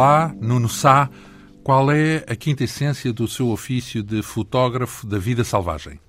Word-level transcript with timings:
Olá, 0.00 0.34
Nuno 0.40 0.66
Sá. 0.66 1.10
Qual 1.62 1.92
é 1.92 2.24
a 2.26 2.34
quinta 2.34 2.64
essência 2.64 3.12
do 3.12 3.28
seu 3.28 3.50
ofício 3.50 4.02
de 4.02 4.22
fotógrafo 4.22 5.06
da 5.06 5.18
vida 5.18 5.44
selvagem? 5.44 6.00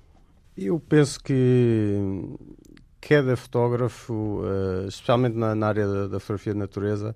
Eu 0.56 0.80
penso 0.80 1.22
que 1.22 1.98
cada 3.02 3.36
fotógrafo, 3.36 4.44
eh, 4.46 4.86
especialmente 4.88 5.36
na 5.36 5.66
área 5.66 6.08
da 6.08 6.18
fotografia 6.18 6.54
de 6.54 6.58
natureza, 6.58 7.14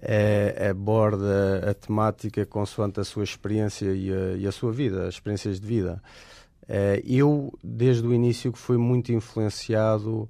é, 0.00 0.70
aborda 0.70 1.70
a 1.70 1.74
temática 1.74 2.46
consoante 2.46 2.98
a 2.98 3.04
sua 3.04 3.24
experiência 3.24 3.94
e 3.94 4.10
a, 4.10 4.36
e 4.38 4.46
a 4.46 4.50
sua 4.50 4.72
vida, 4.72 5.06
as 5.06 5.16
experiências 5.16 5.60
de 5.60 5.66
vida. 5.66 6.02
É, 6.66 7.02
eu, 7.04 7.52
desde 7.62 8.06
o 8.06 8.14
início, 8.14 8.50
fui 8.54 8.78
muito 8.78 9.12
influenciado 9.12 10.26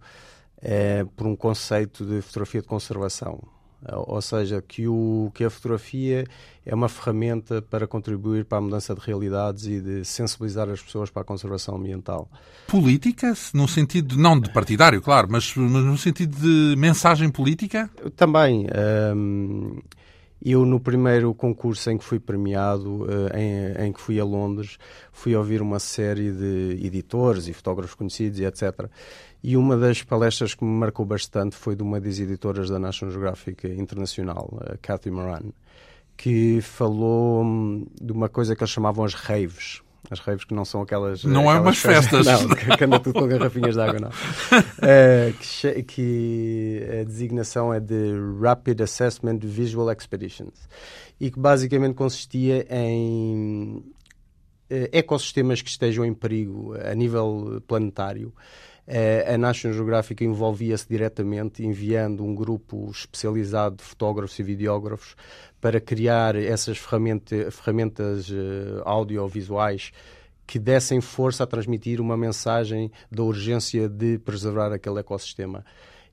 é, 0.60 1.04
por 1.04 1.24
um 1.28 1.36
conceito 1.36 2.04
de 2.04 2.20
fotografia 2.20 2.62
de 2.62 2.66
conservação. 2.66 3.57
Ou 3.92 4.20
seja, 4.20 4.60
que, 4.60 4.88
o, 4.88 5.30
que 5.32 5.44
a 5.44 5.50
fotografia 5.50 6.26
é 6.66 6.74
uma 6.74 6.88
ferramenta 6.88 7.62
para 7.62 7.86
contribuir 7.86 8.44
para 8.44 8.58
a 8.58 8.60
mudança 8.60 8.92
de 8.94 9.00
realidades 9.00 9.66
e 9.66 9.80
de 9.80 10.04
sensibilizar 10.04 10.68
as 10.68 10.82
pessoas 10.82 11.10
para 11.10 11.22
a 11.22 11.24
conservação 11.24 11.76
ambiental. 11.76 12.28
Política, 12.66 13.32
no 13.54 13.68
sentido, 13.68 14.16
não 14.16 14.38
de 14.38 14.52
partidário, 14.52 15.00
claro, 15.00 15.28
mas, 15.30 15.54
mas 15.54 15.84
no 15.84 15.96
sentido 15.96 16.36
de 16.36 16.74
mensagem 16.76 17.30
política? 17.30 17.88
Também. 18.16 18.66
Hum, 19.14 19.78
eu, 20.44 20.64
no 20.64 20.78
primeiro 20.78 21.34
concurso 21.34 21.90
em 21.90 21.98
que 21.98 22.04
fui 22.04 22.20
premiado, 22.20 23.06
em, 23.34 23.86
em, 23.86 23.92
que 23.92 24.00
fui 24.00 24.20
a 24.20 24.24
Londres, 24.24 24.78
fui 25.12 25.34
ouvir 25.34 25.60
uma 25.60 25.80
série 25.80 26.30
de 26.30 26.84
editores 26.84 27.48
e 27.48 27.52
fotógrafos 27.52 27.94
conhecidos 27.94 28.38
e 28.38 28.44
etc. 28.44 28.88
E 29.42 29.56
uma 29.56 29.76
das 29.76 30.02
palestras 30.02 30.54
que 30.54 30.64
me 30.64 30.78
marcou 30.78 31.06
bastante 31.06 31.54
foi 31.54 31.76
de 31.76 31.82
uma 31.82 32.00
das 32.00 32.18
editoras 32.18 32.68
da 32.68 32.78
National 32.78 33.12
Geographic 33.12 33.66
Internacional, 33.68 34.58
a 34.66 34.76
Cathy 34.76 35.10
Moran, 35.10 35.52
que 36.16 36.60
falou 36.60 37.44
hum, 37.44 37.86
de 38.00 38.12
uma 38.12 38.28
coisa 38.28 38.56
que 38.56 38.62
eles 38.62 38.70
chamavam 38.70 39.04
as 39.04 39.14
raves. 39.14 39.80
As 40.10 40.20
raves 40.20 40.44
que 40.44 40.54
não 40.54 40.64
são 40.64 40.80
aquelas. 40.80 41.22
Não 41.22 41.50
é 41.50 41.56
aquelas 41.56 41.58
é 41.58 41.60
umas 41.60 41.78
festas. 41.78 42.26
Não, 42.26 42.48
que 42.76 42.84
anda 42.84 42.98
tudo 42.98 43.20
com 43.20 43.28
garrafinhas 43.28 43.74
de 43.74 43.80
água, 43.80 44.00
não. 44.00 44.08
Uh, 44.08 45.34
que, 45.38 45.82
que, 45.82 46.88
a 47.00 47.04
designação 47.04 47.72
é 47.74 47.78
de 47.78 48.14
Rapid 48.40 48.80
Assessment 48.80 49.38
Visual 49.42 49.90
Expeditions. 49.92 50.68
E 51.20 51.30
que 51.30 51.38
basicamente 51.38 51.94
consistia 51.94 52.66
em 52.70 53.84
uh, 54.70 54.88
ecossistemas 54.92 55.60
que 55.60 55.68
estejam 55.68 56.04
em 56.04 56.14
perigo 56.14 56.74
a 56.80 56.94
nível 56.94 57.62
planetário 57.66 58.32
a 59.34 59.36
National 59.36 59.76
Geographic 59.76 60.24
envolvia-se 60.24 60.88
diretamente, 60.88 61.64
enviando 61.64 62.24
um 62.24 62.34
grupo 62.34 62.90
especializado 62.90 63.76
de 63.76 63.82
fotógrafos 63.82 64.38
e 64.38 64.42
videógrafos 64.42 65.14
para 65.60 65.78
criar 65.80 66.34
essas 66.36 66.78
ferramenta, 66.78 67.50
ferramentas 67.50 68.30
uh, 68.30 68.82
audiovisuais 68.84 69.92
que 70.46 70.58
dessem 70.58 71.02
força 71.02 71.44
a 71.44 71.46
transmitir 71.46 72.00
uma 72.00 72.16
mensagem 72.16 72.90
da 73.12 73.22
urgência 73.22 73.86
de 73.86 74.18
preservar 74.18 74.72
aquele 74.72 75.00
ecossistema. 75.00 75.62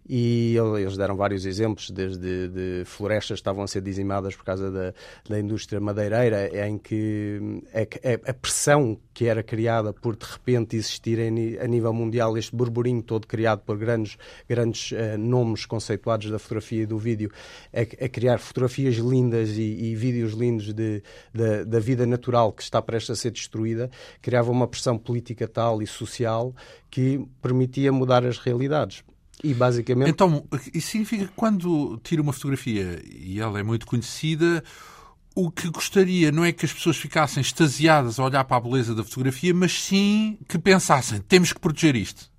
E 0.08 0.56
eles 0.78 0.96
deram 0.98 1.16
vários 1.16 1.46
exemplos, 1.46 1.90
desde 1.90 2.48
de 2.48 2.84
florestas 2.86 3.38
que 3.38 3.42
estavam 3.42 3.64
a 3.64 3.68
ser 3.68 3.82
dizimadas 3.82 4.36
por 4.36 4.46
causa 4.46 4.70
da, 4.70 4.94
da 5.28 5.40
indústria 5.40 5.80
madeireira, 5.80 6.68
em 6.68 6.78
que 6.78 7.40
a, 7.74 8.30
a, 8.30 8.34
pressão 8.34 9.00
que 9.14 9.26
era 9.26 9.42
criada 9.42 9.92
por 9.94 10.16
de 10.16 10.26
repente 10.26 10.76
existir 10.76 11.20
a 11.20 11.68
nível 11.68 11.92
mundial 11.92 12.38
este 12.38 12.56
burburinho 12.56 13.02
todo 13.02 13.26
criado 13.26 13.62
por 13.62 13.78
grandes, 13.78 14.16
grandes 14.48 14.92
uh, 14.92 15.18
nomes 15.18 15.66
conceituados 15.66 16.30
da 16.30 16.38
fotografia 16.38 16.84
e 16.84 16.86
do 16.86 17.00
vídeo, 17.00 17.32
a, 17.74 18.06
a 18.06 18.10
criar 18.10 18.38
fotografias 18.38 18.96
lindas 18.98 19.58
e, 19.58 19.62
e 19.62 19.96
vídeos 19.96 20.34
lindos 20.34 20.72
de, 20.72 21.02
de, 21.34 21.66
da 21.66 21.80
vida 21.80 22.06
natural 22.06 22.54
que 22.54 22.62
está 22.62 22.80
prestes 22.80 23.10
a 23.10 23.16
ser 23.16 23.32
destruída, 23.32 23.90
criava 24.22 24.52
uma 24.52 24.68
pressão 24.68 25.00
política 25.00 25.48
tal 25.48 25.82
e 25.82 25.88
social 25.88 26.54
que 26.92 27.26
permitia 27.42 27.92
mudar 27.92 28.24
as 28.24 28.38
realidades. 28.38 29.04
E 29.44 29.54
basicamente. 29.54 30.10
Então, 30.10 30.46
isso 30.74 30.92
significa 30.92 31.26
que 31.26 31.34
quando 31.36 32.00
tira 32.04 32.22
uma 32.22 32.34
fotografia 32.34 33.02
e 33.06 33.40
ela 33.40 33.60
é 33.60 33.64
muito 33.64 33.86
conhecida, 33.86 34.64
o 35.36 35.52
que 35.52 35.70
gostaria 35.70 36.32
não 36.32 36.46
é 36.46 36.52
que 36.52 36.66
as 36.66 36.74
pessoas 36.74 36.98
ficassem 36.98 37.42
extasiadas 37.42 38.20
a 38.20 38.24
olhar 38.24 38.44
para 38.46 38.58
a 38.58 38.62
beleza 38.62 38.96
da 38.96 39.04
fotografia, 39.04 39.54
mas 39.54 39.74
sim 39.74 40.38
que 40.48 40.58
pensassem: 40.58 41.20
temos 41.20 41.52
que 41.52 41.60
proteger 41.60 41.96
isto. 41.96 42.32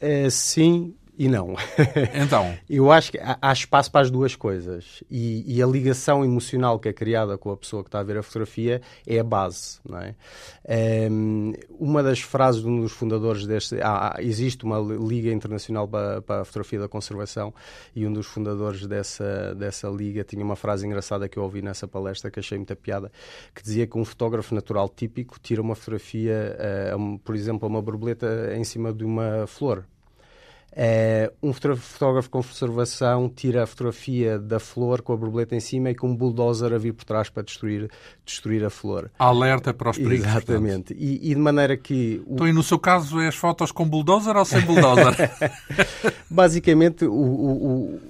É, 0.00 0.30
sim, 0.30 0.94
e 1.18 1.28
não. 1.28 1.54
Então? 2.14 2.56
Eu 2.68 2.92
acho 2.92 3.10
que 3.12 3.18
há, 3.18 3.52
espaço 3.52 3.90
para 3.90 4.02
as 4.02 4.10
duas 4.10 4.36
coisas. 4.36 5.02
E, 5.10 5.56
e, 5.56 5.62
a 5.62 5.66
ligação 5.66 6.24
emocional 6.24 6.78
que 6.78 6.88
é 6.88 6.92
criada 6.92 7.36
com 7.36 7.50
a 7.50 7.56
pessoa 7.56 7.82
que 7.82 7.88
está 7.88 7.98
a 7.98 8.02
ver 8.02 8.18
a 8.18 8.22
fotografia 8.22 8.80
é 9.06 9.18
a 9.18 9.24
base. 9.24 9.80
Não 9.84 9.98
é? 9.98 10.14
Um, 11.10 11.52
uma 11.70 12.02
das 12.02 12.20
frases 12.20 12.62
de 12.62 12.68
um 12.68 12.80
dos 12.80 12.92
fundadores 12.92 13.46
deste. 13.46 13.76
Ah, 13.82 14.16
existe 14.20 14.64
uma 14.64 14.78
Liga 14.78 15.32
Internacional 15.32 15.88
para, 15.88 16.22
para, 16.22 16.42
a 16.42 16.44
Fotografia 16.44 16.78
da 16.78 16.88
Conservação 16.88 17.52
e 17.96 18.06
um 18.06 18.12
dos 18.12 18.26
fundadores 18.26 18.86
dessa, 18.86 19.54
dessa 19.54 19.88
liga 19.88 20.22
tinha 20.22 20.44
uma 20.44 20.56
frase 20.56 20.86
engraçada 20.86 21.28
que 21.28 21.38
eu 21.38 21.42
ouvi 21.42 21.62
nessa 21.62 21.88
palestra 21.88 22.30
que 22.30 22.38
achei 22.38 22.58
muita 22.58 22.76
piada, 22.76 23.10
que 23.54 23.62
dizia 23.62 23.86
que 23.86 23.98
um 23.98 24.04
fotógrafo 24.04 24.54
natural 24.54 24.88
típico 24.88 25.38
tira 25.40 25.60
uma 25.60 25.74
fotografia, 25.74 26.56
uh, 26.96 27.18
por 27.20 27.34
exemplo, 27.34 27.68
uma 27.68 27.82
borboleta 27.82 28.54
em 28.54 28.64
cima 28.64 28.92
de 28.92 29.04
uma 29.04 29.46
flor 29.46 29.84
é, 30.72 31.32
um 31.42 31.52
fotógrafo 31.52 32.30
com 32.30 32.42
conservação 32.42 33.28
tira 33.28 33.64
a 33.64 33.66
fotografia 33.66 34.38
da 34.38 34.60
flor 34.60 35.02
com 35.02 35.12
a 35.12 35.16
borboleta 35.16 35.56
em 35.56 35.60
cima 35.60 35.90
e 35.90 35.94
com 35.94 36.08
um 36.08 36.16
bulldozer 36.16 36.72
a 36.72 36.78
vir 36.78 36.92
por 36.92 37.04
trás 37.04 37.28
para 37.28 37.42
destruir, 37.42 37.90
destruir 38.24 38.64
a 38.64 38.70
flor. 38.70 39.10
Alerta 39.18 39.72
para 39.74 39.90
os 39.90 39.98
perigos. 39.98 40.26
Exatamente. 40.26 40.94
E, 40.94 41.30
e, 41.30 41.34
de 41.34 41.40
maneira 41.40 41.76
que. 41.76 42.22
O... 42.26 42.34
Então, 42.34 42.48
e 42.48 42.52
no 42.52 42.62
seu 42.62 42.78
caso, 42.78 43.20
é 43.20 43.28
as 43.28 43.34
fotos 43.34 43.72
com 43.72 43.88
bulldozer 43.88 44.36
ou 44.36 44.44
sem 44.44 44.60
bulldozer? 44.60 45.30
Basicamente, 46.30 47.04
o, 47.04 47.12
o, 47.12 48.00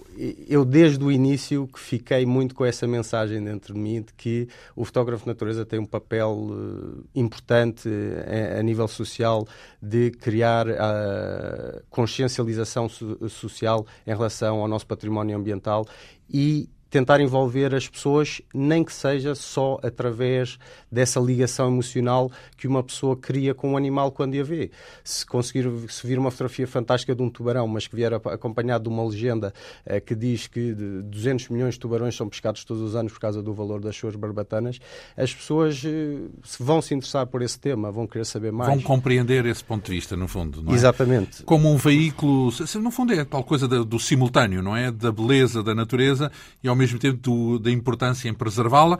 eu 0.49 0.65
desde 0.65 1.05
o 1.05 1.13
início 1.13 1.67
que 1.69 1.79
fiquei 1.79 2.27
muito 2.27 2.55
com 2.55 2.65
essa 2.65 2.87
mensagem 2.87 3.43
dentro 3.43 3.73
de 3.73 3.79
mim 3.79 4.03
de 4.03 4.13
que 4.15 4.49
o 4.75 4.85
fotógrafo 4.85 5.25
de 5.25 5.29
natureza 5.29 5.65
tem 5.65 5.79
um 5.79 5.87
papel 5.87 6.31
uh, 6.33 7.05
importante 7.15 7.89
uh, 7.89 8.59
a, 8.59 8.63
nível 8.63 8.89
social 8.89 9.47
de 9.81 10.11
criar 10.11 10.69
a 10.69 11.83
consciencialização 11.89 12.89
so 12.89 13.29
social 13.29 13.87
em 14.07 14.11
relação 14.11 14.61
ao 14.61 14.69
nosso 14.69 14.87
património 14.87 15.37
ambiental 15.37 15.87
e 16.29 16.69
tentar 16.91 17.21
envolver 17.21 17.75
as 17.75 17.89
pessoas, 17.89 18.41
nem 18.55 18.83
que 18.83 18.93
seja 18.93 19.35
só 19.35 19.79
através 19.83 20.59
dessa 20.91 21.21
ligação 21.21 21.69
emocional 21.69 22.31
que 22.57 22.67
uma 22.67 22.83
pessoa 22.83 23.17
cria 23.17 23.55
com 23.55 23.73
um 23.73 23.77
animal 23.77 24.11
quando 24.11 24.39
a 24.39 24.43
vê. 24.43 24.71
Se 25.05 25.25
conseguir 25.25 25.69
se 25.89 26.07
vir 26.07 26.19
uma 26.19 26.31
fotografia 26.31 26.67
fantástica 26.67 27.15
de 27.15 27.23
um 27.23 27.29
tubarão, 27.29 27.67
mas 27.67 27.87
que 27.87 27.95
vier 27.95 28.13
acompanhado 28.15 28.85
de 28.85 28.89
uma 28.89 29.05
legenda 29.05 29.53
eh, 29.85 30.01
que 30.01 30.15
diz 30.15 30.47
que 30.47 30.75
200 30.75 31.49
milhões 31.49 31.75
de 31.75 31.81
tubarões 31.81 32.17
são 32.17 32.29
pescados 32.29 32.65
todos 32.65 32.83
os 32.83 32.97
anos 32.97 33.13
por 33.13 33.21
causa 33.21 33.43
do 33.43 33.53
valor 33.53 33.81
das 33.81 33.97
suas 33.97 34.17
barbatanas, 34.17 34.79
as 35.17 35.35
pessoas 35.35 35.83
eh, 35.85 36.19
vão 36.59 36.81
se 36.81 36.95
interessar 36.95 37.27
por 37.27 37.43
esse 37.43 37.59
tema, 37.59 37.91
vão 37.91 38.07
querer 38.07 38.25
saber 38.25 38.53
mais. 38.53 38.73
Vão 38.73 38.83
compreender 38.83 39.45
esse 39.47 39.63
ponto 39.63 39.87
de 39.87 39.93
vista, 39.93 40.17
no 40.17 40.29
fundo, 40.29 40.63
não 40.63 40.73
é? 40.73 40.75
Exatamente. 40.75 41.43
Como 41.43 41.71
um 41.71 41.77
veículo, 41.77 42.53
no 42.81 42.91
fundo 42.91 43.13
é 43.13 43.25
tal 43.25 43.45
coisa 43.45 43.69
do, 43.69 43.85
do 43.85 43.99
simultâneo, 43.99 44.63
não 44.63 44.77
é? 44.77 44.91
Da 44.91 45.13
beleza 45.13 45.63
da 45.63 45.75
natureza 45.75 46.31
e 46.63 46.69
ao 46.69 46.78
mesmo 46.79 46.99
tempo 46.99 47.19
do, 47.19 47.59
da 47.59 47.71
importância 47.71 48.29
em 48.29 48.35
preservá-la. 48.35 48.99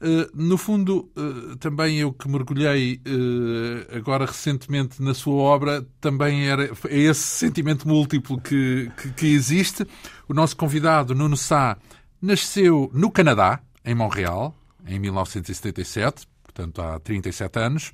Uh, 0.00 0.30
no 0.34 0.56
fundo, 0.56 1.10
uh, 1.14 1.56
também 1.56 1.98
eu 1.98 2.10
que 2.10 2.26
mergulhei 2.26 3.02
uh, 3.06 3.96
agora 3.98 4.24
recentemente 4.24 5.02
na 5.02 5.12
sua 5.12 5.34
obra, 5.34 5.86
também 6.00 6.48
era 6.48 6.70
é 6.88 6.98
esse 6.98 7.20
sentimento 7.20 7.86
múltiplo 7.86 8.40
que, 8.40 8.90
que, 8.96 9.12
que, 9.12 9.26
existe. 9.26 9.86
O 10.26 10.32
nosso 10.32 10.56
convidado, 10.56 11.14
Nuno 11.14 11.36
Sá, 11.36 11.76
nasceu 12.20 12.90
no 12.94 13.10
Canadá, 13.10 13.60
em 13.84 13.94
Montreal, 13.94 14.56
em 14.86 14.98
1977, 14.98 16.26
portanto 16.44 16.80
há 16.80 16.98
37 16.98 17.58
anos. 17.58 17.92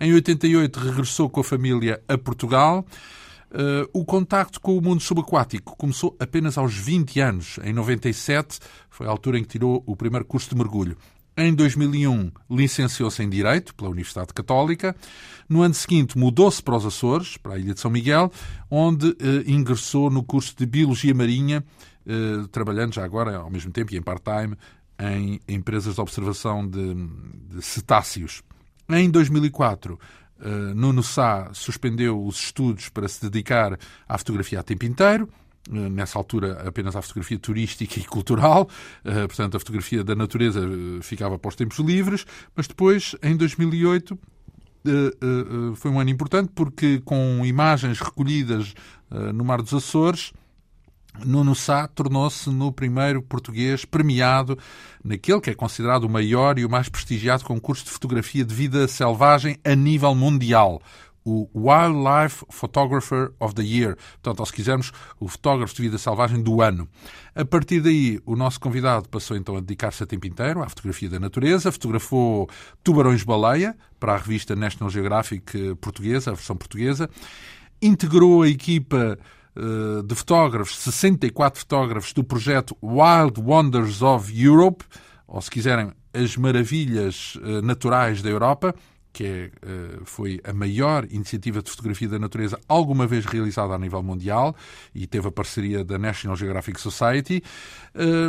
Em 0.00 0.12
88 0.14 0.80
regressou 0.80 1.28
com 1.28 1.40
a 1.40 1.44
família 1.44 2.02
a 2.08 2.16
Portugal. 2.16 2.84
Uh, 3.52 3.86
o 3.92 4.02
contacto 4.02 4.58
com 4.58 4.78
o 4.78 4.80
mundo 4.80 5.02
subaquático 5.02 5.76
começou 5.76 6.16
apenas 6.18 6.56
aos 6.56 6.74
20 6.74 7.20
anos. 7.20 7.58
Em 7.62 7.72
97 7.74 8.58
foi 8.88 9.06
a 9.06 9.10
altura 9.10 9.38
em 9.38 9.42
que 9.42 9.50
tirou 9.50 9.82
o 9.86 9.94
primeiro 9.94 10.24
curso 10.24 10.48
de 10.48 10.56
mergulho. 10.56 10.96
Em 11.36 11.54
2001 11.54 12.32
licenciou-se 12.50 13.22
em 13.22 13.28
Direito 13.28 13.74
pela 13.74 13.90
Universidade 13.90 14.32
Católica. 14.32 14.96
No 15.46 15.60
ano 15.60 15.74
seguinte 15.74 16.16
mudou-se 16.16 16.62
para 16.62 16.76
os 16.76 16.86
Açores, 16.86 17.36
para 17.36 17.54
a 17.54 17.58
Ilha 17.58 17.74
de 17.74 17.80
São 17.80 17.90
Miguel, 17.90 18.32
onde 18.70 19.08
uh, 19.08 19.16
ingressou 19.46 20.08
no 20.08 20.22
curso 20.22 20.54
de 20.56 20.64
Biologia 20.64 21.14
Marinha, 21.14 21.62
uh, 22.06 22.48
trabalhando 22.48 22.94
já 22.94 23.04
agora 23.04 23.36
ao 23.36 23.50
mesmo 23.50 23.70
tempo 23.70 23.92
e 23.92 23.98
em 23.98 24.02
part-time 24.02 24.56
em 24.98 25.40
empresas 25.46 25.96
de 25.96 26.00
observação 26.00 26.66
de, 26.66 26.94
de 27.50 27.60
cetáceos. 27.60 28.42
Em 28.88 29.10
2004 29.10 29.98
Uh, 30.42 30.74
Nuno 30.74 31.02
Sá 31.02 31.50
suspendeu 31.52 32.24
os 32.24 32.36
estudos 32.36 32.88
para 32.88 33.06
se 33.08 33.22
dedicar 33.22 33.78
à 34.08 34.18
fotografia 34.18 34.60
a 34.60 34.62
tempo 34.62 34.84
inteiro. 34.84 35.28
nessa 35.70 36.18
altura 36.18 36.66
apenas 36.66 36.96
à 36.96 37.02
fotografia 37.02 37.38
turística 37.38 38.00
e 38.00 38.04
cultural, 38.04 38.68
portanto 39.28 39.56
a 39.56 39.60
fotografia 39.60 40.02
da 40.02 40.16
natureza 40.16 40.60
ficava 41.02 41.38
para 41.38 41.48
os 41.48 41.54
tempos 41.54 41.78
livres, 41.78 42.26
mas 42.56 42.66
depois, 42.66 43.14
em 43.22 43.36
2008, 43.36 44.18
foi 45.76 45.88
um 45.88 46.00
ano 46.00 46.10
importante 46.10 46.50
porque 46.52 47.00
com 47.04 47.46
imagens 47.46 48.00
recolhidas 48.00 48.74
no 49.32 49.44
Mar 49.44 49.62
dos 49.62 49.72
Açores, 49.72 50.32
Nuno 51.24 51.54
Sá 51.54 51.86
tornou-se 51.86 52.50
no 52.50 52.72
primeiro 52.72 53.22
português 53.22 53.84
premiado 53.84 54.58
naquele 55.04 55.40
que 55.40 55.50
é 55.50 55.54
considerado 55.54 56.04
o 56.04 56.08
maior 56.08 56.58
e 56.58 56.64
o 56.64 56.70
mais 56.70 56.88
prestigiado 56.88 57.44
concurso 57.44 57.84
de 57.84 57.90
fotografia 57.90 58.44
de 58.44 58.54
vida 58.54 58.88
selvagem 58.88 59.58
a 59.64 59.74
nível 59.74 60.14
mundial, 60.14 60.80
o 61.24 61.48
Wildlife 61.54 62.44
Photographer 62.50 63.32
of 63.38 63.54
the 63.54 63.62
Year. 63.62 63.96
Portanto, 64.14 64.40
ou 64.40 64.46
se 64.46 64.52
quisermos, 64.52 64.92
o 65.20 65.28
fotógrafo 65.28 65.74
de 65.74 65.82
vida 65.82 65.98
selvagem 65.98 66.42
do 66.42 66.60
ano. 66.60 66.88
A 67.34 67.44
partir 67.44 67.80
daí, 67.80 68.20
o 68.26 68.34
nosso 68.34 68.58
convidado 68.58 69.08
passou 69.08 69.36
então 69.36 69.56
a 69.56 69.60
dedicar-se 69.60 70.02
a 70.02 70.06
tempo 70.06 70.26
inteiro 70.26 70.62
à 70.62 70.68
fotografia 70.68 71.08
da 71.08 71.20
natureza, 71.20 71.70
fotografou 71.70 72.48
tubarões-baleia 72.82 73.76
para 74.00 74.14
a 74.14 74.16
revista 74.16 74.56
National 74.56 74.90
Geographic 74.90 75.74
portuguesa, 75.76 76.30
a 76.30 76.34
versão 76.34 76.56
portuguesa, 76.56 77.08
integrou 77.80 78.42
a 78.42 78.48
equipa 78.48 79.18
eh, 79.20 79.41
de 80.06 80.14
fotógrafos, 80.14 80.78
64 80.78 81.60
fotógrafos 81.60 82.12
do 82.12 82.24
projeto 82.24 82.76
Wild 82.82 83.40
Wonders 83.40 84.00
of 84.00 84.32
Europe, 84.34 84.84
ou 85.26 85.40
se 85.40 85.50
quiserem, 85.50 85.92
as 86.12 86.36
maravilhas 86.36 87.38
eh, 87.42 87.62
naturais 87.62 88.20
da 88.22 88.28
Europa, 88.28 88.74
que 89.12 89.24
é, 89.24 89.50
eh, 89.62 90.00
foi 90.04 90.40
a 90.44 90.52
maior 90.52 91.06
iniciativa 91.10 91.62
de 91.62 91.70
fotografia 91.70 92.08
da 92.08 92.18
natureza 92.18 92.58
alguma 92.68 93.06
vez 93.06 93.24
realizada 93.24 93.74
a 93.74 93.78
nível 93.78 94.02
mundial 94.02 94.54
e 94.94 95.06
teve 95.06 95.28
a 95.28 95.32
parceria 95.32 95.84
da 95.84 95.98
National 95.98 96.36
Geographic 96.36 96.80
Society. 96.80 97.42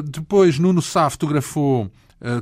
Depois, 0.05 0.59
Nuno 0.59 0.81
Sá 0.81 1.09
fotografou 1.09 1.89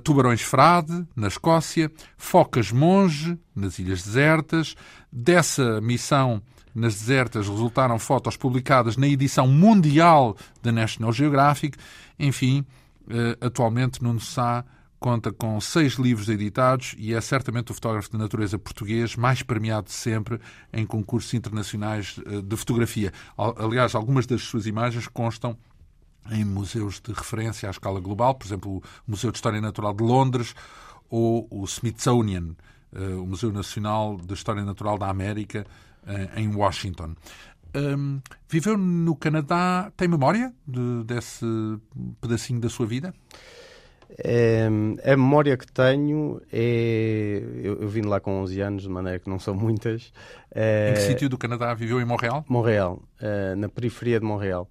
tubarões 0.04 0.42
frade, 0.42 1.06
na 1.16 1.28
Escócia, 1.28 1.92
focas 2.18 2.72
monge, 2.72 3.38
nas 3.56 3.80
Ilhas 3.80 4.04
Desertas. 4.04 4.76
Dessa 5.12 5.82
missão 5.82 6.42
nas 6.74 6.96
desertas 6.96 7.48
resultaram 7.48 7.98
fotos 8.00 8.38
publicadas 8.38 8.98
na 8.98 9.08
edição 9.08 9.48
mundial 9.48 10.36
da 10.62 10.72
National 10.72 11.12
Geographic. 11.12 11.78
Enfim, 12.18 12.66
eh, 13.10 13.38
atualmente 13.42 14.02
Nuno 14.04 14.20
Sá 14.20 14.64
conta 15.02 15.34
com 15.34 15.60
seis 15.60 15.94
livros 15.94 16.30
editados 16.30 16.94
e 16.96 17.14
é 17.14 17.20
certamente 17.20 17.72
o 17.72 17.74
fotógrafo 17.74 18.12
de 18.12 18.18
natureza 18.20 18.60
português 18.60 19.16
mais 19.16 19.42
premiado 19.42 19.88
de 19.88 19.94
sempre 19.94 20.40
em 20.72 20.86
concursos 20.86 21.34
internacionais 21.34 22.20
eh, 22.26 22.42
de 22.42 22.56
fotografia. 22.56 23.12
Aliás, 23.58 23.96
algumas 23.96 24.28
das 24.28 24.44
suas 24.44 24.68
imagens 24.68 25.08
constam 25.08 25.58
em 26.30 26.46
museus 26.46 27.02
de 27.02 27.12
referência 27.12 27.68
à 27.68 27.72
escala 27.72 28.00
global, 28.00 28.36
por 28.36 28.46
exemplo, 28.46 28.78
o 28.78 28.84
Museu 29.08 29.32
de 29.32 29.38
História 29.40 29.60
Natural 29.60 29.92
de 29.92 30.04
Londres 30.04 30.54
ou 31.10 31.48
o 31.50 31.66
Smithsonian, 31.66 32.56
eh, 32.94 33.16
o 33.16 33.26
Museu 33.26 33.52
Nacional 33.52 34.18
de 34.18 34.34
História 34.36 34.64
Natural 34.64 35.00
da 35.00 35.10
América, 35.10 35.66
em 36.36 36.54
Washington. 36.56 37.16
Um, 37.74 38.20
viveu 38.50 38.78
no 38.78 39.16
Canadá, 39.16 39.92
tem 39.96 40.08
memória 40.08 40.54
de, 40.68 41.04
desse 41.06 41.46
pedacinho 42.20 42.60
da 42.60 42.70
sua 42.70 42.86
vida? 42.86 43.14
É, 44.18 44.68
a 45.06 45.16
memória 45.16 45.56
que 45.56 45.72
tenho 45.72 46.42
é. 46.52 47.42
Eu, 47.64 47.82
eu 47.82 47.88
vim 47.88 48.02
lá 48.02 48.20
com 48.20 48.42
11 48.42 48.60
anos, 48.60 48.84
de 48.84 48.90
maneira 48.90 49.20
que 49.20 49.30
não 49.30 49.40
são 49.40 49.56
muitas. 49.56 50.12
É, 50.54 50.90
em 50.90 50.94
que 50.96 51.00
sítio 51.00 51.30
do 51.30 51.38
Canadá 51.38 51.74
viveu? 51.74 52.02
Em 52.02 52.06
Montreal? 52.06 52.44
Montreal, 52.50 53.02
é, 53.22 53.56
na 53.56 53.70
periferia 53.70 54.20
de 54.20 54.26
Montreal. 54.26 54.68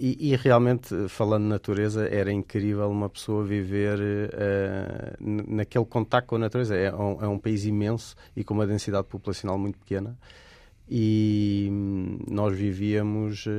E, 0.00 0.32
e, 0.32 0.36
realmente, 0.36 1.08
falando 1.08 1.44
de 1.44 1.48
natureza, 1.48 2.08
era 2.08 2.32
incrível 2.32 2.90
uma 2.90 3.08
pessoa 3.08 3.44
viver 3.44 4.00
naquele 5.20 5.84
contacto 5.84 6.28
com 6.28 6.36
a 6.36 6.40
natureza. 6.40 6.76
É 6.76 6.92
um, 6.92 7.22
é 7.22 7.28
um 7.28 7.38
país 7.38 7.64
imenso 7.64 8.16
e 8.34 8.42
com 8.42 8.52
uma 8.52 8.66
densidade 8.66 9.06
populacional 9.06 9.56
muito 9.56 9.78
pequena 9.78 10.16
e 10.90 11.68
hum, 11.70 12.18
nós 12.28 12.56
vivíamos 12.56 13.46
uh, 13.46 13.50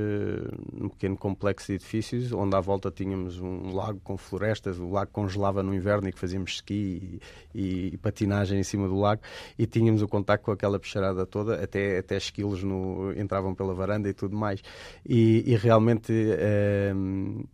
num 0.73 0.89
pequeno 0.89 1.15
complexo 1.15 1.67
de 1.67 1.75
edifícios 1.75 2.33
onde 2.33 2.53
à 2.57 2.59
volta 2.59 2.91
tínhamos 2.91 3.39
um 3.39 3.73
lago 3.73 4.01
com 4.03 4.17
florestas, 4.17 4.77
o 4.77 4.89
lago 4.89 5.11
congelava 5.11 5.63
no 5.63 5.73
inverno 5.73 6.09
e 6.09 6.11
que 6.11 6.19
fazíamos 6.19 6.51
ski 6.55 7.21
e, 7.55 7.91
e, 7.93 7.97
patinagem 7.97 8.59
em 8.59 8.63
cima 8.63 8.85
do 8.85 8.99
lago 8.99 9.21
e 9.57 9.65
tínhamos 9.65 10.01
o 10.01 10.07
contacto 10.09 10.45
com 10.45 10.51
aquela 10.51 10.77
peixarada 10.77 11.25
toda, 11.25 11.63
até, 11.63 11.99
até 11.99 12.17
esquilos 12.17 12.63
no, 12.63 13.13
entravam 13.17 13.55
pela 13.55 13.73
varanda 13.73 14.09
e 14.09 14.13
tudo 14.13 14.35
mais. 14.35 14.61
E, 15.07 15.49
e 15.49 15.55
realmente 15.55 16.11
uh, 16.11 17.47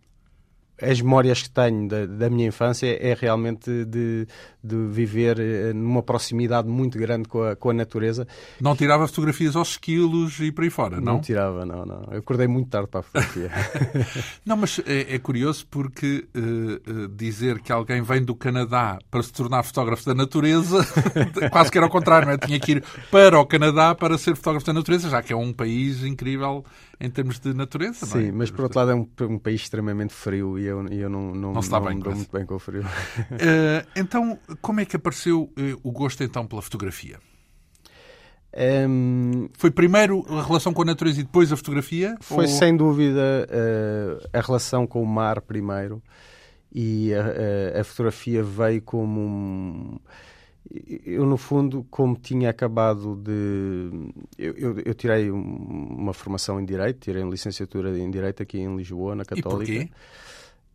as 0.80 1.00
memórias 1.00 1.42
que 1.42 1.50
tenho 1.50 1.88
da, 1.88 2.06
da, 2.06 2.30
minha 2.30 2.46
infância 2.46 2.86
é 2.86 3.14
realmente 3.14 3.84
de, 3.84 4.26
de 4.62 4.76
viver 4.88 5.38
eh, 5.40 5.72
numa 5.72 6.02
proximidade 6.02 6.68
muito 6.68 6.98
grande 6.98 7.28
com 7.28 7.42
a, 7.42 7.56
com 7.56 7.70
a 7.70 7.74
natureza. 7.74 8.26
Não 8.60 8.76
tirava 8.76 9.06
fotografias 9.08 9.56
aos 9.56 9.70
esquilos 9.70 10.38
e 10.40 10.52
por 10.52 10.64
aí 10.64 10.70
fora, 10.70 11.00
não? 11.00 11.14
Não 11.14 11.20
tirava, 11.20 11.66
não, 11.66 11.84
não. 11.84 12.08
Eu 12.10 12.18
acordei 12.18 12.46
muito 12.46 12.70
tarde 12.70 12.88
para 12.88 13.00
a 13.00 13.02
fotografia. 13.02 13.50
não, 14.46 14.56
mas 14.56 14.80
é, 14.86 15.14
é 15.14 15.18
curioso 15.18 15.66
porque 15.68 16.28
uh, 16.34 17.08
dizer 17.08 17.60
que 17.60 17.72
alguém 17.72 18.02
vem 18.02 18.22
do 18.22 18.34
Canadá 18.34 18.98
para 19.10 19.22
se 19.22 19.32
tornar 19.32 19.62
fotógrafo 19.64 20.04
da 20.04 20.14
natureza, 20.14 20.86
quase 21.50 21.70
que 21.70 21.78
era 21.78 21.86
ao 21.86 21.90
contrário, 21.90 22.26
não 22.26 22.34
é? 22.34 22.38
Tinha 22.38 22.60
que 22.60 22.72
ir 22.72 22.84
para 23.10 23.38
o 23.38 23.46
Canadá 23.46 23.94
para 23.94 24.16
ser 24.16 24.36
fotógrafo 24.36 24.66
da 24.66 24.72
natureza, 24.72 25.10
já 25.10 25.22
que 25.22 25.32
é 25.32 25.36
um 25.36 25.52
país 25.52 26.04
incrível 26.04 26.64
em 27.00 27.10
termos 27.10 27.38
de 27.38 27.54
natureza. 27.54 28.06
Sim, 28.06 28.28
é? 28.28 28.32
mas 28.32 28.50
por 28.50 28.62
outro 28.62 28.78
lado 28.78 28.90
é 28.90 28.94
um, 28.94 29.08
um, 29.32 29.38
país 29.38 29.62
extremamente 29.62 30.12
frio 30.12 30.58
e 30.58 30.64
eu, 30.64 30.86
eu 30.88 31.08
não, 31.08 31.34
não, 31.34 31.52
não, 31.52 31.60
não 31.60 31.80
bem 31.82 31.96
me 31.96 32.02
dou 32.02 32.14
muito 32.14 32.32
bem 32.32 32.44
com 32.44 32.56
o 32.56 32.58
frio. 32.58 32.82
Uh, 32.82 33.86
então, 33.94 34.38
como 34.60 34.80
é 34.80 34.84
que 34.84 34.96
apareceu 34.96 35.42
uh, 35.42 35.80
o 35.82 35.92
gosto 35.92 36.22
então 36.24 36.46
pela 36.46 36.60
fotografia? 36.60 37.18
Um, 38.54 38.60
ehm, 38.60 39.48
foi 39.52 39.70
primeiro 39.70 40.24
a 40.28 40.42
relação 40.42 40.72
com 40.72 40.82
a 40.82 40.84
natureza 40.84 41.20
e 41.20 41.22
depois 41.22 41.52
a 41.52 41.56
fotografia? 41.56 42.16
Foi 42.20 42.46
ou... 42.46 42.50
sem 42.50 42.76
dúvida 42.76 43.46
uh, 43.48 44.28
a 44.32 44.40
relação 44.40 44.86
com 44.86 45.02
o 45.02 45.06
mar 45.06 45.40
primeiro 45.42 46.02
e 46.72 47.12
a, 47.14 47.76
a, 47.76 47.80
a 47.80 47.84
fotografia 47.84 48.42
veio 48.42 48.82
como 48.82 49.20
um 49.20 49.98
eu, 51.04 51.24
no 51.24 51.36
fundo, 51.36 51.86
como 51.90 52.16
tinha 52.16 52.50
acabado 52.50 53.16
de. 53.16 54.12
Eu, 54.38 54.54
eu, 54.56 54.78
eu, 54.84 54.94
tirei 54.94 55.30
uma 55.30 56.12
formação 56.12 56.60
em 56.60 56.64
Direito, 56.64 57.00
tirei 57.00 57.22
uma 57.22 57.32
licenciatura 57.32 57.98
em 57.98 58.10
Direito 58.10 58.42
aqui 58.42 58.58
em 58.58 58.76
Lisboa, 58.76 59.14
na 59.14 59.24
Católica. 59.24 59.72
E 59.72 59.86
porquê? 59.86 59.90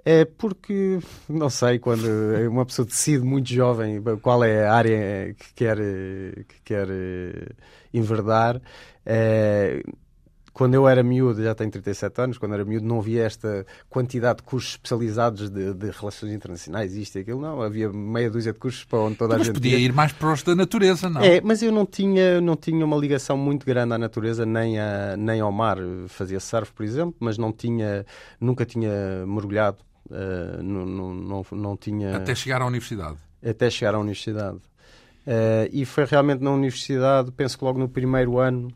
É 0.06 0.26
porque, 0.26 1.00
não 1.30 1.50
sei, 1.50 1.80
quando 1.80 2.06
uma 2.50 2.66
pessoa 2.66 2.86
decide 2.86 3.24
muito 3.24 3.48
jovem 3.48 4.02
qual 4.22 4.44
é 4.44 4.68
a 4.68 4.74
área 4.74 5.34
que 5.34 5.54
quer, 5.54 5.78
que 5.78 6.62
quer 6.66 6.90
eh, 6.90 7.52
enverdar, 7.94 8.62
é, 9.06 9.82
quando 10.54 10.76
eu 10.76 10.88
era 10.88 11.02
miúdo, 11.02 11.44
já 11.44 11.56
tenho 11.56 11.72
37 11.72 12.22
anos, 12.22 12.38
quando 12.38 12.54
era 12.54 12.64
miúdo 12.64 12.86
não 12.86 13.00
havia 13.00 13.24
esta 13.24 13.66
quantidade 13.90 14.38
de 14.38 14.44
cursos 14.44 14.74
especializados 14.74 15.50
de, 15.50 15.74
de 15.74 15.90
relações 15.90 16.32
internacionais, 16.32 16.96
isto 16.96 17.18
e 17.18 17.22
aquilo, 17.22 17.42
não. 17.42 17.62
Havia 17.62 17.92
meia 17.92 18.30
dúzia 18.30 18.54
de 18.54 18.60
cursos 18.60 18.84
para 18.84 19.00
onde 19.00 19.16
toda 19.16 19.34
mas 19.34 19.42
a 19.42 19.44
gente... 19.46 19.54
Mas 19.56 19.62
podia 19.62 19.78
ia. 19.80 19.86
ir 19.86 19.92
mais 19.92 20.12
para 20.12 20.32
os 20.32 20.44
da 20.44 20.56
natureza, 20.56 21.10
não? 21.10 21.22
É, 21.22 21.42
mas 21.42 21.64
eu 21.64 21.72
não 21.72 21.88
tinha, 21.88 22.40
não 22.40 22.56
tinha 22.56 22.86
uma 22.86 22.96
ligação 22.96 23.36
muito 23.36 23.66
grande 23.66 23.94
à 23.94 23.98
natureza, 23.98 24.46
nem, 24.46 24.80
a, 24.80 25.18
nem 25.18 25.42
ao 25.42 25.52
mar. 25.52 25.78
Fazia 26.08 26.40
surf, 26.40 26.72
por 26.72 26.84
exemplo, 26.84 27.16
mas 27.20 27.38
não 27.38 27.52
tinha, 27.52 28.06
nunca 28.40 28.64
tinha 28.64 29.26
mergulhado. 29.26 29.78
Uh, 30.06 30.62
não, 30.62 30.86
não, 30.86 31.14
não, 31.14 31.46
não 31.52 31.78
tinha... 31.78 32.16
Até 32.16 32.36
chegar 32.36 32.62
à 32.62 32.68
universidade? 32.68 33.18
Até 33.44 33.70
chegar 33.72 33.96
à 33.96 34.00
universidade. 34.00 34.58
Uh, 35.26 35.66
e 35.72 35.86
foi 35.86 36.06
realmente 36.06 36.44
na 36.44 36.52
universidade, 36.52 37.32
penso 37.32 37.58
que 37.58 37.64
logo 37.64 37.80
no 37.80 37.88
primeiro 37.88 38.38
ano, 38.38 38.68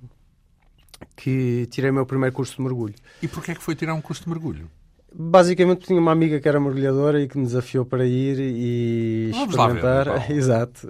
que 1.16 1.68
tirei 1.72 1.89
o 1.89 1.94
meu 1.94 2.06
primeiro 2.06 2.36
curso 2.36 2.56
de 2.56 2.62
mergulho. 2.62 2.96
E 3.22 3.27
porquê 3.27 3.51
é 3.51 3.56
que 3.56 3.63
foi 3.63 3.75
tirar 3.75 3.94
um 3.94 4.01
curso 4.01 4.24
de 4.24 4.30
mergulho? 4.30 4.70
Basicamente 5.13 5.86
tinha 5.88 6.00
uma 6.00 6.12
amiga 6.12 6.39
que 6.39 6.48
era 6.48 6.60
mergulhadora 6.60 7.22
e 7.22 7.27
que 7.27 7.38
me 7.38 7.46
desafiou 7.46 7.86
para 7.86 8.06
ir 8.06 8.38
e 8.39 9.32
Vamos 9.32 9.56
experimentar. 9.56 10.08
Lá 10.08 10.18
ver, 10.18 10.32
Exato. 10.36 10.88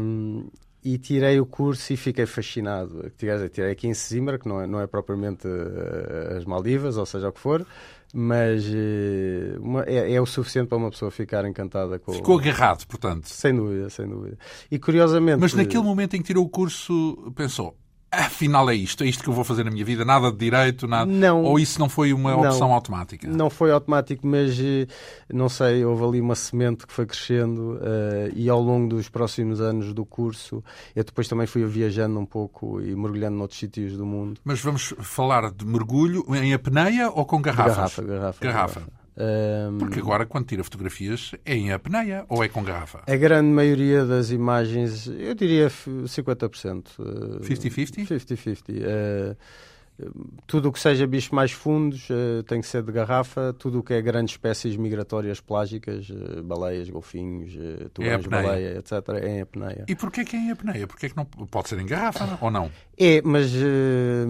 Um, 0.00 0.48
e 0.82 0.98
tirei 0.98 1.40
o 1.40 1.46
curso 1.46 1.92
e 1.92 1.96
fiquei 1.96 2.26
fascinado. 2.26 3.10
Tirei 3.18 3.72
aqui 3.72 3.88
em 3.88 3.94
Sesimbra, 3.94 4.38
que 4.38 4.48
não 4.48 4.60
é, 4.60 4.66
não 4.66 4.80
é 4.80 4.86
propriamente 4.86 5.46
uh, 5.46 6.36
as 6.36 6.44
Maldivas, 6.44 6.96
ou 6.96 7.04
seja 7.04 7.28
o 7.28 7.32
que 7.32 7.40
for, 7.40 7.66
mas 8.14 8.64
uh, 8.66 9.60
uma, 9.60 9.82
é, 9.82 10.12
é, 10.12 10.20
o 10.20 10.26
suficiente 10.26 10.68
para 10.68 10.78
uma 10.78 10.90
pessoa 10.90 11.10
ficar 11.10 11.44
encantada 11.44 11.98
com 11.98 12.12
Ficou 12.12 12.38
agarrado, 12.38 12.86
portanto. 12.86 13.26
Sem 13.26 13.54
dúvida, 13.54 13.90
sem 13.90 14.08
dúvida. 14.08 14.38
E 14.70 14.78
curiosamente. 14.78 15.40
Mas 15.40 15.54
naquele 15.54 15.82
momento 15.82 16.14
em 16.14 16.20
que 16.20 16.26
tirou 16.26 16.44
o 16.44 16.48
curso, 16.48 17.32
pensou: 17.34 17.76
afinal 18.10 18.70
é 18.70 18.74
isto, 18.74 19.04
é 19.04 19.06
isto 19.06 19.22
que 19.22 19.28
eu 19.28 19.34
vou 19.34 19.44
fazer 19.44 19.64
na 19.64 19.70
minha 19.70 19.84
vida, 19.84 20.04
nada 20.04 20.30
de 20.30 20.38
direito, 20.38 20.86
nada. 20.86 21.10
Não. 21.10 21.42
Ou 21.42 21.58
isso 21.58 21.78
não 21.78 21.88
foi 21.88 22.12
uma 22.12 22.30
Não. 22.32 22.40
opção 22.44 22.72
automática? 22.72 23.28
Não 23.28 23.50
foi 23.50 23.70
automático, 23.72 24.26
mas 24.26 24.58
eh, 24.58 24.86
não 25.32 25.48
sei, 25.48 25.84
houve 25.84 26.04
ali 26.04 26.20
uma 26.20 26.34
semente 26.34 26.86
que 26.86 26.92
foi 26.92 27.04
crescendo 27.06 27.78
eh, 27.82 28.32
e 28.34 28.48
ao 28.48 28.60
longo 28.60 28.88
dos 28.88 29.08
próximos 29.08 29.60
anos 29.60 29.92
do 29.92 30.04
curso 30.06 30.62
eu 30.94 31.04
depois 31.04 31.28
também 31.28 31.46
fui 31.46 31.64
viajando 31.66 32.18
um 32.18 32.26
pouco 32.26 32.80
e 32.80 32.94
mergulhando 32.94 33.36
noutros 33.36 33.58
sítios 33.58 33.96
do 33.96 34.06
mundo. 34.06 34.40
Mas 34.44 34.60
vamos 34.60 34.94
falar 35.00 35.50
de 35.52 35.66
mergulho 35.66 36.24
em 36.34 36.54
apneia 36.54 37.10
ou 37.10 37.24
com 37.24 37.36
De 37.38 37.42
garrafas? 37.42 37.76
garrafa, 37.76 38.02
garrafa. 38.02 38.44
Garrafa. 38.44 38.82
Porque 39.78 39.98
agora, 40.00 40.26
quando 40.26 40.46
tira 40.46 40.62
fotografias, 40.62 41.32
é 41.44 41.54
em 41.54 41.72
apneia 41.72 42.24
ou 42.28 42.44
é 42.44 42.48
com 42.48 42.62
garrafa? 42.62 43.02
a 43.06 43.16
grande 43.16 43.48
maioria 43.48 44.04
das 44.04 44.30
imagens, 44.30 45.06
eu 45.06 45.34
diria 45.34 45.66
f- 45.70 45.90
50%. 46.06 46.88
eh, 47.00 47.44
50-50? 47.44 48.06
50-50. 48.06 48.62
Eh, 48.70 49.36
tudo 50.46 50.68
o 50.68 50.72
que 50.72 50.78
seja 50.78 51.06
bichos 51.06 51.30
mais 51.30 51.52
fundos 51.52 52.08
eh, 52.10 52.42
tem 52.46 52.60
que 52.60 52.66
ser 52.66 52.82
de 52.82 52.92
garrafa. 52.92 53.54
Tudo 53.58 53.80
o 53.80 53.82
que 53.82 53.94
é 53.94 54.02
grandes 54.02 54.34
espécies 54.34 54.76
migratórias 54.76 55.40
plágicas, 55.40 56.08
eh, 56.10 56.42
baleias, 56.42 56.90
golfinhos, 56.90 57.56
eh, 57.56 57.88
tubarões 57.94 58.26
apneia. 58.26 58.42
baleia, 58.42 58.78
etc., 58.78 58.92
é 59.22 59.28
em 59.28 59.40
apneia. 59.40 59.84
E 59.88 59.94
porquê 59.94 60.24
que 60.24 60.36
é 60.36 60.38
em 60.38 60.50
apneia? 60.50 60.86
Porquê 60.86 61.08
que 61.08 61.16
não 61.16 61.24
pode 61.24 61.68
ser 61.68 61.78
em 61.78 61.86
garrafa 61.86 62.38
ou 62.40 62.50
não? 62.50 62.70
É, 62.98 63.22
mas 63.22 63.52
eh, 63.54 64.26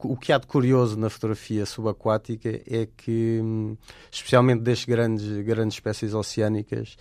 o 0.00 0.16
que 0.16 0.32
há 0.32 0.38
de 0.38 0.46
curioso 0.46 0.98
na 0.98 1.08
fotografia 1.08 1.64
subaquática 1.64 2.48
é 2.66 2.88
que, 2.96 3.40
hum, 3.42 3.76
especialmente 4.10 4.62
destas 4.62 4.86
grandes, 4.86 5.44
grandes 5.44 5.76
espécies 5.76 6.14
oceânicas, 6.14 6.96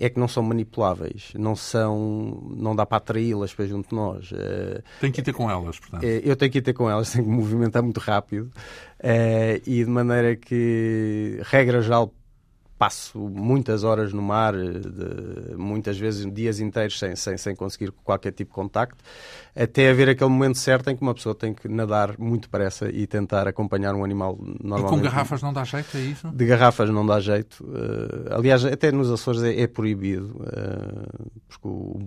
é 0.00 0.08
que 0.08 0.18
não 0.18 0.26
são 0.26 0.42
manipuláveis, 0.42 1.32
não 1.36 1.54
são, 1.54 2.50
não 2.56 2.74
dá 2.74 2.86
para 2.86 2.96
atraí-las 2.96 3.52
para 3.52 3.66
junto 3.66 3.90
de 3.90 3.94
nós. 3.94 4.30
Eh, 4.32 4.82
Tem 5.00 5.12
que 5.12 5.20
ir 5.20 5.24
ter 5.24 5.32
com 5.34 5.50
elas, 5.50 5.78
portanto. 5.78 6.02
eh, 6.04 6.22
Eu 6.24 6.34
tenho 6.36 6.50
que 6.50 6.58
ir 6.58 6.62
ter 6.62 6.72
com 6.72 6.88
elas, 6.90 7.12
tenho 7.12 7.24
que 7.24 7.30
me 7.30 7.36
movimentar 7.36 7.82
muito 7.82 8.00
rápido 8.00 8.50
eh, 8.98 9.60
e 9.66 9.84
de 9.84 9.90
maneira 9.90 10.34
que, 10.36 11.38
regra 11.44 11.82
geral, 11.82 12.12
passo 12.80 13.18
muitas 13.18 13.84
horas 13.84 14.10
no 14.10 14.22
mar, 14.22 14.54
eh, 14.54 14.58
de- 14.80 15.54
muitas 15.54 15.98
vezes 15.98 16.26
dias 16.32 16.60
inteiros 16.60 16.98
sem, 16.98 17.14
sem, 17.14 17.36
sem 17.36 17.54
conseguir 17.54 17.92
qualquer 18.02 18.32
tipo 18.32 18.50
de 18.52 18.54
contacto, 18.54 19.04
até 19.54 19.90
haver 19.90 20.08
aquele 20.08 20.30
momento 20.30 20.56
certo 20.56 20.88
em 20.88 20.96
que 20.96 21.02
uma 21.02 21.12
pessoa 21.12 21.34
tem 21.34 21.52
que 21.52 21.68
nadar 21.68 22.14
muito 22.18 22.44
depressa 22.44 22.88
e 22.88 23.06
tentar 23.06 23.46
acompanhar 23.46 23.94
um 23.94 24.02
animal 24.02 24.38
E 24.40 24.66
normalmente. 24.66 24.96
com 24.96 25.02
garrafas 25.02 25.42
não 25.42 25.52
dá 25.52 25.62
jeito, 25.62 25.94
é 25.94 26.00
isso? 26.00 26.28
De 26.28 26.46
garrafas 26.46 26.88
não 26.88 27.04
dá 27.04 27.20
jeito. 27.20 27.62
eh, 27.74 28.34
aliás, 28.34 28.64
até 28.64 28.90
nos 28.90 29.10
Açores 29.10 29.42
é, 29.42 29.60
é 29.60 29.66
proibido, 29.66 30.40
eh, 30.50 31.28
porque 31.48 31.68
o, 31.68 31.98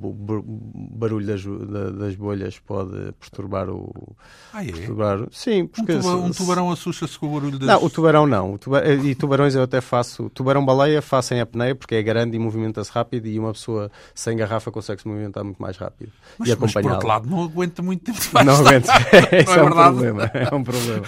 barulho 0.92 1.28
das, 1.28 1.44
da- 1.46 1.92
das 1.92 2.16
bolhas 2.16 2.58
pode 2.58 3.12
perturbar 3.20 3.70
o. 3.70 4.16
Ah, 4.52 4.64
é? 4.66 4.72
Perturbar, 4.72 5.28
sim, 5.32 5.62
Um, 5.64 5.68
porque. 5.68 5.98
tuba- 6.00 6.16
um 6.16 6.32
tubarão 6.32 6.72
assusta-se 6.72 7.20
com 7.20 7.28
o 7.28 7.34
barulho 7.40 7.60
das... 7.60 7.68
Não, 7.68 7.84
o 7.84 7.90
tubarão 7.92 8.26
não. 8.26 8.54
O 8.54 8.58
tuba- 8.58 8.84
E 8.88 9.14
tubarões 9.14 9.54
eu 9.54 9.62
até 9.64 9.80
faço. 9.82 10.30
Tubarão-baleia 10.64 11.02
faço 11.02 11.34
em 11.34 11.40
apneia 11.42 11.76
porque 11.76 11.96
é 11.96 12.02
grande 12.02 12.36
e 12.36 12.40
movimenta-se 12.40 12.92
rápido 12.92 13.28
e 13.28 13.38
uma 13.38 13.52
pessoa 13.54 13.92
sem 14.16 14.36
garrafa 14.38 14.72
consegue 14.72 15.02
se 15.02 15.08
movimentar 15.08 15.44
muito 15.44 15.62
mais 15.62 15.78
rápido. 15.78 16.12
Mas, 16.38 16.50
e 16.50 16.56
mas 16.60 16.74
por 16.74 16.92
outro 16.92 17.08
lado, 17.08 17.30
não 17.30 17.44
aguenta 17.44 17.82
muito 17.82 18.04
tempo 18.04 18.18
Não 18.44 18.64
debaixo 18.64 18.64
Não 18.64 18.72
é 18.72 19.58
é, 19.58 19.62
um 19.62 19.66
verdade? 19.66 19.74
problema. 19.74 20.32
É 20.34 20.56
um 20.56 20.64
problema. 20.64 21.04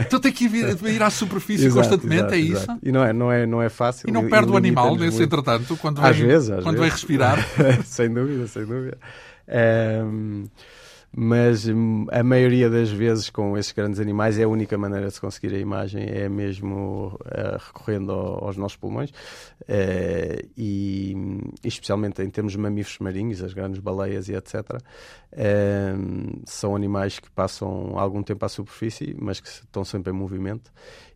Então 0.00 0.20
tem 0.20 0.32
que 0.32 0.44
ir, 0.44 0.84
ir 0.86 1.02
à 1.02 1.10
superfície 1.10 1.66
Exato, 1.66 1.88
constantemente, 1.88 2.22
exato, 2.22 2.34
é 2.34 2.38
isso? 2.38 2.62
exato. 2.64 2.80
E 2.82 2.92
não 2.92 3.04
é, 3.04 3.12
não 3.12 3.32
é, 3.32 3.46
não 3.46 3.62
é 3.62 3.68
fácil. 3.68 4.08
E 4.08 4.12
não 4.12 4.28
perde 4.28 4.50
o 4.50 4.56
animal 4.56 4.96
nesse 4.96 5.22
entretanto, 5.22 5.76
quando 5.76 5.98
Às 5.98 6.16
vai, 6.16 6.26
vezes, 6.26 6.48
quando 6.62 6.78
vai 6.78 6.88
vezes. 6.88 6.92
respirar. 6.94 7.38
sem 7.84 8.12
dúvida, 8.12 8.46
sem 8.46 8.64
dúvida. 8.64 8.98
Ehm, 9.46 10.44
mas 11.16 11.66
hum, 11.66 12.06
a 12.10 12.22
maioria 12.22 12.68
das 12.70 12.90
vezes 12.90 13.30
com 13.30 13.56
esses 13.56 13.72
grandes 13.72 13.98
animais 13.98 14.38
é 14.38 14.44
a 14.44 14.48
única 14.48 14.76
maneira 14.76 15.06
de 15.08 15.14
se 15.14 15.20
conseguir 15.20 15.54
a 15.54 15.58
imagem, 15.58 16.04
é 16.08 16.28
mesmo 16.28 17.18
eh, 17.26 17.56
recorrendo 17.58 18.12
ao- 18.12 18.44
aos 18.44 18.56
nossos 18.56 18.76
pulmões 18.76 19.10
eh, 19.66 20.44
e, 20.56 21.16
especialmente 21.64 22.22
em 22.22 22.30
termos 22.30 22.52
de 22.52 22.58
mamíferos 22.58 22.98
marinhos, 23.00 23.42
as 23.42 23.52
grandes 23.54 23.80
baleias 23.80 24.28
e 24.28 24.34
etc. 24.34 24.78
ehm, 25.32 26.42
são 26.44 26.74
animais 26.76 27.18
que 27.18 27.30
passam 27.30 27.98
algum 27.98 28.22
tempo 28.22 28.44
à 28.44 28.48
superfície, 28.48 29.16
mas 29.18 29.40
que 29.40 29.48
estão 29.48 29.84
sempre 29.84 30.12
em 30.12 30.16
movimento 30.16 30.70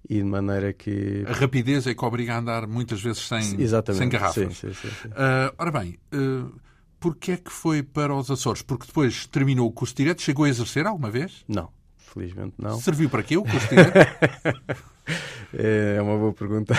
e 0.08 0.16
de 0.16 0.24
maneira 0.24 0.72
que 0.72 1.24
A 1.26 1.32
rapidez 1.32 1.86
é 1.86 1.94
que 1.94 2.04
obriga 2.04 2.34
a 2.34 2.38
andar 2.38 2.66
muitas 2.66 3.00
vezes 3.00 3.26
sem, 3.28 3.60
exatamente 3.60 3.98
sem 4.00 4.08
garrafas. 4.08 4.56
Sim, 4.58 4.68
sim, 4.68 4.74
sim, 4.74 4.88
sim. 5.02 5.08
Ora 5.58 5.70
bem, 5.70 5.96
uh, 6.14 6.52
porquê 7.02 7.32
é 7.32 7.36
que 7.36 7.50
foi 7.50 7.82
para 7.82 8.14
os 8.14 8.30
Açores? 8.30 8.62
Porque 8.62 8.86
depois 8.86 9.26
terminou 9.26 9.66
o 9.66 9.72
curso 9.72 9.94
direto, 9.94 10.22
chegou 10.22 10.44
a 10.44 10.48
exercer 10.48 10.86
alguma 10.86 11.10
vez? 11.10 11.44
Não, 11.48 11.68
felizmente 11.98 12.54
não. 12.56 12.80
Serviu 12.80 13.10
para 13.10 13.24
quê 13.24 13.36
o 13.36 13.42
curso 13.42 13.68
direto? 13.68 13.92
É 15.54 16.00
uma 16.00 16.16
boa 16.16 16.32
pergunta. 16.32 16.74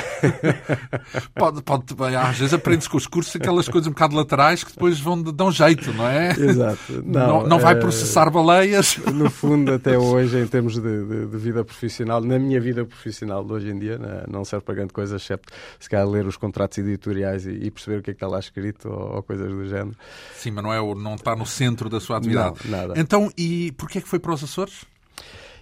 pode, 1.35 1.61
pode, 1.61 1.83
às 2.15 2.37
vezes 2.37 2.53
aprende-se 2.53 2.89
com 2.89 2.97
os 2.97 3.07
cursos 3.07 3.35
aquelas 3.35 3.67
coisas 3.67 3.87
um 3.87 3.91
bocado 3.91 4.15
laterais 4.15 4.63
que 4.63 4.71
depois 4.73 4.99
vão 4.99 5.21
dão 5.21 5.51
jeito, 5.51 5.93
não 5.93 6.07
é? 6.07 6.31
Exato. 6.31 7.03
Não, 7.05 7.45
não 7.45 7.59
vai 7.59 7.73
eh, 7.73 7.79
processar 7.79 8.29
baleias. 8.29 8.97
No 8.97 9.29
fundo, 9.29 9.73
até 9.73 9.97
hoje, 9.97 10.39
em 10.39 10.47
termos 10.47 10.73
de, 10.73 10.81
de- 11.05 11.25
de 11.27 11.37
vida 11.37 11.63
profissional, 11.63 12.21
na 12.21 12.39
minha 12.39 12.59
vida 12.59 12.83
profissional 12.85 13.43
de 13.43 13.53
hoje 13.53 13.69
em 13.69 13.77
dia, 13.79 13.97
né, 13.97 14.23
não 14.27 14.43
serve 14.43 14.65
para 14.65 14.75
grande 14.75 14.93
coisa, 14.93 15.15
exceto 15.17 15.51
se 15.79 15.89
calhar 15.89 16.07
ler 16.07 16.25
os 16.25 16.37
contratos 16.37 16.77
editoriais 16.77 17.45
e, 17.45 17.51
e 17.51 17.71
perceber 17.71 17.97
o 17.99 18.01
que 18.01 18.11
é 18.11 18.13
que 18.13 18.17
está 18.17 18.27
lá 18.27 18.39
escrito 18.39 18.89
ou, 18.89 19.15
ou 19.17 19.23
coisas 19.23 19.47
do 19.49 19.67
género. 19.67 19.95
Sim, 20.35 20.51
mas 20.51 20.63
não, 20.63 20.73
é, 20.73 20.81
o- 20.81 20.95
não 20.95 21.15
está 21.15 21.35
no 21.35 21.45
centro 21.45 21.89
da 21.89 21.99
sua 21.99 22.17
atividade. 22.17 22.55
Não, 22.65 22.71
nada. 22.77 22.93
Então, 22.97 23.31
e 23.37 23.71
porquê 23.73 23.99
é 23.99 24.01
que 24.01 24.07
foi 24.07 24.19
para 24.19 24.33
os 24.33 24.43
Açores? 24.43 24.85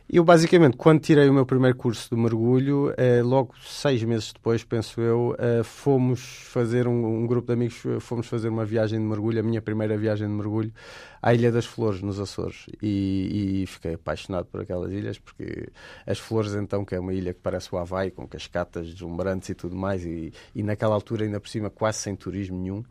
Eu, 0.09 0.25
basicamente, 0.25 0.75
quando 0.75 0.99
tirei 0.99 1.29
o 1.29 1.33
meu 1.33 1.45
primeiro 1.45 1.77
curso 1.77 2.13
de 2.13 2.21
mergulho, 2.21 2.93
eh, 2.97 3.21
logo 3.21 3.53
seis 3.65 4.03
meses 4.03 4.33
depois, 4.33 4.61
penso 4.63 4.99
eu, 4.99 5.35
eh, 5.39 5.61
fomos 5.63 6.19
fazer 6.47 6.85
um, 6.85 7.23
um 7.23 7.25
grupo 7.25 7.47
de 7.47 7.53
amigos, 7.53 7.85
eh, 7.85 7.99
fomos 7.99 8.27
fazer 8.27 8.49
uma 8.49 8.65
viagem 8.65 8.99
de 8.99 9.05
mergulho, 9.05 9.39
a 9.39 9.43
minha 9.43 9.61
primeira 9.61 9.97
viagem 9.97 10.27
de 10.27 10.33
mergulho, 10.33 10.73
à 11.21 11.33
Ilha 11.33 11.51
das 11.51 11.65
Flores, 11.65 12.01
nos 12.01 12.19
Açores. 12.19 12.65
E, 12.81 13.61
e 13.63 13.67
fiquei 13.67 13.93
apaixonado 13.95 14.45
por 14.45 14.61
aquelas 14.61 14.91
ilhas, 14.91 15.19
porque 15.19 15.69
as 16.05 16.19
Flores, 16.19 16.53
então, 16.53 16.83
que 16.83 16.95
é 16.95 16.99
uma 16.99 17.13
ilha 17.13 17.33
que 17.33 17.39
parece 17.41 17.73
o 17.73 17.77
Havaí, 17.77 18.11
com 18.11 18.27
cascatas 18.27 18.87
deslumbrantes 18.91 19.49
e 19.49 19.53
tudo 19.55 19.75
mais, 19.75 20.03
e, 20.05 20.33
e 20.55 20.63
naquela 20.63 20.95
altura, 20.95 21.25
ainda 21.25 21.39
por 21.39 21.49
cima, 21.49 21.69
quase 21.69 21.99
sem 21.99 22.15
turismo 22.15 22.57
nenhum, 22.57 22.83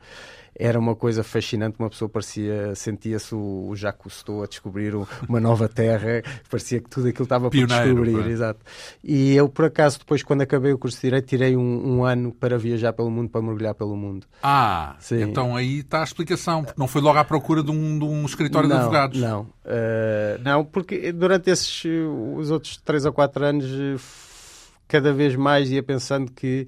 era 0.54 0.78
uma 0.78 0.94
coisa 0.96 1.22
fascinante, 1.22 1.76
uma 1.78 1.88
pessoa 1.88 2.08
parecia, 2.08 2.74
sentia-se 2.74 3.34
o, 3.34 3.68
o 3.68 3.76
Jacques 3.76 4.02
Cousteau 4.02 4.42
a 4.42 4.46
descobrir 4.46 4.94
um- 4.94 5.06
uma 5.28 5.40
nova 5.40 5.68
terra, 5.68 6.22
parecia 6.50 6.80
que 6.80 6.90
tudo 6.90 7.08
aquilo 7.08 7.22
estava 7.24 7.44
por 7.44 7.52
Pioneiro, 7.52 7.84
descobrir, 7.84 8.12
não 8.12 8.24
é? 8.24 8.28
exato. 8.30 8.60
E 9.02 9.34
eu, 9.34 9.48
por 9.48 9.64
acaso, 9.66 10.00
depois, 10.00 10.22
quando 10.22 10.42
acabei 10.42 10.72
o 10.72 10.78
curso 10.78 10.96
de 10.98 11.02
Direito, 11.02 11.26
tirei 11.28 11.56
um, 11.56 11.96
um 11.98 12.04
ano 12.04 12.32
para 12.32 12.58
viajar 12.58 12.92
pelo 12.92 13.10
mundo, 13.10 13.30
para 13.30 13.40
mergulhar 13.40 13.74
pelo 13.74 13.96
mundo. 13.96 14.26
Ah, 14.42 14.96
Sim. 15.00 15.22
então 15.22 15.56
aí 15.56 15.78
está 15.78 16.00
a 16.00 16.04
explicação, 16.04 16.62
porque 16.64 16.78
não 16.78 16.88
foi 16.88 17.00
logo 17.00 17.18
à 17.18 17.24
procura 17.24 17.62
de 17.62 17.70
um, 17.70 17.98
de 17.98 18.04
um 18.04 18.19
escritório 18.26 18.68
não, 18.68 18.76
de 18.76 18.82
advogados. 18.82 19.20
Não, 19.20 19.46
Eh, 19.64 20.38
não, 20.42 20.64
porque 20.64 21.12
durante 21.12 21.50
esses 21.50 21.84
os 22.36 22.50
outros 22.50 22.76
3 22.78 23.06
ou 23.06 23.12
4 23.12 23.44
anos, 23.44 23.66
eh, 23.66 23.96
cada 24.88 25.12
vez 25.12 25.36
mais 25.36 25.70
ia 25.70 25.82
pensando 25.82 26.30
que 26.32 26.66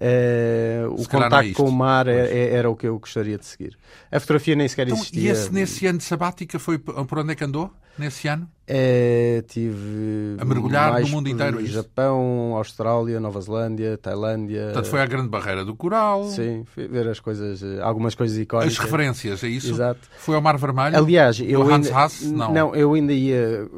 eh, 0.00 0.84
o 0.88 1.02
é 1.02 1.04
contacto 1.06 1.52
com 1.54 1.64
o 1.68 1.72
mar 1.72 2.06
é- 2.08 2.18
Pois. 2.20 2.30
é- 2.30 2.54
era 2.54 2.70
o 2.70 2.76
que 2.76 2.86
eu 2.86 2.98
gostaria 2.98 3.38
de 3.38 3.44
seguir. 3.46 3.76
A 4.10 4.18
fotografia 4.20 4.54
nem 4.56 4.66
sequer 4.68 4.86
Então, 4.88 4.96
existia. 4.98 5.22
e 5.22 5.28
esse, 5.28 5.52
nesse 5.52 5.86
ano 5.86 5.98
de 5.98 6.04
sabática 6.04 6.58
foi 6.58 6.78
por 6.78 7.18
onde 7.18 7.32
é 7.32 7.34
que 7.34 7.44
andou? 7.44 7.70
Nesse 7.98 8.26
ano? 8.26 8.48
Eh, 8.66 9.44
tive 9.48 10.36
A 10.38 10.46
mergulhar 10.46 10.98
no 11.02 11.08
mundo 11.08 11.28
inteiro, 11.28 11.58
é 11.60 11.62
isso? 11.62 11.72
Japão, 11.74 12.54
Austrália, 12.56 13.20
Nova 13.20 13.38
Zelândia, 13.42 13.98
Tailândia. 13.98 14.64
Portanto, 14.66 14.86
foi 14.88 15.00
à 15.02 15.04
Grande 15.06 15.28
Barreira 15.28 15.62
do 15.62 15.76
Coral. 15.76 16.24
Sim, 16.24 16.64
fui 16.64 16.88
ver 16.88 17.06
as 17.06 17.20
coisas, 17.20 17.62
eh, 17.62 17.82
algumas 17.82 18.14
coisas 18.14 18.38
As 18.38 18.42
icónicas. 18.42 18.78
referências, 18.78 19.44
é 19.44 19.48
isso? 19.48 19.72
Exato. 19.74 20.00
Foi 20.16 20.34
ao 20.34 20.40
Mar 20.40 20.56
Vermelho? 20.56 20.96
Aliás, 20.96 21.38
eu 21.38 21.60
Hans 21.64 21.86
ainda, 21.88 21.94
Haas? 21.98 22.22
Não. 22.22 22.52
não, 22.54 22.74
eu 22.74 22.94
ainda 22.94 23.12
ia 23.12 23.68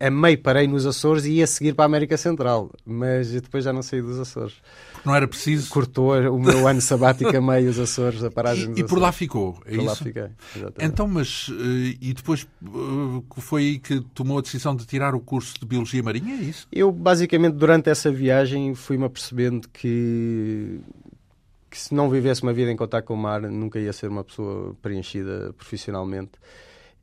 a 0.00 0.10
meio 0.10 0.38
parei 0.38 0.66
nos 0.68 0.86
Açores 0.86 1.24
e 1.24 1.32
ia 1.32 1.46
seguir 1.46 1.74
para 1.74 1.84
a 1.84 1.86
América 1.86 2.16
Central, 2.16 2.70
mas 2.86 3.32
depois 3.32 3.64
já 3.64 3.72
não 3.72 3.82
saí 3.82 4.00
dos 4.00 4.18
Açores. 4.18 4.54
Porque 4.92 5.08
não 5.08 5.14
era 5.14 5.26
preciso. 5.28 5.68
Cortou 5.70 6.12
o 6.30 6.38
meu 6.38 6.66
ano 6.68 6.80
sabático 6.80 7.36
a 7.36 7.40
meio 7.40 7.68
os 7.70 7.78
Açores, 7.78 8.22
a 8.22 8.30
paragem 8.30 8.64
E, 8.64 8.66
dos 8.68 8.78
e 8.78 8.82
Açores. 8.82 8.90
por 8.90 8.98
lá 9.00 9.12
ficou, 9.12 9.58
é 9.66 9.74
Por 9.74 9.84
lá 9.84 9.92
isso? 9.92 10.04
fiquei. 10.04 10.26
exatamente. 10.56 10.84
Então, 10.92 11.08
mas. 11.08 11.46
eh, 11.50 11.96
E 12.00 12.12
depois 12.14 12.46
eh, 12.64 13.22
foi 13.40 13.62
aí 13.62 13.78
que 13.78 14.00
tomou 14.14 14.38
a 14.38 14.40
decisão 14.42 14.74
de 14.76 14.86
tirar 14.86 15.14
o 15.14 15.20
curso 15.20 15.54
de 15.58 15.66
Biologia 15.66 16.02
Marinha, 16.02 16.34
é 16.34 16.42
isso? 16.42 16.66
Eu, 16.70 16.90
basicamente, 16.92 17.54
durante 17.54 17.90
essa 17.90 18.10
viagem, 18.10 18.74
fui-me 18.74 19.04
apercebendo 19.04 19.68
que, 19.68 20.80
que 21.70 21.78
se 21.78 21.94
não 21.94 22.08
vivesse 22.08 22.42
uma 22.42 22.52
vida 22.52 22.70
em 22.70 22.76
contato 22.76 23.04
com 23.04 23.14
o 23.14 23.16
mar, 23.16 23.42
nunca 23.42 23.78
ia 23.78 23.92
ser 23.92 24.08
uma 24.08 24.22
pessoa 24.24 24.74
preenchida 24.80 25.52
profissionalmente. 25.56 26.32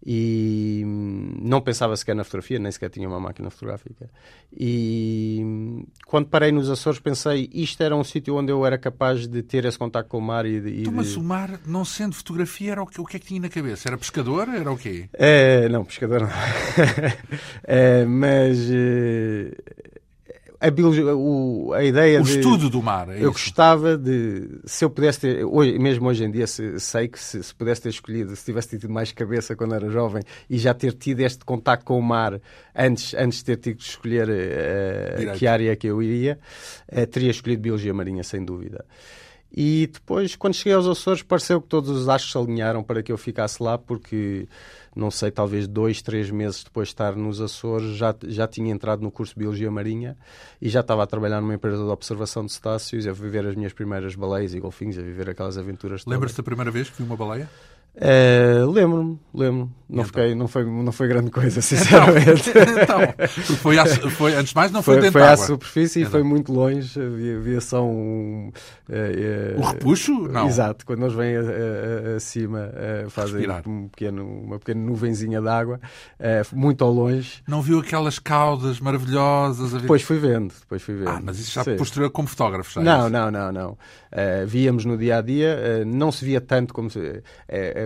E 0.06 0.84
hum, 0.86 1.40
não 1.42 1.60
pensava 1.62 1.96
sequer 1.98 2.16
na 2.16 2.24
fotografia, 2.24 2.60
nem 2.60 2.72
sequer 2.72 2.90
tinha 2.90 3.08
uma 3.08 3.20
máquina 3.20 3.50
fotográfica. 3.50 4.08
E 4.56 5.42
hum, 5.44 5.86
quando 6.06 6.28
parei 6.28 6.52
nos 6.52 6.70
Açores 6.70 7.00
pensei 7.00 7.50
isto 7.52 7.82
era 7.82 7.96
um 7.96 8.04
sítio 8.04 8.36
onde 8.36 8.52
eu 8.52 8.64
era 8.66 8.78
capaz 8.78 9.28
de 9.28 9.42
ter 9.42 9.66
esse 9.66 9.80
contato 9.80 10.08
com 10.08 10.20
o 10.20 10.22
mar 10.22 10.46
e, 10.46 10.60
e 10.60 10.82
então, 10.82 10.94
mas 10.94 11.12
de... 11.12 11.18
o 11.18 11.24
mar, 11.24 11.60
não 11.66 11.84
sendo 11.84 12.14
fotografia, 12.14 12.74
era 12.74 12.84
o 12.84 12.86
que, 12.86 13.02
o 13.02 13.06
que 13.06 13.18
é 13.18 13.20
que 13.20 13.26
tinha 13.26 13.42
na 13.42 13.50
cabeça? 13.50 13.90
Era 13.90 13.98
pescador? 13.98 14.48
Era 14.48 14.72
o 14.72 14.78
quê? 14.78 15.10
É, 15.14 15.68
não, 15.70 15.84
pescador 15.84 16.22
não. 16.22 16.30
é, 17.64 18.06
mas 18.06 18.70
eh, 18.70 19.58
a, 20.60 20.70
biologia, 20.70 21.16
o, 21.16 21.74
a 21.74 21.84
ideia 21.84 22.22
o 22.22 22.24
de, 22.24 22.38
estudo 22.38 22.70
do 22.70 22.82
mar. 22.82 23.10
É 23.10 23.16
eu 23.16 23.18
isso? 23.18 23.32
gostava 23.32 23.98
de. 23.98 24.60
Se 24.66 24.86
eu 24.86 24.90
pudesse 24.90 25.22
ter. 25.22 25.46
Hoje, 25.46 25.78
mesmo 25.78 26.08
hoje 26.08 26.24
em 26.24 26.32
dia, 26.32 26.48
se, 26.48 26.80
sei 26.80 27.08
que 27.08 27.20
se, 27.20 27.44
se, 27.44 27.54
pudesse 27.54 27.82
ter 27.82 27.90
escolhido, 27.90 28.36
se 28.36 28.46
tivesse 28.46 28.70
tido 28.70 28.90
mais 28.90 29.12
cabeça 29.12 29.56
quando 29.56 29.76
era 29.76 29.90
jovem 29.90 30.24
e 30.50 30.58
já 30.58 30.74
ter 30.74 30.94
tido 30.94 31.22
este 31.22 31.44
contacto 31.44 31.86
com 31.86 32.00
o 32.00 32.04
mar 32.04 32.40
antes, 32.76 33.14
antes 33.14 33.40
de 33.40 33.46
ter 33.46 33.58
tido 33.58 33.78
que 33.78 33.84
escolher 33.84 34.30
uh, 34.30 35.38
que 35.38 35.48
área 35.48 35.76
que 35.76 35.88
eu 35.88 36.02
iria, 36.02 36.40
uh, 36.92 37.06
teria 37.08 37.32
escolhido 37.32 37.62
Biologia 37.62 37.94
Marinha, 37.94 38.24
sem 38.24 38.44
dúvida. 38.44 38.86
E 39.58 39.88
depois, 39.88 40.36
quando 40.36 40.54
cheguei 40.54 40.74
aos 40.74 40.86
Açores, 40.86 41.24
pareceu 41.24 41.62
que 41.62 41.70
todos 41.70 41.90
os 41.90 42.10
astros 42.10 42.34
se 42.34 42.38
alinharam 42.38 42.84
para 42.84 43.02
que 43.02 43.10
eu 43.10 43.18
ficasse 43.18 43.64
lá, 43.64 43.78
porque 43.78 44.50
não 44.94 45.10
sei, 45.10 45.32
talvez 45.32 45.66
dois, 45.66 46.02
três 46.02 46.30
meses 46.30 46.62
depois 46.62 46.90
de 46.90 46.94
estar 46.94 47.16
nos 47.16 47.40
Açores, 47.40 47.96
já, 47.96 48.14
já 48.26 48.50
tinha 48.50 48.70
entrado 48.70 49.02
no 49.02 49.10
curso 49.10 49.34
de 49.34 49.40
Biologia 49.40 49.72
Marinha 49.72 50.18
e 50.62 50.68
já 50.68 50.82
estava 50.82 51.04
a 51.04 51.08
trabalhar 51.08 51.40
numa 51.40 51.54
empresa 51.54 51.78
de 51.78 51.90
observação 51.90 52.46
de 52.46 52.52
cetáceos, 52.52 53.08
a 53.08 53.14
viver 53.14 53.48
as 53.48 53.56
minhas 53.56 53.72
primeiras 53.72 54.14
baleias 54.14 54.54
e 54.54 54.60
golfinhos, 54.60 54.98
a 54.98 55.02
viver 55.02 55.30
aquelas 55.30 55.58
aventuras. 55.58 56.06
Lembras-te 56.06 56.36
da 56.36 56.44
primeira 56.44 56.70
vez 56.70 56.90
que 56.90 56.98
vi 56.98 57.04
uma 57.04 57.16
baleia? 57.16 57.50
Uh, 57.96 58.70
lembro-me, 58.70 59.18
lembro-me. 59.34 59.72
Não, 59.88 60.00
então? 60.00 60.06
fiquei, 60.06 60.36
não, 60.36 60.48
foi, 60.48 60.66
não 60.66 60.92
foi 60.92 61.08
grande 61.08 61.32
coisa, 61.32 61.62
sinceramente. 61.64 62.50
Então, 62.50 63.02
então 63.04 63.56
foi, 63.58 63.80
à, 63.80 63.86
foi, 63.86 64.36
antes 64.36 64.50
de 64.50 64.56
mais, 64.56 64.72
não 64.72 64.82
foi, 64.82 64.96
foi 64.96 65.04
dentro 65.04 65.20
Foi 65.20 65.30
à 65.30 65.38
superfície 65.38 66.00
então. 66.00 66.10
e 66.10 66.12
foi 66.12 66.24
muito 66.24 66.52
longe. 66.52 67.00
Havia, 67.00 67.38
havia 67.38 67.62
só 67.62 67.86
um. 67.86 68.52
Uh, 68.90 69.58
uh, 69.58 69.62
o 69.62 69.66
repuxo? 69.66 70.12
Não. 70.28 70.48
Exato, 70.48 70.86
quando 70.86 71.04
eles 71.04 71.14
vêm 71.14 71.36
acima, 72.18 72.70
fazem 73.10 73.48
um 73.66 73.88
pequeno, 73.88 74.26
uma 74.26 74.60
pequena 74.60 74.82
nuvenzinha 74.82 75.40
de 75.40 75.48
água, 75.48 75.80
muito 76.52 76.84
ao 76.84 76.92
longe. 76.92 77.44
Não 77.48 77.62
viu 77.62 77.80
aquelas 77.80 78.20
caudas 78.20 78.80
maravilhosas? 78.82 79.72
Depois 79.72 80.02
fui 80.02 80.18
vendo, 80.18 80.54
depois 80.60 80.82
fui 80.82 80.96
vendo. 80.96 81.10
Ah, 81.10 81.22
mas 81.24 81.40
isso 81.40 81.52
já 81.54 81.64
Sim. 81.64 81.78
posterior 81.78 82.10
como 82.10 82.28
fotógrafo, 82.28 82.82
Não, 82.82 83.10
não, 83.10 83.32
não, 83.32 83.52
não. 83.52 83.78
Víamos 84.48 84.86
no 84.86 84.98
dia 84.98 85.18
a 85.18 85.22
dia, 85.22 85.84
não 85.86 86.12
se 86.12 86.24
via 86.24 86.40
tanto 86.40 86.74
como 86.74 86.90
se 86.90 87.22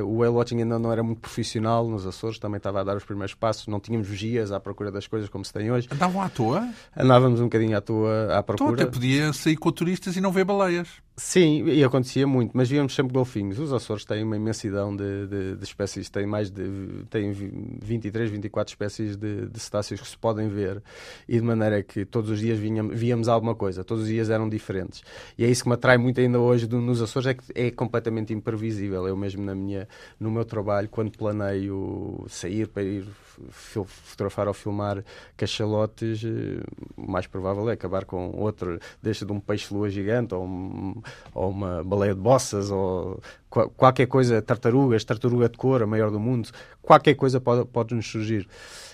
o 0.04 0.18
whale 0.18 0.34
watching 0.34 0.60
ainda 0.60 0.78
não 0.78 0.92
era 0.92 1.02
muito 1.02 1.20
profissional 1.22 1.88
nos 1.88 2.06
Açores, 2.06 2.38
também 2.38 2.58
estava 2.58 2.82
a 2.82 2.84
dar 2.84 2.96
os 2.96 3.04
primeiros 3.04 3.34
passos, 3.34 3.68
não 3.68 3.80
tínhamos 3.80 4.08
vigias 4.08 4.52
à 4.52 4.60
procura 4.60 4.92
das 4.92 5.08
coisas 5.08 5.30
como 5.30 5.44
se 5.44 5.52
tem 5.52 5.72
hoje. 5.72 5.88
Andavam 5.92 6.22
à 6.22 6.30
toa? 6.30 6.70
Andávamos 6.96 7.40
um 7.40 7.46
bocadinho 7.46 7.78
à 7.78 7.82
toa 7.82 8.38
à 8.38 8.44
procura. 8.44 8.74
Então 8.74 8.84
até 8.86 8.92
podia 8.92 9.34
sair 9.34 9.56
com 9.56 9.72
turistas 9.72 10.16
e 10.16 10.22
não 10.22 10.32
ver 10.32 10.46
baleias. 10.46 10.88
Sim, 11.20 11.66
e 11.66 11.84
acontecia 11.84 12.26
muito, 12.26 12.56
mas 12.56 12.70
víamos 12.70 12.96
sempre 12.96 13.14
golfinhos. 13.14 13.60
Os 13.60 13.74
Açores 13.74 14.06
têm 14.06 14.24
uma 14.24 14.38
imensidão 14.38 14.96
de, 14.96 15.28
de, 15.28 15.56
de 15.58 15.64
espécies, 15.66 16.10
têm 16.10 16.26
mais 16.26 16.50
de 16.50 16.64
têm 17.10 17.34
23, 17.34 18.32
24 18.32 18.72
espécies 18.72 19.18
de, 19.18 19.48
de, 19.48 19.60
cetáceos 19.60 20.00
que 20.00 20.08
se 20.08 20.18
podem 20.18 20.48
ver, 20.48 20.82
e 21.28 21.36
de 21.36 21.42
maneira 21.42 21.84
que 21.84 22.06
todos 22.06 22.30
os 22.30 22.40
dias 22.40 22.58
víamos, 22.58 22.98
víamos 22.98 23.28
alguma 23.28 23.54
coisa, 23.54 23.84
todos 23.84 24.04
os 24.04 24.10
dias 24.10 24.30
eram 24.30 24.48
diferentes. 24.48 25.04
E 25.38 25.44
é 25.44 25.50
isso 25.50 25.64
que 25.64 25.68
me 25.68 25.76
atrai 25.76 25.98
muito 25.98 26.22
ainda 26.22 26.40
hoje 26.40 26.66
do, 26.66 26.80
nos 26.80 27.02
Açores, 27.02 27.28
é 27.28 27.34
que 27.34 27.44
é 27.54 27.70
completamente 27.70 28.34
imprevisível. 28.34 29.06
Eu 29.06 29.18
mesmo 29.18 29.44
na 29.44 29.54
minha, 29.54 29.90
no 30.18 30.32
meu 30.32 30.46
trabalho, 30.46 30.88
quando 30.88 31.12
planeio 31.12 32.26
sair 32.30 32.66
para 32.70 32.84
ir 32.84 33.06
fotografar 33.50 34.48
ou 34.48 34.54
filmar 34.54 35.04
cachalotes, 35.36 36.24
eh, 36.24 36.64
o 36.96 37.10
mais 37.10 37.28
provável 37.28 37.70
é 37.70 37.74
acabar 37.74 38.06
com 38.06 38.32
outro, 38.38 38.80
deixa 39.02 39.26
de 39.26 39.32
um 39.32 39.40
peixe-lua 39.40 39.90
gigante 39.90 40.34
ou, 40.34 40.46
um, 40.46 41.02
ou 41.34 41.50
uma 41.50 41.84
baleia 41.84 42.14
de 42.14 42.22
bossas 42.22 42.70
ou 42.72 43.22
qualquer 43.50 44.08
coisa, 44.08 44.42
tartarugas, 44.42 45.04
tartaruga 45.04 45.50
de 45.50 45.58
cor, 45.58 45.82
a 45.82 45.88
maior 45.88 46.12
do 46.12 46.20
mundo, 46.20 46.50
qualquer 46.82 47.16
coisa 47.16 47.40
pode, 47.42 47.66
pode 47.66 47.96
nos 47.96 48.08
surgir. 48.08 48.48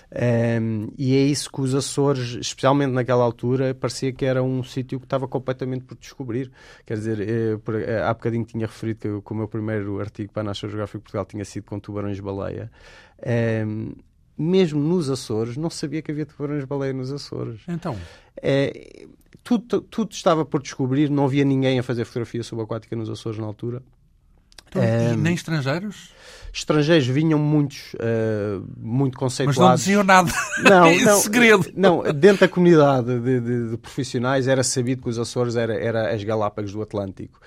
Um, 0.08 0.88
e 0.96 1.16
é 1.16 1.20
isso 1.20 1.50
que 1.50 1.60
os 1.60 1.74
Açores, 1.74 2.36
especialmente 2.40 2.92
naquela 2.92 3.24
altura, 3.24 3.74
parecia 3.74 4.12
que 4.12 4.24
era 4.24 4.42
um 4.42 4.62
sítio 4.62 5.00
que 5.00 5.06
estava 5.06 5.26
completamente 5.26 5.84
por 5.84 5.96
descobrir. 5.96 6.50
Quer 6.84 6.94
dizer, 6.94 7.20
eu, 7.20 7.60
eh, 7.74 8.02
há 8.02 8.14
bocadinho 8.14 8.44
tinha 8.44 8.66
referido 8.66 9.00
que, 9.00 9.20
que 9.20 9.32
o 9.32 9.34
meu 9.34 9.48
primeiro 9.48 10.00
artigo 10.00 10.32
para 10.32 10.42
a 10.42 10.44
National 10.44 10.70
Geographic 10.70 11.02
Portugal 11.02 11.24
tinha 11.26 11.44
sido 11.44 11.64
com 11.64 11.80
tubarões-baleia. 11.80 12.70
Um, 13.66 13.94
mesmo 14.38 14.80
nos 14.80 15.10
Açores, 15.10 15.56
não 15.56 15.70
sabia 15.70 16.02
que 16.02 16.12
havia 16.12 16.26
tubarões-baleia 16.26 16.92
nos 16.92 17.12
Açores. 17.12 17.62
Então? 17.66 17.98
É, 18.40 19.06
tudo, 19.46 19.80
tudo 19.82 20.10
estava 20.10 20.44
por 20.44 20.60
descobrir, 20.60 21.08
não 21.08 21.24
havia 21.24 21.44
ninguém 21.44 21.78
a 21.78 21.82
fazer 21.82 22.04
fotografia 22.04 22.42
subaquática 22.42 22.96
nos 22.96 23.08
Açores 23.08 23.38
na 23.38 23.46
altura. 23.46 23.80
Então, 24.68 24.82
é, 24.82 25.12
e 25.12 25.16
nem 25.16 25.34
estrangeiros? 25.34 26.10
Estrangeiros 26.52 27.06
vinham 27.06 27.38
muitos, 27.38 27.94
uh, 27.94 28.66
muito 28.76 29.16
conceituados. 29.16 29.60
Mas 29.60 29.68
não 29.68 29.76
diziam 29.76 30.02
nada. 30.02 30.32
Não, 30.68 30.86
em 30.90 31.04
não, 31.04 31.16
segredo. 31.20 31.66
Não, 31.76 32.02
dentro 32.12 32.40
da 32.40 32.48
comunidade 32.48 33.20
de, 33.20 33.40
de, 33.40 33.70
de, 33.70 33.76
profissionais 33.76 34.48
era 34.48 34.64
sabido 34.64 35.02
que 35.02 35.08
os 35.08 35.18
Açores 35.18 35.54
era, 35.54 35.74
era 35.74 36.12
as 36.12 36.24
Galápagos 36.24 36.72
do 36.72 36.82
Atlântico 36.82 37.38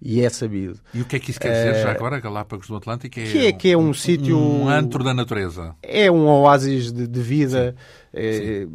e 0.00 0.20
é 0.20 0.28
sabido. 0.28 0.78
E 0.94 1.00
o 1.00 1.04
que 1.04 1.16
é 1.16 1.18
que 1.18 1.30
isso 1.30 1.40
quer 1.40 1.48
dizer 1.48 1.82
já 1.82 1.88
eh, 1.88 1.96
agora, 1.96 2.20
Galápagos 2.20 2.68
do 2.68 2.76
Atlântico? 2.76 3.18
É 3.18 3.24
que 3.24 3.46
é, 3.46 3.52
que 3.52 3.72
é 3.72 3.76
um, 3.76 3.88
um 3.88 3.94
sítio... 3.94 4.38
Um 4.38 4.68
antro 4.68 5.02
da 5.02 5.12
natureza. 5.12 5.74
É 5.82 6.10
um 6.10 6.26
oásis 6.26 6.92
de, 6.92 7.08
de 7.08 7.20
vida. 7.20 7.74
É, 8.20 8.66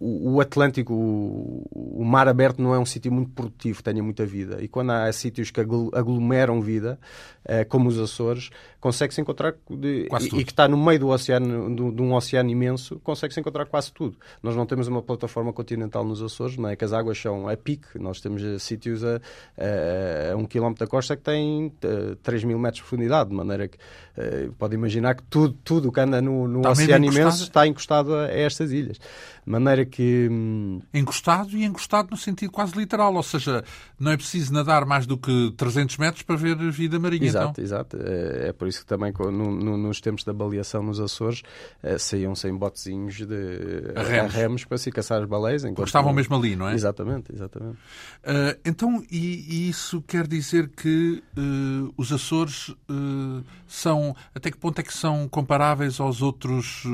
o, 0.00 0.34
o, 0.34 0.40
Atlântico, 0.40 0.92
o, 0.92 1.66
o, 1.72 2.04
mar 2.04 2.26
aberto 2.26 2.60
não 2.60 2.74
é 2.74 2.78
um 2.78 2.84
sítio 2.84 3.12
muito 3.12 3.30
produtivo, 3.30 3.82
tenha 3.82 4.02
muita 4.02 4.26
vida. 4.26 4.58
E 4.60 4.66
quando 4.66 4.90
há 4.90 5.12
sítios 5.12 5.50
que 5.50 5.60
aglomeram 5.60 6.60
vida, 6.60 6.98
é, 7.44 7.64
como 7.64 7.88
os 7.88 7.98
Açores, 7.98 8.50
consegue-se 8.80 9.20
encontrar, 9.20 9.54
de, 9.68 10.08
e, 10.10 10.26
e, 10.26 10.44
que 10.44 10.52
está 10.52 10.68
no 10.68 10.76
meio 10.76 11.00
do 11.00 11.08
oceano, 11.08 11.74
do, 11.74 11.90
de 11.90 12.00
um 12.00 12.14
oceano 12.14 12.50
imenso, 12.50 13.00
consegue-se 13.00 13.40
encontrar 13.40 13.66
quase 13.66 13.92
tudo. 13.92 14.16
Nós 14.42 14.54
não 14.54 14.66
temos 14.66 14.86
uma 14.86 15.02
plataforma 15.02 15.52
continental 15.52 16.04
nos 16.04 16.22
Açores, 16.22 16.56
não 16.56 16.68
é? 16.68 16.76
que 16.76 16.84
as 16.84 16.92
águas 16.92 17.18
são 17.18 17.48
a 17.48 17.56
pique, 17.56 17.98
nós 17.98 18.20
temos 18.20 18.42
eh, 18.42 18.58
sítios 18.58 19.02
a, 19.04 19.16
a, 19.56 20.32
a 20.32 20.36
um 20.36 20.44
quilómetro 20.44 20.84
da 20.84 20.90
costa 20.90 21.16
que 21.16 21.28
uh, 21.28 22.16
3 22.22 22.44
mil 22.44 22.58
metros 22.58 22.76
de 22.76 22.82
profundidade, 22.82 23.30
de 23.30 23.36
maneira 23.36 23.68
que 23.68 23.76
uh, 23.76 24.52
pode 24.52 24.74
imaginar 24.74 25.16
que 25.16 25.22
tudo, 25.24 25.56
tudo 25.64 25.92
que 25.92 26.00
anda 26.00 26.22
no, 26.22 26.46
no 26.46 26.66
oceano 26.68 27.04
imenso 27.04 27.42
está 27.42 27.66
encostado 27.66 28.14
a, 28.14 28.26
a, 28.26 28.30
estas 28.30 28.70
ilhas. 28.70 28.98
De 28.98 29.50
maneira 29.50 29.84
que. 29.84 30.28
Hum... 30.30 30.80
Encostado 30.92 31.56
e 31.56 31.64
encostado 31.64 32.10
no 32.10 32.16
sentido 32.16 32.52
quase 32.52 32.76
literal, 32.76 33.14
ou 33.14 33.22
seja, 33.22 33.64
não 33.98 34.12
é 34.12 34.16
preciso 34.16 34.52
nadar 34.52 34.84
mais 34.84 35.06
do 35.06 35.16
que 35.16 35.52
300 35.56 35.96
metros 35.96 36.22
para 36.22 36.36
ver 36.36 36.56
vida 36.70 36.98
marinha. 36.98 37.26
Exato, 37.26 37.50
então. 37.52 37.64
exato. 37.64 37.96
É, 37.96 38.48
é 38.48 38.52
por 38.52 38.67
isso 38.68 38.80
que 38.80 38.86
também 38.86 39.12
no, 39.18 39.30
no, 39.30 39.76
nos 39.76 40.00
tempos 40.00 40.24
da 40.24 40.32
baleação 40.32 40.82
nos 40.82 41.00
Açores 41.00 41.42
uh, 41.82 41.98
saíam 41.98 42.34
sem 42.34 42.54
botezinhos 42.54 43.16
de 43.16 43.92
a 43.94 44.02
remos. 44.02 44.34
Remos 44.34 44.64
para 44.64 44.78
se 44.78 44.90
caçar 44.90 45.22
as 45.22 45.28
baleias. 45.28 45.64
Enquanto 45.64 45.86
estavam 45.86 46.12
mesmo 46.12 46.36
ali, 46.36 46.54
não 46.54 46.68
é? 46.68 46.74
Exatamente, 46.74 47.32
exatamente. 47.32 47.76
Uh, 48.24 48.58
então, 48.64 49.02
e, 49.10 49.44
e, 49.48 49.68
isso 49.68 50.02
quer 50.02 50.26
dizer 50.26 50.68
que 50.68 51.22
uh, 51.36 51.92
os 51.96 52.12
Açores 52.12 52.68
uh, 52.68 53.44
são. 53.66 54.14
Até 54.34 54.50
que 54.50 54.56
ponto 54.56 54.78
é 54.78 54.82
que 54.82 54.92
são 54.92 55.28
comparáveis 55.28 56.00
aos 56.00 56.22
outros 56.22 56.84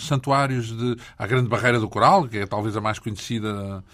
santuários 0.00 0.76
de. 0.76 0.96
à 1.18 1.26
Grande 1.26 1.48
Barreira 1.48 1.78
do 1.78 1.88
Coral, 1.88 2.26
que 2.28 2.38
é 2.38 2.46
talvez 2.46 2.76
a 2.76 2.80
mais 2.80 2.98
conhecida 2.98 3.84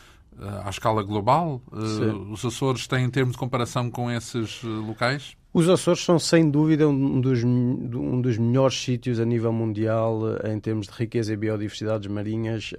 à 0.64 0.68
escala 0.68 1.02
global? 1.02 1.62
os 1.72 2.44
Açores 2.44 2.86
têm, 2.86 3.04
em 3.04 3.10
termos 3.10 3.32
de 3.32 3.38
comparação 3.38 3.90
com 3.90 4.10
esses 4.10 4.62
locais? 4.62 5.36
Os 5.54 5.68
Açores 5.68 6.04
são, 6.04 6.18
sem 6.18 6.50
dúvida, 6.50 6.88
um 6.88 7.20
dos, 7.20 7.44
um 7.44 8.20
dos 8.20 8.36
melhores 8.36 8.76
sítios 8.76 9.20
a 9.20 9.24
nível 9.24 9.52
mundial 9.52 10.20
em 10.44 10.58
termos 10.58 10.88
de 10.88 10.92
riqueza 10.92 11.32
e 11.32 11.36
biodiversidades 11.36 12.08
marinhas 12.08 12.72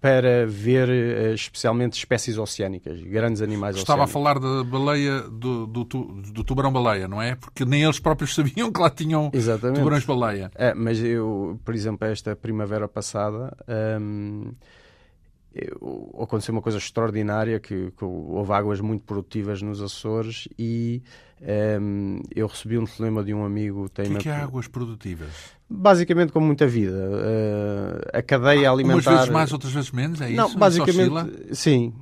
para 0.00 0.46
ver 0.46 0.88
eh, 0.88 1.34
especialmente 1.34 1.94
espécies 1.94 2.38
oceânicas, 2.38 3.00
grandes 3.02 3.42
animais 3.42 3.76
Estava 3.76 4.04
oceânicos. 4.04 4.10
a 4.10 4.12
falar 4.12 4.38
da 4.38 4.64
baleia, 4.64 5.22
do, 5.22 5.66
do, 5.66 5.84
do 5.84 6.44
tubarão-baleia, 6.44 7.08
não 7.08 7.20
é? 7.20 7.34
Porque 7.34 7.64
nem 7.64 7.82
eles 7.82 7.98
próprios 7.98 8.34
sabiam 8.34 8.70
que 8.70 8.80
lá 8.80 8.90
tinham 8.90 9.30
tubarões-baleia. 9.30 10.50
É, 10.54 10.72
mas 10.72 11.02
eu, 11.02 11.60
por 11.64 11.74
exemplo, 11.74 12.06
esta 12.06 12.36
primavera 12.36 12.88
passada... 12.88 13.56
Hum, 14.00 14.52
aconteceu 16.20 16.52
uma 16.52 16.62
coisa 16.62 16.78
extraordinária 16.78 17.58
que, 17.58 17.90
que, 17.90 18.04
houve 18.04 18.52
águas 18.52 18.80
muito 18.80 19.04
produtivas 19.04 19.62
nos 19.62 19.82
Açores 19.82 20.48
e 20.58 21.02
um, 21.80 22.20
eu 22.34 22.46
recebi 22.46 22.78
um 22.78 22.84
telefonema 22.84 23.22
de 23.22 23.32
um 23.32 23.44
amigo 23.44 23.88
tem 23.88 24.06
o 24.06 24.10
que, 24.10 24.16
é, 24.16 24.20
que 24.20 24.28
é 24.28 24.36
águas 24.36 24.66
produtivas? 24.66 25.28
Basicamente 25.70 26.32
com 26.32 26.40
muita 26.40 26.66
vida. 26.66 26.96
Uh, 26.96 28.16
a 28.16 28.22
cadeia 28.22 28.70
alimentar 28.70 28.94
umas 28.94 29.04
vezes 29.04 29.28
mais 29.28 29.52
outras 29.52 29.72
vezes 29.72 29.90
menos 29.90 30.20
é 30.20 30.30
não 30.30 30.48
isso? 30.48 30.58
Basicamente 30.58 31.54
sim 31.54 31.92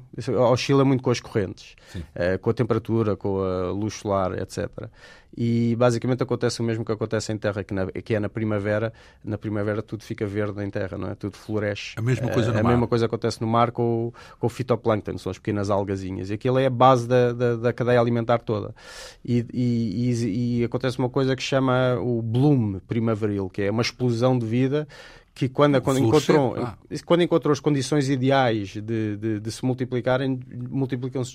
oscila 0.51 0.85
muito 0.85 1.03
com 1.03 1.11
as 1.11 1.21
correntes, 1.21 1.75
uh, 1.95 2.39
com 2.41 2.51
a 2.51 2.55
temperatura, 2.55 3.17
com 3.17 3.43
a 3.43 3.71
luz 3.71 3.95
solar, 3.95 4.39
etc. 4.39 4.89
E 5.37 5.77
basicamente 5.77 6.23
acontece 6.23 6.61
o 6.61 6.65
mesmo 6.65 6.83
que 6.83 6.91
acontece 6.91 7.31
em 7.31 7.37
terra, 7.37 7.63
que, 7.63 7.75
na, 7.75 7.87
que 7.87 8.15
é 8.15 8.21
na 8.21 8.29
primavera. 8.29 8.91
Na 9.23 9.37
primavera 9.37 9.83
tudo 9.83 10.03
fica 10.03 10.27
verde 10.27 10.65
em 10.65 10.71
terra, 10.71 10.97
não 10.97 11.11
é? 11.11 11.15
Tudo 11.15 11.37
floresce. 11.37 11.93
A 11.97 12.01
mesma 12.01 12.31
coisa 12.31 12.53
no 12.53 12.59
a 12.59 12.63
mar. 12.63 12.71
A 12.71 12.73
mesma 12.73 12.89
coisa 12.89 13.05
acontece 13.05 13.41
no 13.43 13.47
mar 13.47 13.71
com, 13.71 14.13
com 14.39 14.47
o 14.47 14.51
fitoplâncton, 14.51 15.19
são 15.19 15.31
as 15.31 15.39
pequenas 15.39 15.69
algazinhas. 15.69 16.31
E 16.31 16.35
aquilo 16.35 16.59
é 16.59 16.67
a 16.67 16.71
base 16.71 17.07
da, 17.07 17.33
da, 17.35 17.57
da 17.57 17.73
cadeia 17.73 18.01
alimentar 18.01 18.39
toda. 18.39 18.75
E, 19.23 19.45
e, 19.53 20.11
e, 20.11 20.61
e 20.61 20.65
acontece 20.65 20.99
uma 20.99 21.11
coisa 21.11 21.37
que 21.37 21.43
chama 21.43 21.99
o 22.01 22.23
bloom 22.23 22.79
primaveril, 22.89 23.51
que 23.51 23.61
é 23.61 23.71
uma 23.71 23.83
explosão 23.83 24.39
de 24.39 24.47
vida 24.47 24.89
que 25.37 25.51
quando, 25.51 25.79
quando, 25.83 25.99
encontrou, 25.99 26.57
ah. 26.57 26.79
quando 27.05 27.23
encontrou 27.23 27.53
as 27.53 27.61
condições 27.61 28.09
ideais 28.09 28.71
de, 28.71 29.17
de, 29.19 29.39
de 29.39 29.53
se 29.53 29.63
multiplicarem, 29.67 30.41
multiplicam-se 30.71 31.35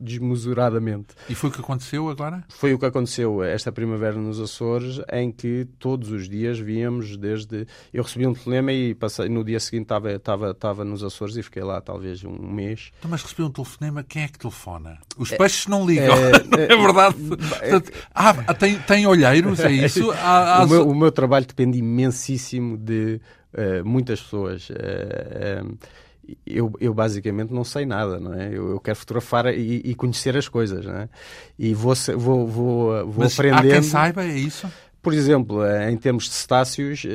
desmesuradamente. 0.00 1.08
E 1.28 1.34
foi 1.34 1.50
o 1.50 1.52
que 1.52 1.60
aconteceu 1.60 2.08
agora? 2.08 2.44
Foi 2.48 2.72
o 2.72 2.78
que 2.78 2.86
aconteceu 2.86 3.42
esta 3.42 3.72
primavera 3.72 4.16
nos 4.16 4.38
Açores, 4.38 5.00
em 5.12 5.32
que 5.32 5.66
todos 5.80 6.12
os 6.12 6.28
dias 6.28 6.60
víamos 6.60 7.16
desde... 7.16 7.66
Eu 7.92 8.04
recebi 8.04 8.24
um 8.24 8.32
telefonema 8.32 8.72
e 8.72 8.94
passei, 8.94 9.28
no 9.28 9.42
dia 9.42 9.58
seguinte 9.58 9.82
estava, 9.82 10.12
estava, 10.12 10.50
estava 10.52 10.84
nos 10.84 11.02
Açores 11.02 11.36
e 11.36 11.42
fiquei 11.42 11.64
lá 11.64 11.80
talvez 11.80 12.22
um 12.22 12.38
mês. 12.38 12.92
Então, 13.00 13.10
mas 13.10 13.20
recebi 13.20 13.42
um 13.42 13.50
telefonema, 13.50 14.04
quem 14.04 14.22
é 14.22 14.28
que 14.28 14.38
telefona? 14.38 15.00
Os 15.18 15.30
peixes 15.30 15.66
é, 15.66 15.70
não 15.70 15.84
ligam, 15.84 16.14
é, 16.14 16.30
é, 16.56 16.64
é 16.72 16.76
verdade. 16.76 17.16
Portanto, 17.16 17.90
ah, 18.14 18.54
tem, 18.54 18.78
tem 18.78 19.08
olheiros, 19.08 19.58
é 19.58 19.72
isso? 19.72 20.12
Há, 20.22 20.58
há... 20.58 20.64
O, 20.64 20.68
meu, 20.68 20.88
o 20.88 20.94
meu 20.94 21.10
trabalho 21.10 21.46
depende 21.46 21.78
imensíssimo 21.78 22.76
de 22.76 23.20
uh, 23.54 23.84
muitas 23.84 24.20
pessoas. 24.20 24.68
Uh, 24.70 25.78
eu, 26.46 26.72
eu, 26.80 26.94
basicamente 26.94 27.52
não 27.52 27.64
sei 27.64 27.84
nada, 27.84 28.20
não 28.20 28.34
é? 28.34 28.48
Eu, 28.48 28.70
eu 28.70 28.80
quero 28.80 28.96
fotografar 28.96 29.46
e, 29.46 29.82
e, 29.84 29.94
conhecer 29.94 30.36
as 30.36 30.48
coisas, 30.48 30.84
não 30.84 30.94
é? 30.94 31.08
E 31.58 31.74
vou, 31.74 31.94
vou, 31.94 32.46
vou, 32.46 33.06
vou 33.06 33.14
Mas 33.18 33.34
aprendendo. 33.34 33.70
Há 33.70 33.74
quem 33.74 33.82
saiba, 33.82 34.24
é 34.24 34.38
isso? 34.38 34.70
Por 35.02 35.14
exemplo, 35.14 35.62
em 35.88 35.96
termos 35.96 36.24
de 36.24 36.30
cetáceos, 36.30 37.06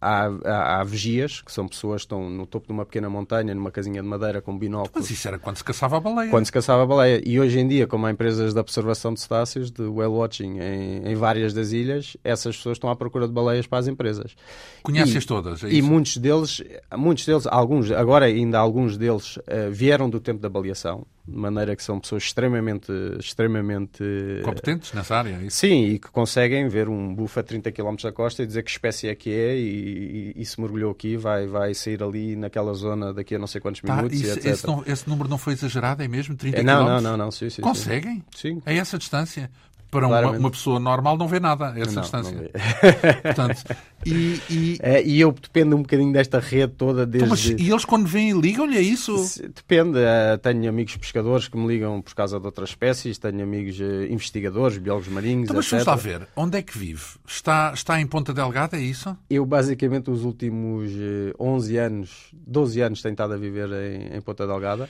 há, 0.00 0.26
há, 0.44 0.80
há, 0.80 0.84
vigias, 0.84 1.42
que 1.42 1.52
são 1.52 1.68
pessoas 1.68 2.02
que 2.02 2.06
estão 2.06 2.30
no 2.30 2.46
topo 2.46 2.66
de 2.66 2.72
uma 2.72 2.86
pequena 2.86 3.10
montanha, 3.10 3.54
numa 3.54 3.70
casinha 3.70 4.00
de 4.00 4.08
madeira 4.08 4.40
com 4.40 4.56
binóculos. 4.56 4.92
Mas 4.94 5.10
isso 5.10 5.28
era 5.28 5.38
quando 5.38 5.56
se 5.56 5.64
caçava 5.64 5.98
a 5.98 6.00
baleia. 6.00 6.30
Quando 6.30 6.46
se 6.46 6.52
caçava 6.52 6.82
a 6.82 6.86
baleia. 6.86 7.22
E 7.24 7.38
hoje 7.38 7.58
em 7.58 7.68
dia, 7.68 7.86
como 7.86 8.06
há 8.06 8.10
empresas 8.10 8.54
de 8.54 8.60
observação 8.60 9.12
de 9.12 9.20
cetáceos, 9.20 9.70
de 9.70 9.82
whale 9.82 10.12
watching 10.12 10.58
em, 10.58 11.08
em 11.08 11.14
várias 11.14 11.52
das 11.52 11.72
ilhas, 11.72 12.16
essas 12.24 12.56
pessoas 12.56 12.76
estão 12.76 12.88
à 12.88 12.96
procura 12.96 13.28
de 13.28 13.34
baleias 13.34 13.66
para 13.66 13.78
as 13.78 13.86
empresas. 13.86 14.34
Conheces 14.82 15.26
todas, 15.26 15.62
é 15.62 15.70
E 15.70 15.82
muitos 15.82 16.16
deles, 16.16 16.62
muitos 16.96 17.26
deles, 17.26 17.46
alguns, 17.46 17.90
agora 17.90 18.26
ainda 18.26 18.58
alguns 18.58 18.96
deles, 18.96 19.36
uh, 19.36 19.70
vieram 19.70 20.08
do 20.08 20.18
tempo 20.18 20.40
da 20.40 20.48
baleação 20.48 21.06
de 21.26 21.36
maneira 21.36 21.76
que 21.76 21.82
são 21.82 22.00
pessoas 22.00 22.24
extremamente, 22.24 22.90
extremamente 23.18 24.02
competentes 24.44 24.92
nessa 24.92 25.16
área. 25.16 25.40
É? 25.44 25.50
Sim, 25.50 25.84
e 25.84 25.98
que 25.98 26.10
conseguem 26.10 26.68
ver 26.68 26.88
um 26.88 27.14
bufo 27.14 27.38
a 27.38 27.42
30 27.42 27.70
km 27.72 27.96
da 28.02 28.12
costa 28.12 28.42
e 28.42 28.46
dizer 28.46 28.62
que 28.62 28.70
espécie 28.70 29.08
é 29.08 29.14
que 29.14 29.30
é 29.30 29.56
e, 29.56 30.32
e, 30.36 30.42
e 30.42 30.44
se 30.44 30.60
mergulhou 30.60 30.90
aqui, 30.90 31.16
vai, 31.16 31.46
vai 31.46 31.74
sair 31.74 32.02
ali 32.02 32.36
naquela 32.36 32.72
zona 32.74 33.12
daqui 33.12 33.34
a 33.34 33.38
não 33.38 33.46
sei 33.46 33.60
quantos 33.60 33.80
tá, 33.80 33.96
minutos. 33.96 34.20
Isso, 34.20 34.48
esse, 34.48 34.66
não, 34.66 34.82
esse, 34.86 35.08
número 35.08 35.28
não 35.28 35.38
foi 35.38 35.52
exagerado, 35.52 36.02
é 36.02 36.08
mesmo? 36.08 36.34
30 36.34 36.58
é, 36.58 36.62
não, 36.62 36.84
km? 36.84 36.88
Não, 36.88 37.00
não, 37.00 37.16
não, 37.16 37.30
sim, 37.30 37.50
sim, 37.50 37.62
Conseguem? 37.62 38.24
Sim. 38.34 38.62
A 38.64 38.72
essa 38.72 38.98
distância? 38.98 39.50
Para 39.90 40.06
uma, 40.06 40.30
uma, 40.30 40.50
pessoa 40.50 40.78
normal 40.78 41.18
não 41.18 41.26
vê 41.26 41.40
nada 41.40 41.70
a 41.72 41.78
essa 41.78 41.92
não, 41.92 42.02
distância. 42.02 42.36
Não 42.36 42.42
Portanto, 43.22 43.64
e, 44.06 44.40
e... 44.48 44.78
É, 44.80 45.02
e 45.02 45.20
eu 45.20 45.32
dependo 45.32 45.76
um 45.76 45.82
bocadinho 45.82 46.12
desta 46.12 46.38
rede 46.38 46.74
toda 46.74 47.04
desde... 47.04 47.26
Então, 47.26 47.56
mas, 47.56 47.60
e 47.60 47.70
eles 47.70 47.84
quando 47.84 48.06
vêm 48.06 48.38
ligam-lhe 48.38 48.78
a 48.78 48.80
isso? 48.80 49.16
Depende. 49.54 49.98
Uh, 49.98 50.38
tenho 50.40 50.68
amigos 50.68 50.96
pescadores 50.96 51.48
que 51.48 51.56
me 51.56 51.66
ligam 51.66 52.00
por 52.00 52.14
causa 52.14 52.38
de 52.38 52.46
outras 52.46 52.70
espécies, 52.70 53.18
tenho 53.18 53.42
amigos 53.42 53.78
uh, 53.80 54.04
investigadores, 54.08 54.78
biólogos 54.78 55.08
marinhos, 55.08 55.44
então, 55.44 55.56
mas 55.56 55.68
vamos 55.68 55.86
lá 55.86 55.96
ver, 55.96 56.28
onde 56.36 56.58
é 56.58 56.62
que 56.62 56.78
vive? 56.78 57.02
Está, 57.26 57.72
está 57.74 58.00
em 58.00 58.06
Ponta 58.06 58.32
Delgada, 58.32 58.76
é 58.76 58.80
isso? 58.80 59.16
Eu 59.28 59.44
basicamente 59.44 60.10
os 60.10 60.24
últimos 60.24 60.92
uh, 60.92 61.34
11 61.38 61.76
anos, 61.76 62.10
12 62.32 62.80
anos 62.80 63.02
tenho 63.02 63.12
estado 63.12 63.34
a 63.34 63.36
viver 63.36 63.68
em, 63.70 64.16
em 64.16 64.20
Ponta 64.20 64.46
Delgada. 64.46 64.88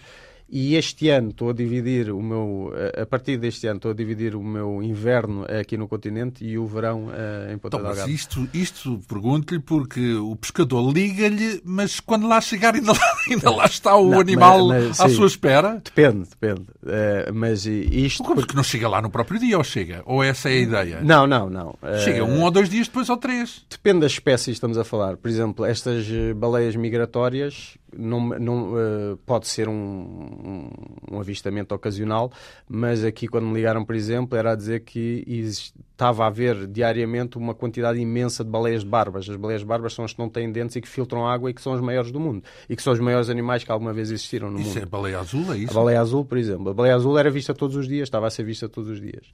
E 0.52 0.74
este 0.74 1.08
ano 1.08 1.30
estou 1.30 1.50
a 1.50 1.52
dividir 1.52 2.10
o 2.10 2.20
meu, 2.20 2.72
a 3.00 3.06
partir 3.06 3.36
deste 3.36 3.68
ano 3.68 3.76
estou 3.76 3.92
a 3.92 3.94
dividir 3.94 4.34
o 4.34 4.42
meu 4.42 4.82
inverno 4.82 5.44
aqui 5.44 5.76
no 5.76 5.86
continente 5.86 6.44
e 6.44 6.58
o 6.58 6.66
verão 6.66 7.04
uh, 7.04 7.52
em 7.52 7.56
Ponta 7.56 7.76
então, 7.76 7.88
Delgada. 7.88 8.10
Isto, 8.10 8.48
isto 8.52 9.00
pergunto-lhe 9.08 9.60
porque 9.60 10.14
o 10.14 10.34
pescador 10.34 10.92
liga-lhe, 10.92 11.62
mas 11.64 12.00
quando 12.00 12.26
lá 12.26 12.40
chegar 12.40 12.74
ainda 12.74 12.90
lá, 12.92 13.14
ainda 13.30 13.50
lá 13.50 13.64
está 13.66 13.94
o 13.94 14.10
não, 14.10 14.18
animal 14.18 14.66
mas, 14.66 14.88
mas, 14.88 15.00
à 15.00 15.08
sim, 15.08 15.14
sua 15.14 15.28
espera? 15.28 15.80
Depende, 15.84 16.28
depende. 16.30 16.62
Uh, 16.82 17.32
mas 17.32 17.64
isto... 17.66 18.24
Como 18.24 18.40
porque 18.40 18.56
não 18.56 18.64
chega 18.64 18.88
lá 18.88 19.00
no 19.00 19.10
próprio 19.10 19.38
dia 19.38 19.56
ou 19.56 19.62
chega? 19.62 20.02
Ou 20.04 20.20
essa 20.20 20.48
é 20.50 20.54
a 20.54 20.56
ideia? 20.56 21.00
Não, 21.00 21.28
não, 21.28 21.48
não. 21.48 21.78
Chega 22.02 22.24
um 22.24 22.42
ou 22.42 22.50
dois 22.50 22.68
dias 22.68 22.88
depois 22.88 23.08
ou 23.08 23.16
três? 23.16 23.64
Depende 23.70 24.00
das 24.00 24.12
espécies 24.12 24.46
que 24.46 24.52
estamos 24.52 24.76
a 24.76 24.82
falar. 24.82 25.16
Por 25.16 25.28
exemplo, 25.28 25.64
estas 25.64 26.06
baleias 26.34 26.74
migratórias 26.74 27.78
não, 27.96 28.20
não 28.38 28.72
uh, 28.72 29.16
pode 29.26 29.48
ser 29.48 29.68
um, 29.68 29.72
um, 29.74 30.70
um, 31.12 31.20
avistamento 31.20 31.74
ocasional, 31.74 32.30
mas 32.68 33.04
aqui 33.04 33.26
quando 33.26 33.46
me 33.46 33.54
ligaram, 33.54 33.84
por 33.84 33.94
exemplo, 33.94 34.36
era 34.36 34.52
a 34.52 34.56
dizer 34.56 34.80
que 34.80 35.24
estava 35.26 36.24
a 36.24 36.28
haver 36.28 36.66
diariamente 36.66 37.36
uma 37.36 37.54
quantidade 37.54 37.98
imensa 37.98 38.44
de 38.44 38.50
baleias 38.50 38.82
de 38.82 38.88
barbas. 38.88 39.28
As 39.28 39.36
baleias 39.36 39.60
de 39.60 39.66
barbas 39.66 39.92
são 39.92 40.04
as 40.04 40.12
que 40.12 40.18
não 40.18 40.28
têm 40.28 40.50
dentes 40.50 40.76
e 40.76 40.80
que 40.80 40.88
filtram 40.88 41.26
água 41.26 41.50
e 41.50 41.54
que 41.54 41.60
são 41.60 41.72
as 41.72 41.80
maiores 41.80 42.10
do 42.10 42.20
mundo. 42.20 42.42
E 42.68 42.76
que 42.76 42.82
são 42.82 42.92
os 42.92 43.00
maiores 43.00 43.28
animais 43.28 43.64
que 43.64 43.70
alguma 43.70 43.92
vez 43.92 44.10
existiram 44.10 44.50
no 44.50 44.58
isso 44.58 44.68
mundo. 44.68 44.76
Isso 44.76 44.84
é 44.84 44.86
baleia 44.86 45.18
azul, 45.18 45.52
é 45.52 45.58
isso? 45.58 45.72
A 45.72 45.74
baleia 45.74 46.00
azul, 46.00 46.24
por 46.24 46.38
exemplo. 46.38 46.70
A 46.70 46.74
baleia 46.74 46.94
azul 46.94 47.18
era 47.18 47.30
vista 47.30 47.52
todos 47.54 47.76
os 47.76 47.86
dias, 47.86 48.04
estava 48.04 48.26
a 48.26 48.30
ser 48.30 48.44
vista 48.44 48.68
todos 48.68 48.90
os 48.90 49.00
dias. 49.00 49.26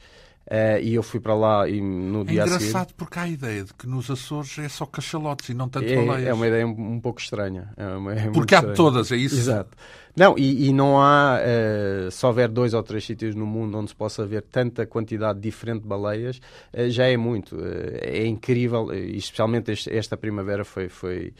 Uh, 0.47 0.79
e 0.81 0.95
eu 0.95 1.03
fui 1.03 1.19
para 1.19 1.35
lá 1.35 1.69
e 1.69 1.81
no 1.81 2.25
dia 2.25 2.43
É 2.43 2.47
engraçado 2.47 2.89
seguir... 2.89 2.95
porque 2.97 3.19
há 3.19 3.23
a 3.23 3.29
ideia 3.29 3.65
de 3.65 3.75
que 3.75 3.85
nos 3.85 4.09
Açores 4.09 4.57
é 4.61 4.69
só 4.69 4.87
cachalotes 4.87 5.49
e 5.49 5.55
não 5.55 5.69
tanto 5.69 5.89
é, 5.89 5.97
baleias. 5.97 6.29
É 6.29 6.33
uma 6.33 6.47
ideia 6.47 6.65
um, 6.65 6.93
um 6.93 7.01
pouco 7.01 7.21
estranha. 7.21 7.73
É 7.77 7.87
uma, 7.89 8.15
é 8.15 8.31
porque 8.31 8.55
há 8.55 8.59
estranha. 8.59 8.77
todas, 8.77 9.11
é 9.11 9.17
isso? 9.17 9.35
Exato. 9.35 9.77
Não, 10.15 10.39
e, 10.39 10.69
e 10.69 10.73
não 10.73 11.01
há, 11.01 11.41
uh, 11.41 12.11
se 12.11 12.25
houver 12.25 12.49
dois 12.49 12.75
ou 12.75 12.83
três 12.85 13.05
sítios 13.05 13.35
no 13.35 13.45
mundo 13.45 13.77
onde 13.77 13.91
se 13.91 13.97
possa 13.97 14.25
ver 14.25 14.43
tanta 14.43 14.87
quantidade 14.87 15.41
diferente 15.41 15.83
de 15.83 15.89
baleias, 15.89 16.41
uh, 16.73 16.89
já 16.89 17.07
é 17.07 17.17
muito. 17.17 17.57
é 18.01 18.25
incrível, 18.25 18.93
especialmente 18.95 19.73
este, 19.73 19.93
esta 19.95 20.17
primavera 20.17 20.65
foi... 20.65 20.89
foi 20.89 21.35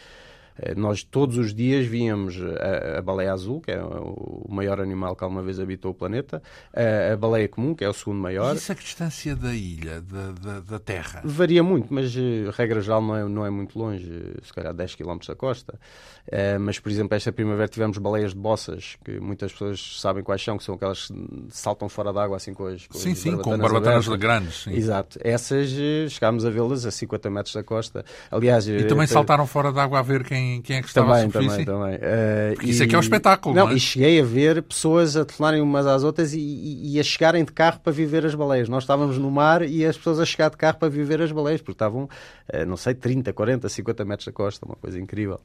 nós 0.77 1.03
todos 1.03 1.37
os 1.37 1.55
dias 1.55 1.87
víamos 1.87 2.37
a, 2.41 2.99
a, 2.99 3.03
baleia 3.03 3.33
azul, 3.33 3.61
que 3.61 3.71
é 3.71 3.83
o 3.83 4.47
maior 4.49 4.81
animal 4.81 5.15
que 5.15 5.23
alguma 5.23 5.43
vez 5.43 5.61
habitou 5.61 5.91
o 5.91 5.95
planeta, 5.95 6.43
a, 6.75 7.13
a 7.13 7.17
baleia 7.17 7.49
comum, 7.49 7.75
que 7.75 7.85
é 7.85 7.89
o 7.89 7.93
segundo 7.93 8.19
maior. 8.19 8.55
E 8.55 8.57
isso 8.57 8.73
a 8.73 8.75
distância 8.75 9.37
da 9.37 9.55
ilha, 9.55 10.01
da, 10.01 10.33
da, 10.33 10.61
da 10.61 10.79
Terra? 10.79 11.21
Varia 11.25 11.63
muito, 11.63 11.93
mas 11.93 12.15
eh, 12.17 12.51
regra 12.57 12.81
geral 12.81 13.03
não 13.03 13.17
é, 13.17 13.25
não 13.29 13.47
é 13.47 13.51
muito 13.51 13.79
longe, 13.79 14.09
se 14.43 14.53
calhar 14.53 14.73
10 14.73 14.95
km 14.95 15.19
da 15.27 15.35
costa. 15.35 15.79
Uh, 16.27 16.59
mas, 16.59 16.81
por 16.81 16.91
exemplo, 16.91 17.15
esta 17.15 17.31
primavera 17.31 17.69
tivemos 17.69 17.99
baleias 17.99 18.33
de 18.33 18.39
bossas, 18.39 18.97
que 19.05 19.21
muitas 19.21 19.53
pessoas 19.53 20.01
sabem 20.01 20.25
quais 20.25 20.43
são, 20.43 20.59
que 20.59 20.65
são 20.65 20.75
aquelas 20.75 21.07
que 21.07 21.15
saltam 21.51 21.89
fora 21.89 22.13
d'água 22.13 22.37
assim 22.37 22.53
com 22.53 22.67
as 22.67 22.85
com 22.89 22.99
Sim, 22.99 23.13
as 23.13 23.19
sim, 23.19 23.37
com 23.37 23.57
barbatanas 23.57 24.09
grandes. 24.09 24.65
Sim. 24.65 24.75
Exato. 24.75 25.19
Essas 25.23 25.71
chegámos 26.11 26.45
a 26.45 26.51
vê-las 26.51 26.85
a 26.85 26.91
50 26.91 27.31
metros 27.31 27.55
da 27.55 27.63
costa. 27.63 28.05
Aliás, 28.29 28.67
e 28.67 28.85
também 28.85 29.07
saltaram 29.07 29.47
fora 29.47 29.73
d'água 29.73 30.01
a 30.01 30.03
ver 30.03 30.25
quem 30.25 30.46
quem, 30.47 30.63
quem 30.63 30.77
é 30.77 30.83
que 30.83 30.89
estava 30.89 31.09
também, 31.09 31.23
à 31.23 31.27
superfície? 31.27 31.65
Também, 31.65 31.99
também. 31.99 32.09
Uh, 32.09 32.67
e... 32.67 32.71
Isso 32.71 32.83
é 32.83 32.87
que 32.87 32.95
é 32.95 32.99
o 32.99 33.01
espetáculo, 33.01 33.55
não, 33.55 33.65
não 33.65 33.73
é? 33.73 33.75
E 33.75 33.81
cheguei 33.81 34.21
a 34.21 34.25
ver 34.25 34.63
pessoas 34.63 35.17
a 35.17 35.25
telefonarem 35.25 35.61
umas 35.61 35.87
às 35.87 36.05
outras 36.05 36.33
e, 36.33 36.39
e, 36.39 36.95
e, 36.95 37.01
a 37.01 37.03
chegarem 37.03 37.45
de 37.45 37.53
carro 37.53 37.81
para 37.81 37.93
viver 37.93 38.25
as 38.25 38.35
baleias. 38.35 38.69
Nós 38.69 38.85
estávamos 38.85 39.19
no 39.19 39.31
mar 39.31 39.63
e 39.63 39.85
as 39.85 39.97
pessoas 39.97 40.21
a 40.21 40.25
chegar 40.25 40.51
de 40.51 40.57
carro 40.57 40.79
para 40.79 40.89
viver 40.89 41.21
as 41.21 41.33
baleias, 41.33 41.61
porque 41.61 41.73
estavam, 41.73 42.05
uh, 42.05 42.67
não 42.67 42.77
sei, 42.77 42.95
30, 42.95 43.33
40, 43.33 43.69
50 43.69 44.05
metros 44.05 44.27
da 44.27 44.33
costa, 44.33 44.65
uma 44.65 44.77
coisa 44.77 44.99
incrível. 45.01 45.41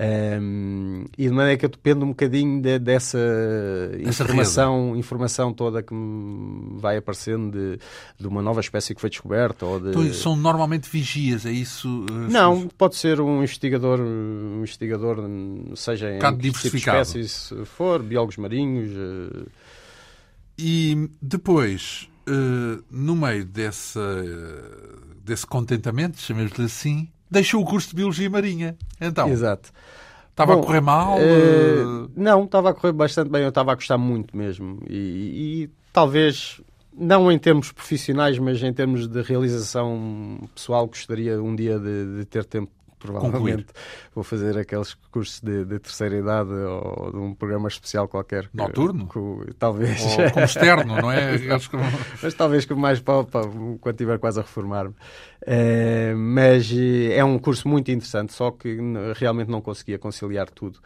Um, 0.00 1.06
e 1.18 1.24
de 1.24 1.30
maneira 1.30 1.58
que 1.58 1.64
eu 1.64 1.68
dependo 1.68 2.04
um 2.04 2.10
bocadinho 2.10 2.62
de, 2.62 2.78
dessa 2.78 3.18
informação, 3.98 4.96
informação 4.96 5.52
toda 5.52 5.82
que 5.82 5.92
me 5.92 6.78
vai 6.80 6.98
aparecendo 6.98 7.50
de, 7.50 7.80
de, 8.16 8.28
uma 8.28 8.40
nova 8.40 8.60
espécie 8.60 8.94
que 8.94 9.00
foi 9.00 9.10
descoberta. 9.10 9.66
Ou 9.66 9.80
de... 9.80 9.88
Então, 9.88 10.12
são 10.12 10.36
normalmente 10.36 10.88
vigias, 10.88 11.44
é 11.44 11.50
isso? 11.50 12.06
Não, 12.30 12.68
pode 12.68 12.94
ser 12.94 13.20
um 13.20 13.38
investigador, 13.38 13.98
um 14.00 14.58
investigador 14.58 15.16
seja 15.74 16.06
um 16.06 16.16
em 16.16 16.38
tipo 16.38 16.60
de 16.60 16.76
espécies, 16.76 17.32
se 17.32 17.64
for, 17.64 18.00
biólogos 18.00 18.36
marinhos. 18.36 18.90
Uh... 18.92 19.46
E 20.56 21.10
depois, 21.20 22.08
uh, 22.28 22.84
no 22.88 23.16
meio 23.16 23.44
desse, 23.44 23.98
desse 25.24 25.46
contentamento, 25.46 26.20
chamemos-lhe 26.20 26.66
assim, 26.66 27.08
deixou 27.30 27.62
o 27.62 27.64
curso 27.64 27.88
de 27.90 27.96
Biologia 27.96 28.30
Marinha. 28.30 28.76
Então, 29.00 29.28
Exato. 29.28 29.70
Estava 30.30 30.54
Bom, 30.54 30.62
a 30.62 30.64
correr 30.64 30.80
mal? 30.80 31.18
Uh, 31.18 32.08
não, 32.14 32.44
estava 32.44 32.70
a 32.70 32.74
correr 32.74 32.92
bastante 32.92 33.28
bem. 33.28 33.42
Eu 33.42 33.48
estava 33.48 33.72
a 33.72 33.74
gostar 33.74 33.98
muito 33.98 34.36
mesmo. 34.36 34.80
E, 34.88 35.64
e, 35.64 35.70
talvez, 35.92 36.60
não 36.96 37.30
em 37.30 37.36
termos 37.36 37.72
profissionais, 37.72 38.38
mas 38.38 38.62
em 38.62 38.72
termos 38.72 39.08
de 39.08 39.20
realização 39.20 40.38
pessoal, 40.54 40.86
gostaria 40.86 41.42
um 41.42 41.56
dia 41.56 41.76
de, 41.76 42.18
de 42.18 42.24
ter 42.24 42.44
tempo 42.44 42.70
provavelmente 42.98 43.38
Concluir. 43.38 43.66
vou 44.14 44.24
fazer 44.24 44.58
aqueles 44.58 44.94
cursos 45.10 45.40
de, 45.40 45.64
de, 45.64 45.78
terceira 45.78 46.16
idade 46.16 46.50
ou 46.50 47.10
de 47.12 47.16
um 47.16 47.34
programa 47.34 47.68
especial 47.68 48.08
qualquer. 48.08 48.48
Noturno? 48.52 49.08
Que, 49.08 49.54
talvez. 49.54 50.02
Ou 50.02 50.30
como 50.32 50.44
externo, 50.44 50.96
não 51.00 51.10
é? 51.10 51.38
mas 52.22 52.34
talvez 52.34 52.64
com 52.66 52.74
mais 52.74 53.00
para, 53.00 53.24
quando 53.24 53.94
estiver 53.94 54.18
quase 54.18 54.38
a 54.40 54.42
reformar-me. 54.42 54.94
É, 55.46 56.12
mas 56.14 56.70
é 57.12 57.24
um 57.24 57.38
curso 57.38 57.68
muito 57.68 57.90
interessante, 57.90 58.32
só 58.32 58.50
que 58.50 58.78
realmente 59.16 59.48
não 59.48 59.60
conseguia 59.60 59.98
conciliar 59.98 60.50
tudo. 60.50 60.80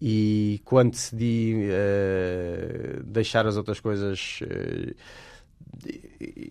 E 0.00 0.60
quando 0.64 0.90
decidi 0.90 1.68
uh, 1.70 3.02
deixar 3.02 3.46
as 3.46 3.56
outras 3.56 3.80
coisas. 3.80 4.40
Uh, 4.42 4.94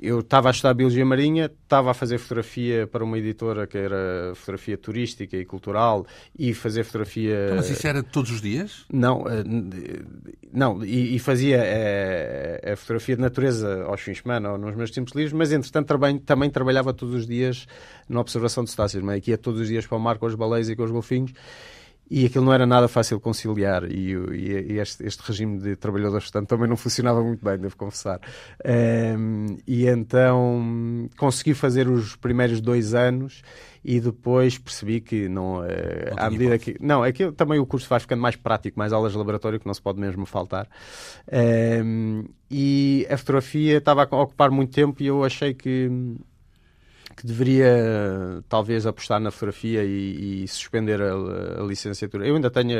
eu 0.02 0.20
estava 0.20 0.50
a 0.50 0.52
estudar 0.52 0.74
Biologia 0.74 1.06
Marinha, 1.06 1.46
estava 1.46 1.92
a 1.92 1.94
fazer 1.94 2.18
fotografia 2.20 2.86
para 2.88 3.04
uma 3.04 3.18
editora 3.18 3.66
que 3.66 3.78
era 3.78 4.34
fotografia 4.36 4.78
turística 4.78 5.36
e 5.36 5.44
cultural 5.46 6.06
e 6.38 6.54
fazer 6.54 6.84
fotografia... 6.84 7.46
Então, 7.46 7.58
mas 7.58 7.70
isso 7.70 7.88
era 7.88 8.04
todos 8.04 8.32
os 8.32 8.42
dias? 8.42 8.86
Não, 8.92 9.28
eh, 9.28 9.44
não 10.54 10.84
e, 10.86 11.16
e 11.16 11.20
fazia 11.20 11.62
a, 11.62 11.66
eh, 11.66 12.74
a, 12.74 12.76
fotografia 12.76 13.16
de 13.16 13.22
natureza 13.22 13.84
aos 13.86 14.02
fins 14.02 14.18
de 14.18 14.24
semana 14.24 14.52
ou 14.52 14.58
nos 14.58 14.76
meus 14.76 14.92
tempos 14.92 15.14
livres, 15.14 15.34
mas 15.34 15.52
entretanto 15.52 15.88
também, 15.88 16.18
também 16.20 16.50
trabalhava 16.50 16.94
todos 16.94 17.16
os 17.16 17.28
dias 17.28 17.68
na 18.08 18.22
observação 18.22 18.64
de 18.64 18.70
cetáceos, 18.70 19.04
mas 19.04 19.18
aqui 19.18 19.32
ia 19.32 19.38
todos 19.38 19.62
os 19.62 19.68
dias 19.68 19.88
para 19.88 19.98
o 19.98 20.02
mar 20.02 20.18
com 20.20 20.28
os 20.28 20.36
baleias 20.36 20.70
e 20.70 20.76
com 20.76 20.84
os 20.84 20.92
golfinhos 20.92 21.34
e 22.10 22.26
aquilo 22.26 22.46
não 22.46 22.54
era 22.54 22.66
nada 22.66 22.88
fácil 22.88 23.20
conciliar. 23.20 23.84
E, 23.86 24.14
e 24.14 24.80
este, 24.80 25.06
este, 25.06 25.22
regime 25.22 25.60
de 25.60 25.76
trabalhadores 25.76 26.26
portanto 26.26 26.50
também 26.50 26.70
não 26.70 26.78
funcionava 26.78 27.24
muito 27.24 27.44
bem 27.44 27.58
devo 27.58 27.76
confessar. 27.76 28.20
Um, 29.18 29.58
e 29.68 29.88
então 29.88 31.10
consegui 31.18 31.54
fazer 31.54 31.88
os 31.88 32.16
primeiros 32.16 32.62
dois 32.62 32.94
anos 32.94 33.42
e 33.84 34.00
depois 34.00 34.58
percebi 34.58 35.00
que 35.02 35.28
não, 35.28 35.60
uh, 35.60 35.66
não 36.12 36.24
à 36.24 36.30
medida 36.30 36.58
que 36.58 36.76
não 36.80 37.06
é 37.06 37.12
que 37.12 37.32
também 37.32 37.60
o 37.60 37.66
curso 37.66 37.88
vai 37.88 38.00
ficando 38.00 38.22
mais 38.22 38.36
prático 38.36 38.78
mais 38.80 38.92
aulas 38.94 39.12
de 39.12 39.18
laboratório 39.18 39.60
que 39.60 39.66
não 39.66 39.74
se 39.74 39.82
pode 39.82 40.00
mesmo 40.00 40.26
faltar. 40.26 40.68
Um, 41.84 42.26
e 42.50 43.08
a 43.10 43.18
fotografia 43.18 43.78
estava 43.78 44.08
a 44.10 44.22
ocupar 44.22 44.52
muito 44.52 44.72
tempo 44.74 45.02
e 45.02 45.08
eu 45.08 45.24
achei 45.24 45.54
que 45.54 45.90
que 47.16 47.26
deveria 47.26 48.44
talvez 48.48 48.86
apostar 48.86 49.20
na 49.20 49.32
fotografia 49.32 49.84
e, 49.84 50.44
e 50.44 50.48
suspender 50.48 51.02
a, 51.02 51.14
a, 51.62 51.64
licenciatura. 51.64 52.28
Eu 52.28 52.36
ainda 52.36 52.50
tenho. 52.50 52.78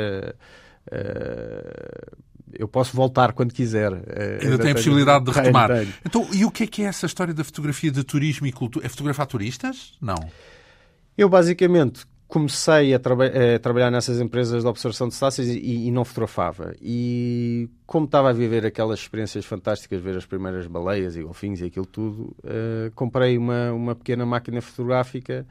Uh, 0.88 2.16
eu 2.52 2.68
posso 2.68 2.96
voltar 2.96 3.32
quando 3.32 3.52
quiser. 3.52 3.92
Uh, 3.92 3.96
ainda, 3.96 4.44
ainda 4.44 4.58
tem 4.58 4.70
a 4.70 4.74
possibilidade 4.74 5.24
de 5.24 5.30
retomar. 5.36 5.68
Tenho, 5.68 5.80
tenho. 5.80 5.94
Então, 6.04 6.28
e 6.32 6.44
o 6.44 6.50
que 6.50 6.64
é 6.64 6.66
que 6.66 6.82
é 6.82 6.86
essa 6.86 7.06
história 7.06 7.34
da 7.34 7.44
fotografia 7.44 7.90
de 7.90 8.02
turismo 8.04 8.46
e 8.46 8.52
cultura? 8.52 8.86
É 8.86 8.88
fotografar 8.88 9.26
turistas? 9.26 9.94
Não. 10.00 10.16
Eu 11.16 11.28
basicamente 11.28 12.04
comecei 12.28 12.92
a, 12.94 12.98
traba 12.98 13.26
a, 13.26 13.58
trabalhar 13.58 13.90
nessas 13.90 14.20
empresas 14.20 14.62
de 14.62 14.68
observação 14.68 15.08
de 15.08 15.14
cetáceos 15.14 15.48
e, 15.48 15.86
e, 15.86 15.90
não 15.90 16.04
fotografava. 16.04 16.74
E 16.80 17.68
como 17.86 18.06
estava 18.06 18.30
a 18.30 18.32
viver 18.32 18.66
aquelas 18.66 19.00
experiências 19.00 19.44
fantásticas, 19.44 20.00
ver 20.00 20.16
as 20.16 20.26
primeiras 20.26 20.66
baleias 20.66 21.16
e 21.16 21.22
golfinhos 21.22 21.60
e 21.60 21.64
aquilo 21.66 21.86
tudo, 21.86 22.36
uh, 22.44 22.90
comprei 22.94 23.38
uma, 23.38 23.72
uma 23.72 23.94
pequena 23.94 24.26
máquina 24.26 24.60
fotográfica 24.60 25.46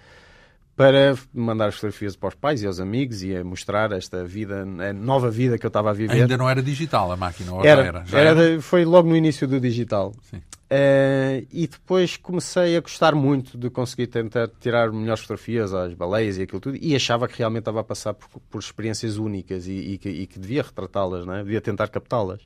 para 0.75 1.15
mandar 1.33 1.67
as 1.67 1.75
fotografias 1.75 2.17
para 2.17 2.29
os 2.29 2.35
pais 2.35 2.61
e 2.61 2.67
aos 2.67 2.81
amigos 2.81 3.23
e 3.23 3.33
a 3.33 3.43
mostrar 3.43 3.93
esta 3.93 4.25
vida, 4.25 4.63
a 4.63 4.91
nova 4.91 5.31
vida 5.31 5.57
que 5.57 5.65
eu 5.65 5.69
estava 5.69 5.91
a 5.91 5.93
viver. 5.93 6.21
Ainda 6.21 6.35
não 6.35 6.49
era 6.49 6.61
digital 6.61 7.11
a 7.11 7.15
máquina, 7.15 7.53
ou 7.53 7.65
era, 7.65 7.81
era? 7.81 8.05
Já 8.05 8.19
era, 8.19 8.43
era? 8.43 8.61
Foi 8.61 8.83
logo 8.83 9.07
no 9.07 9.15
início 9.15 9.47
do 9.47 9.57
digital. 9.59 10.13
Sim. 10.23 10.41
Uh, 10.65 11.45
e 11.53 11.67
depois 11.67 12.17
comecei 12.17 12.75
a 12.75 12.81
gostar 12.81 13.13
muito 13.13 13.55
de 13.55 13.69
conseguir 13.69 14.07
tentar 14.07 14.49
tirar 14.59 14.91
melhores 14.91 15.21
fotografias 15.21 15.71
às 15.71 15.93
baleias 15.93 16.37
e 16.37 16.41
aquilo 16.41 16.59
tudo, 16.59 16.77
e 16.81 16.95
achava 16.95 17.27
que 17.27 17.37
realmente 17.37 17.61
estava 17.61 17.81
a 17.81 17.83
passar 17.83 18.15
por, 18.15 18.27
por 18.49 18.59
experiências 18.59 19.17
únicas 19.17 19.67
e, 19.67 19.73
e, 19.73 19.97
que, 19.99 20.09
e 20.09 20.25
que, 20.25 20.39
devia 20.39 20.63
retratá-las, 20.63 21.27
é? 21.27 21.43
devia 21.43 21.61
tentar 21.61 21.87
captá-las. 21.89 22.41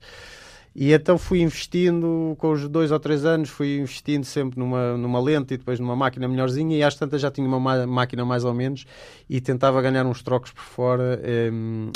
E 0.76 0.92
então 0.92 1.18
fui 1.18 1.40
investindo, 1.40 2.36
com 2.38 2.52
os 2.52 2.68
dois 2.68 2.92
ou 2.92 3.00
três 3.00 3.24
anos, 3.24 3.50
fui 3.50 3.78
investindo 3.80 4.26
sempre 4.26 4.60
numa, 4.60 4.98
numa 4.98 5.22
lente 5.22 5.54
e 5.54 5.58
depois 5.58 5.80
numa 5.80 5.96
máquina 5.96 6.28
melhorzinha, 6.28 6.78
e 6.78 6.84
às 6.84 6.96
tantas 6.96 7.22
já 7.22 7.32
tinha 7.32 7.48
uma 7.48 7.88
máquina 7.88 8.26
mais 8.26 8.44
ou 8.44 8.54
menos, 8.54 8.86
e 9.30 9.40
tentava 9.40 9.82
ganhar 9.82 10.06
uns 10.06 10.22
trocos 10.22 10.52
por 10.52 10.64
fora, 10.64 11.20
eh, 11.24 11.50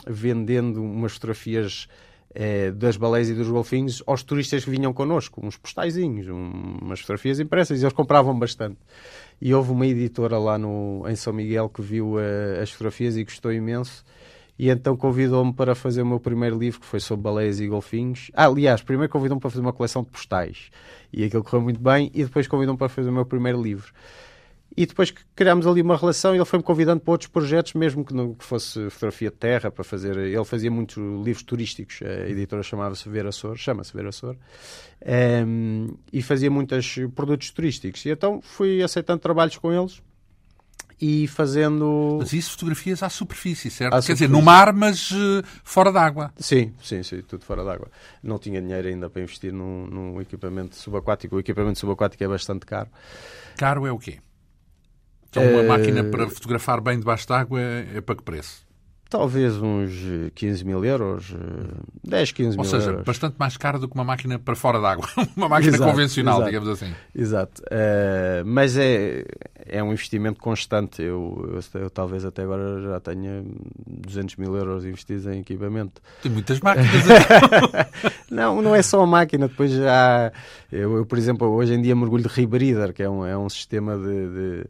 vendendo 0.08 0.82
umas 0.82 1.14
fotografias 1.14 1.88
eh, 2.36 2.72
das 2.72 2.98
baleias 2.98 3.30
e 3.30 3.34
dos 3.34 3.48
golfinhos 3.48 4.02
aos 4.08 4.24
turistas 4.24 4.66
que 4.66 4.72
vinham 4.72 4.94
connosco, 4.94 5.46
uns 5.46 5.58
postaizinhos, 5.58 6.28
um, 6.28 6.78
umas 6.82 7.00
fotografias 7.00 7.40
impressas, 7.40 7.80
e 7.80 7.84
eles 7.84 7.94
compravam 7.94 8.38
bastante. 8.38 8.78
E 9.42 9.54
houve 9.54 9.72
uma 9.72 9.86
editora 9.86 10.38
lá 10.38 10.58
no, 10.58 11.04
em 11.08 11.16
São 11.16 11.34
Miguel 11.34 11.70
que 11.70 11.82
viu 11.82 12.16
uh, 12.16 12.62
as 12.62 12.72
fotografias 12.72 13.18
e 13.18 13.24
gostou 13.24 13.52
imenso. 13.52 14.04
E 14.58 14.70
então 14.70 14.96
convidou-me 14.96 15.52
para 15.52 15.74
fazer 15.74 16.04
o 16.04 16.06
meu 16.06 16.20
primeiro 16.20 16.58
livro, 16.58 16.80
que 16.80 16.86
foi 16.86 17.00
sobre 17.00 17.24
baleias 17.24 17.60
e 17.60 17.68
golfinhos. 17.68 18.30
Ah, 18.34 18.46
aliás, 18.46 18.82
primeiro 18.82 19.12
convidou-me 19.12 19.42
para 19.42 19.50
fazer 19.50 19.62
uma 19.62 19.74
coleção 19.74 20.04
de 20.04 20.10
postais. 20.10 20.70
E 21.12 21.24
aquilo 21.24 21.44
correu 21.44 21.62
muito 21.62 21.82
bem. 21.82 22.12
E 22.14 22.24
depois 22.24 22.48
convidou-me 22.48 22.78
para 22.78 22.88
fazer 22.88 23.10
o 23.10 23.14
meu 23.14 23.26
primeiro 23.26 23.62
livro. 23.62 23.92
E 24.76 24.86
depois 24.86 25.12
que 25.12 25.22
criámos 25.36 25.68
ali 25.68 25.82
uma 25.82 25.96
relação, 25.96 26.34
ele 26.34 26.44
foi-me 26.46 26.64
convidando 26.64 27.00
para 27.00 27.12
outros 27.12 27.30
projetos, 27.30 27.74
mesmo 27.74 28.04
que 28.04 28.14
não 28.14 28.34
que 28.34 28.44
fosse 28.44 28.90
fotografia 28.90 29.30
de 29.30 29.36
terra, 29.36 29.70
para 29.70 29.84
fazer. 29.84 30.18
Ele 30.18 30.46
fazia 30.46 30.72
muitos 30.72 30.98
livros 30.98 31.44
turísticos, 31.44 32.00
a 32.02 32.30
editora 32.30 32.64
chamava-se 32.64 33.08
Vera 33.08 33.32
Sor, 33.32 33.56
chama-se 33.56 33.94
Vera 33.94 34.12
Sor, 34.12 34.36
um, 34.36 34.38
ehm, 35.06 35.88
e 36.12 36.22
fazia 36.24 36.50
muitos 36.50 36.96
produtos 37.14 37.52
turísticos. 37.52 38.04
E 38.06 38.10
então 38.10 38.42
fui 38.42 38.82
aceitando 38.82 39.20
trabalhos 39.20 39.58
com 39.58 39.72
eles 39.72 40.02
e 41.00 41.28
fazendo. 41.28 42.18
Mas 42.20 42.34
isso 42.34 42.52
fotografias 42.52 43.04
à 43.04 43.10
superfície, 43.10 43.70
certo? 43.70 43.94
À 43.94 43.98
Quer 43.98 44.02
superfície. 44.02 44.28
dizer, 44.28 44.38
no 44.40 44.42
mar, 44.42 44.74
mas 44.74 45.12
uh, 45.12 45.44
fora 45.64 45.92
d'água. 45.92 46.32
Sim, 46.38 46.74
sim, 46.82 47.04
sim, 47.04 47.22
tudo 47.22 47.44
fora 47.44 47.64
d'água. 47.64 47.90
Não 48.24 48.40
tinha 48.40 48.62
dinheiro 48.62 48.88
ainda 48.88 49.10
para 49.10 49.22
investir 49.22 49.52
num, 49.52 49.86
num 49.86 50.22
equipamento 50.22 50.76
subaquático. 50.76 51.36
O 51.36 51.40
equipamento 51.40 51.78
subaquático 51.78 52.24
é 52.24 52.28
bastante 52.28 52.66
caro. 52.66 52.90
Caro 53.58 53.86
é 53.86 53.92
o 53.92 54.00
quê? 54.00 54.20
Então, 55.34 55.44
uma 55.52 55.62
uh... 55.62 55.68
máquina 55.68 56.04
para 56.04 56.30
fotografar 56.30 56.80
bem 56.80 57.00
debaixo 57.00 57.28
d'água 57.28 57.60
é, 57.60 57.88
é 57.96 58.02
para 58.02 58.16
que 58.16 58.22
preço? 58.22 58.64
Talvez 59.10 59.58
uns 59.58 59.92
15 60.34 60.66
mil 60.66 60.84
euros, 60.84 61.36
10, 62.04 62.32
15 62.32 62.58
mil 62.58 62.66
euros. 62.66 62.74
Ou 62.74 62.82
seja, 62.82 63.04
bastante 63.04 63.36
mais 63.38 63.56
caro 63.58 63.78
do 63.78 63.88
que 63.88 63.94
uma 63.94 64.04
máquina 64.04 64.40
para 64.40 64.56
fora 64.56 64.80
d'água. 64.80 65.08
uma 65.38 65.48
máquina 65.48 65.76
exato, 65.76 65.92
convencional, 65.92 66.38
exato, 66.38 66.50
digamos 66.50 66.70
assim. 66.70 66.94
Exato. 67.14 67.62
Uh, 67.62 68.44
mas 68.44 68.76
é, 68.76 69.24
é 69.68 69.84
um 69.84 69.92
investimento 69.92 70.40
constante. 70.40 71.04
Eu, 71.04 71.48
eu, 71.54 71.82
eu, 71.82 71.90
talvez 71.92 72.26
até 72.26 72.42
agora 72.42 72.82
já 72.82 73.00
tenha 73.00 73.44
200 73.86 74.36
mil 74.38 74.56
euros 74.56 74.84
investidos 74.84 75.28
em 75.28 75.42
equipamento. 75.42 76.02
Tem 76.24 76.32
muitas 76.32 76.60
máquinas. 76.60 76.90
não, 78.32 78.64
não 78.64 78.76
é 78.76 78.82
só 78.82 79.00
a 79.00 79.06
máquina. 79.06 79.48
Depois 79.48 79.72
já... 79.72 80.32
Eu, 80.72 80.98
eu, 80.98 81.06
por 81.06 81.20
exemplo, 81.20 81.48
hoje 81.50 81.76
em 81.76 81.82
dia 81.84 81.96
mergulho 81.96 82.24
de 82.24 82.30
Rebreather, 82.30 82.92
que 82.92 83.04
é 83.04 83.10
um, 83.10 83.24
é 83.24 83.38
um 83.38 83.48
sistema 83.48 83.96
de, 83.96 84.04
de 84.04 84.62
eh, 84.62 84.66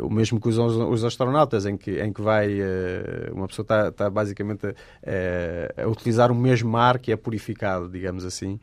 o 0.00 0.10
mesmo 0.10 0.40
que 0.40 0.48
usam 0.48 0.66
os, 0.66 0.76
os, 0.76 1.04
astronautas, 1.04 1.64
em 1.64 1.76
que, 1.76 2.00
em 2.00 2.12
que 2.12 2.20
vai, 2.20 2.60
uh, 2.60 3.32
uma 3.32 3.46
pessoa 3.46 3.64
está, 3.64 3.88
está 3.88 4.10
basicamente 4.10 4.66
a, 4.66 4.74
eh, 5.02 5.74
a, 5.78 5.86
utilizar 5.88 6.32
o 6.32 6.34
mesmo 6.34 6.76
ar 6.76 6.98
que 6.98 7.12
é 7.12 7.16
purificado, 7.16 7.88
digamos 7.88 8.24
assim, 8.24 8.58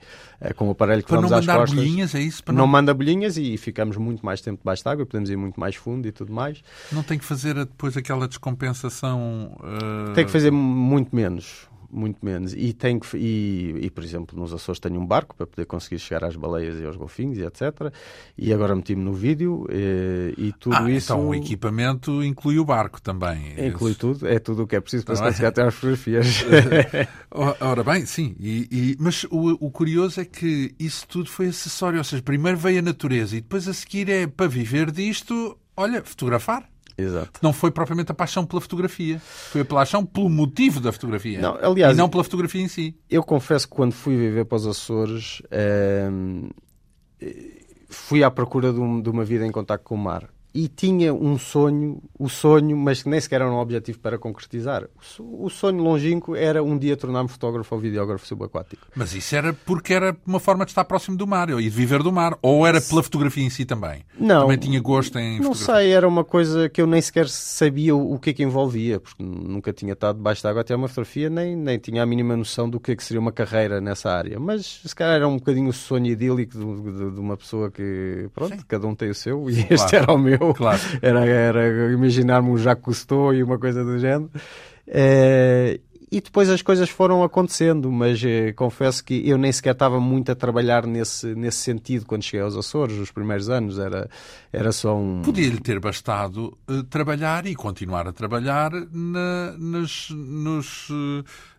com 0.55 0.67
o 0.67 0.71
aparelho 0.71 1.01
que 1.01 1.07
para 1.07 1.17
vamos 1.17 1.31
às 1.31 1.45
costas. 1.45 1.55
Não 1.55 1.75
mandar 1.75 1.75
bolhinhas, 1.75 2.15
é 2.15 2.19
isso? 2.19 2.43
Para 2.43 2.53
não... 2.53 2.61
não 2.61 2.67
manda 2.67 2.93
bolhinhas 2.93 3.37
e 3.37 3.57
ficamos 3.57 3.95
muito 3.95 4.25
mais 4.25 4.41
tempo 4.41 4.59
debaixo 4.59 4.83
de 4.83 4.89
água, 4.89 5.05
podemos 5.05 5.29
ir 5.29 5.37
muito 5.37 5.59
mais 5.59 5.75
fundo 5.75 6.07
e 6.07 6.11
tudo 6.11 6.33
mais. 6.33 6.61
Não 6.91 7.03
tem 7.03 7.17
que 7.17 7.25
fazer 7.25 7.55
depois 7.55 7.95
aquela 7.95 8.27
descompensação... 8.27 9.55
Uh... 9.59 10.13
Tem 10.13 10.25
que 10.25 10.31
fazer 10.31 10.51
muito 10.51 11.15
menos 11.15 11.67
muito 11.93 12.25
menos. 12.25 12.53
E, 12.53 12.73
tem 12.73 12.99
que, 12.99 13.15
e, 13.15 13.85
e, 13.85 13.89
por 13.89 14.03
exemplo, 14.03 14.37
nos 14.37 14.53
Açores 14.53 14.79
tenho 14.79 14.99
um 14.99 15.05
barco 15.05 15.35
para 15.35 15.45
poder 15.45 15.65
conseguir 15.65 15.99
chegar 15.99 16.25
às 16.25 16.35
baleias 16.35 16.79
e 16.79 16.85
aos 16.85 16.95
golfinhos 16.95 17.37
e 17.37 17.43
etc. 17.43 17.93
E 18.37 18.51
agora 18.51 18.75
meti-me 18.75 19.03
no 19.03 19.13
vídeo 19.13 19.65
e, 19.69 20.33
e 20.37 20.53
tudo 20.53 20.75
ah, 20.75 20.91
isso... 20.91 21.13
Então 21.13 21.27
o 21.27 21.35
equipamento 21.35 22.23
inclui 22.23 22.57
o 22.57 22.65
barco 22.65 23.01
também. 23.01 23.53
Inclui 23.67 23.91
isso. 23.91 23.99
tudo, 23.99 24.27
é 24.27 24.39
tudo 24.39 24.63
o 24.63 24.67
que 24.67 24.75
é 24.75 24.81
preciso 24.81 25.05
para 25.05 25.15
se 25.15 25.21
conseguir 25.21 25.45
até 25.45 25.63
às 25.63 25.73
fotografias. 25.73 26.45
Ora 27.31 27.83
bem, 27.83 28.05
sim. 28.05 28.35
E, 28.39 28.67
e, 28.71 28.97
mas 28.99 29.23
o, 29.25 29.65
o 29.65 29.71
curioso 29.71 30.19
é 30.19 30.25
que 30.25 30.73
isso 30.79 31.07
tudo 31.07 31.29
foi 31.29 31.47
acessório. 31.47 31.99
Ou 31.99 32.03
seja, 32.03 32.23
primeiro 32.23 32.57
veio 32.57 32.79
a 32.79 32.81
natureza 32.81 33.37
e 33.37 33.41
depois 33.41 33.67
a 33.67 33.73
seguir 33.73 34.09
é 34.09 34.25
para 34.25 34.47
viver 34.47 34.91
disto, 34.91 35.57
olha, 35.77 36.03
fotografar. 36.03 36.72
Exato. 36.97 37.39
Não 37.41 37.51
foi 37.51 37.71
propriamente 37.71 38.11
a 38.11 38.15
paixão 38.15 38.45
pela 38.45 38.61
fotografia. 38.61 39.19
Foi 39.19 39.61
a 39.61 39.65
paixão 39.65 40.05
pelo 40.05 40.29
motivo 40.29 40.79
da 40.79 40.91
fotografia. 40.91 41.41
Não, 41.41 41.55
aliás, 41.55 41.95
e 41.95 41.97
não 41.97 42.09
pela 42.09 42.23
fotografia 42.23 42.61
em 42.61 42.67
si. 42.67 42.95
Eu 43.09 43.23
confesso 43.23 43.67
que 43.67 43.75
quando 43.75 43.93
fui 43.93 44.15
viver 44.15 44.45
para 44.45 44.55
os 44.57 44.67
Açores, 44.67 45.41
ehm, 45.51 46.49
fui 47.89 48.23
à 48.23 48.31
procura 48.31 48.73
de, 48.73 48.79
um, 48.79 49.01
de, 49.01 49.09
uma 49.09 49.23
vida 49.23 49.45
em 49.45 49.51
contato 49.51 49.83
com 49.83 49.95
o 49.95 49.97
mar. 49.97 50.29
E 50.53 50.67
tinha 50.67 51.13
um 51.13 51.37
sonho, 51.37 52.01
o 52.17 52.29
sonho, 52.29 52.77
mas 52.77 53.01
que 53.01 53.09
nem 53.09 53.19
sequer 53.19 53.41
era 53.41 53.49
um 53.49 53.57
objetivo 53.57 53.97
para 53.99 54.19
concretizar. 54.19 54.87
O 55.19 55.49
sonho 55.49 55.81
longínquo 55.81 56.35
era 56.35 56.63
um 56.63 56.77
dia 56.77 56.95
tornar-me 56.95 57.27
fotógrafo 57.27 57.73
ou 57.73 57.81
videógrafo 57.81 58.25
subaquático. 58.27 58.85
Mas 58.95 59.15
isso 59.15 59.35
era 59.35 59.51
porque 59.53 59.93
era 59.93 60.15
uma 60.25 60.39
forma 60.39 60.63
de 60.63 60.71
estar 60.71 60.85
próximo 60.85 61.17
do 61.17 61.25
mar 61.25 61.49
e 61.49 61.63
de 61.63 61.69
viver 61.69 62.03
do 62.03 62.11
mar? 62.11 62.37
Ou 62.41 62.67
era 62.67 62.79
pela 62.79 63.01
fotografia 63.01 63.43
em 63.43 63.49
si 63.49 63.65
também? 63.65 64.03
Não. 64.19 64.41
Também 64.41 64.57
tinha 64.57 64.79
gosto 64.79 65.17
em 65.17 65.39
Não 65.39 65.53
fotografia? 65.53 65.75
sei, 65.75 65.91
era 65.91 66.07
uma 66.07 66.23
coisa 66.23 66.69
que 66.69 66.79
eu 66.79 66.85
nem 66.85 67.01
sequer 67.01 67.27
sabia 67.27 67.95
o 67.95 68.19
que 68.19 68.29
é 68.29 68.33
que 68.33 68.43
envolvia, 68.43 68.99
porque 68.99 69.23
nunca 69.23 69.73
tinha 69.73 69.93
estado 69.93 70.17
debaixo 70.17 70.43
d'água 70.43 70.61
até 70.61 70.75
uma 70.75 70.87
fotografia, 70.87 71.29
nem, 71.31 71.55
nem 71.55 71.79
tinha 71.79 72.03
a 72.03 72.05
mínima 72.05 72.37
noção 72.37 72.69
do 72.69 72.79
que 72.79 72.91
é 72.91 72.95
que 72.95 73.03
seria 73.03 73.19
uma 73.19 73.31
carreira 73.31 73.81
nessa 73.81 74.11
área. 74.11 74.39
Mas 74.39 74.81
se 74.85 74.95
calhar 74.95 75.15
era 75.15 75.27
um 75.27 75.37
bocadinho 75.37 75.69
o 75.69 75.73
sonho 75.73 76.05
idílico 76.05 76.53
de, 76.57 76.91
de, 76.91 77.11
de 77.11 77.19
uma 77.19 77.35
pessoa 77.35 77.71
que, 77.71 78.29
pronto, 78.35 78.55
Sim. 78.55 78.61
cada 78.67 78.85
um 78.85 78.93
tem 78.93 79.09
o 79.09 79.15
seu, 79.15 79.49
e 79.49 79.65
este 79.69 79.95
era 79.95 80.13
o 80.13 80.17
meu. 80.17 80.42
Claro. 80.51 80.81
Era, 81.01 81.25
era 81.25 81.91
imaginar-me 81.93 82.49
um 82.49 82.57
Jacques 82.57 82.83
Cousteau 82.83 83.33
e 83.33 83.43
uma 83.43 83.59
coisa 83.59 83.83
do 83.83 83.99
género. 83.99 84.31
Eh, 84.87 85.79
e 86.13 86.21
depois 86.21 86.47
as 86.47 86.61
coisas 86.61 86.91
foram 86.91 87.23
acontecendo, 87.23 87.91
mas 87.91 88.23
eh, 88.23 88.53
confesso 88.53 89.03
que 89.03 89.27
eu 89.27 89.35
nem 89.35 89.51
sequer 89.51 89.71
estava 89.71 89.99
muito 89.99 90.31
a 90.31 90.35
trabalhar 90.35 90.85
nesse, 90.85 91.33
nesse 91.33 91.57
sentido 91.57 92.05
quando 92.05 92.21
cheguei 92.21 92.41
aos 92.41 92.55
Açores, 92.55 92.99
os 92.99 93.09
primeiros 93.09 93.49
anos. 93.49 93.79
Era, 93.79 94.07
era 94.51 94.71
só 94.71 94.95
um. 94.95 95.23
Podia-lhe 95.23 95.59
ter 95.59 95.79
bastado 95.79 96.55
eh, 96.69 96.83
trabalhar 96.87 97.47
e 97.47 97.55
continuar 97.55 98.07
a 98.07 98.11
trabalhar 98.13 98.71
na, 98.91 99.55
nas 99.57 100.09
nos, 100.11 100.87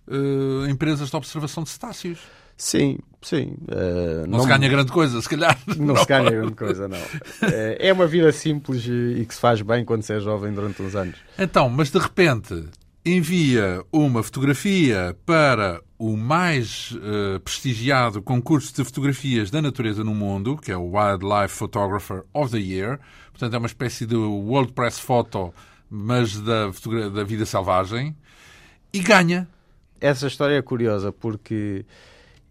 eh, 0.08 0.70
empresas 0.70 1.10
de 1.10 1.16
observação 1.16 1.64
de 1.64 1.70
cetáceos. 1.70 2.20
Sim, 2.56 2.98
sim. 3.24 3.54
eh, 3.68 4.24
Não, 4.28 4.40
se 4.40 4.46
ganha 4.48 4.68
grande 4.68 4.92
coisa, 4.92 5.20
se 5.20 5.28
calhar. 5.28 5.58
Não 5.76 5.96
se 5.96 6.06
ganha 6.06 6.30
grande 6.30 6.54
coisa, 6.54 6.86
não. 6.86 6.98
Eh, 7.42 7.88
É 7.88 7.92
uma 7.92 8.06
vida 8.06 8.30
simples 8.32 8.84
e 8.86 9.24
que 9.26 9.34
se 9.34 9.40
faz 9.40 9.60
bem 9.62 9.84
quando 9.84 10.02
se 10.02 10.12
é 10.14 10.20
jovem 10.20 10.52
durante 10.52 10.80
uns 10.82 10.94
anos. 10.94 11.16
Então, 11.38 11.68
mas 11.68 11.90
de 11.90 11.98
repente 11.98 12.64
envia 13.04 13.82
uma 13.92 14.22
fotografia 14.22 15.14
para 15.26 15.80
o 15.98 16.16
mais 16.16 16.96
eh, 17.02 17.38
prestigiado 17.38 18.22
concurso 18.22 18.74
de 18.74 18.82
fotografias 18.84 19.50
da 19.50 19.60
natureza 19.60 20.02
no 20.02 20.14
mundo, 20.14 20.56
que 20.56 20.72
é 20.72 20.76
o 20.76 20.92
Wildlife 20.96 21.54
Photographer 21.54 22.22
of 22.32 22.50
the 22.52 22.58
Year. 22.58 22.98
Portanto, 23.30 23.54
é 23.54 23.58
uma 23.58 23.66
espécie 23.66 24.06
de 24.06 24.14
World 24.16 24.72
Press 24.72 24.98
Photo, 24.98 25.52
mas 25.90 26.38
da, 26.40 26.66
da 27.12 27.24
vida 27.24 27.44
selvagem. 27.44 28.16
E 28.92 29.00
ganha. 29.00 29.46
Essa 30.00 30.26
história 30.26 30.54
é 30.56 30.62
curiosa 30.62 31.12
porque 31.12 31.84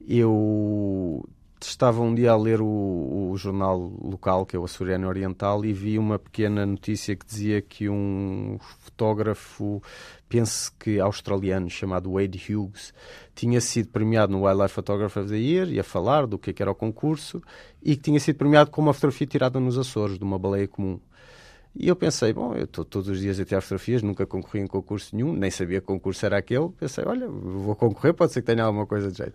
eu 0.08 1.28
estava 1.66 2.02
um 2.02 2.14
dia 2.14 2.32
a 2.32 2.36
ler 2.36 2.62
o, 2.62 3.30
o 3.32 3.38
jornal 3.38 3.78
local, 3.78 4.46
que 4.46 4.56
é 4.56 4.60
o 4.60 4.66
Açoriano 4.66 5.08
Oriental, 5.08 5.64
e 5.66 5.74
vi 5.74 5.98
uma 5.98 6.20
pequena 6.20 6.66
notícia 6.66 7.16
que 7.16 7.26
dizia 7.26 7.62
que 7.62 7.90
um 7.90 8.58
fotógrafo, 8.80 9.82
penso 10.28 10.74
que 10.78 11.00
australiano, 11.00 11.70
chamado 11.70 12.14
Wade 12.14 12.42
Hughes, 12.50 12.94
tinha 13.34 13.62
sido 13.62 13.90
premiado 13.90 14.34
no 14.34 14.46
Wildlife 14.46 14.74
Photographer 14.74 15.24
of 15.24 15.32
the 15.32 15.38
Year, 15.38 15.70
e 15.70 15.80
a 15.80 15.84
falar 15.84 16.28
do 16.28 16.38
que, 16.38 16.50
é 16.50 16.54
que 16.54 16.62
era 16.62 16.72
o 16.72 16.76
concurso, 16.76 17.42
e 17.82 17.96
que 17.96 18.04
tinha 18.04 18.20
sido 18.20 18.38
premiado 18.38 18.70
com 18.70 18.82
uma 18.82 18.94
fotografia 18.94 19.28
tirada 19.28 19.60
nos 19.60 19.78
Açores, 19.78 20.18
de 20.18 20.24
uma 20.24 20.38
baleia 20.38 20.68
comum. 20.68 21.00
E 21.76 21.88
eu 21.88 21.96
pensei, 21.96 22.32
bom, 22.32 22.54
eu 22.54 22.66
estou 22.66 22.86
todos 22.86 23.10
os 23.10 23.20
dias 23.20 23.40
a 23.40 23.46
tirar 23.46 23.62
fotografias, 23.62 24.04
nunca 24.04 24.28
concorri 24.28 24.60
em 24.60 24.68
concurso 24.68 25.16
nenhum, 25.16 25.34
nem 25.34 25.50
sabia 25.50 25.82
que 25.82 25.88
concurso 25.88 26.24
era 26.24 26.38
aquele. 26.38 26.70
Pensei, 26.80 27.04
olha, 27.04 27.28
vou 27.28 27.76
concorrer, 27.76 28.14
pode 28.14 28.32
ser 28.32 28.42
que 28.42 28.46
tenha 28.46 28.64
alguma 28.64 28.86
coisa 28.86 29.12
de 29.12 29.18
jeito. 29.18 29.34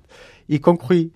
E 0.48 0.58
concorri. 0.60 1.12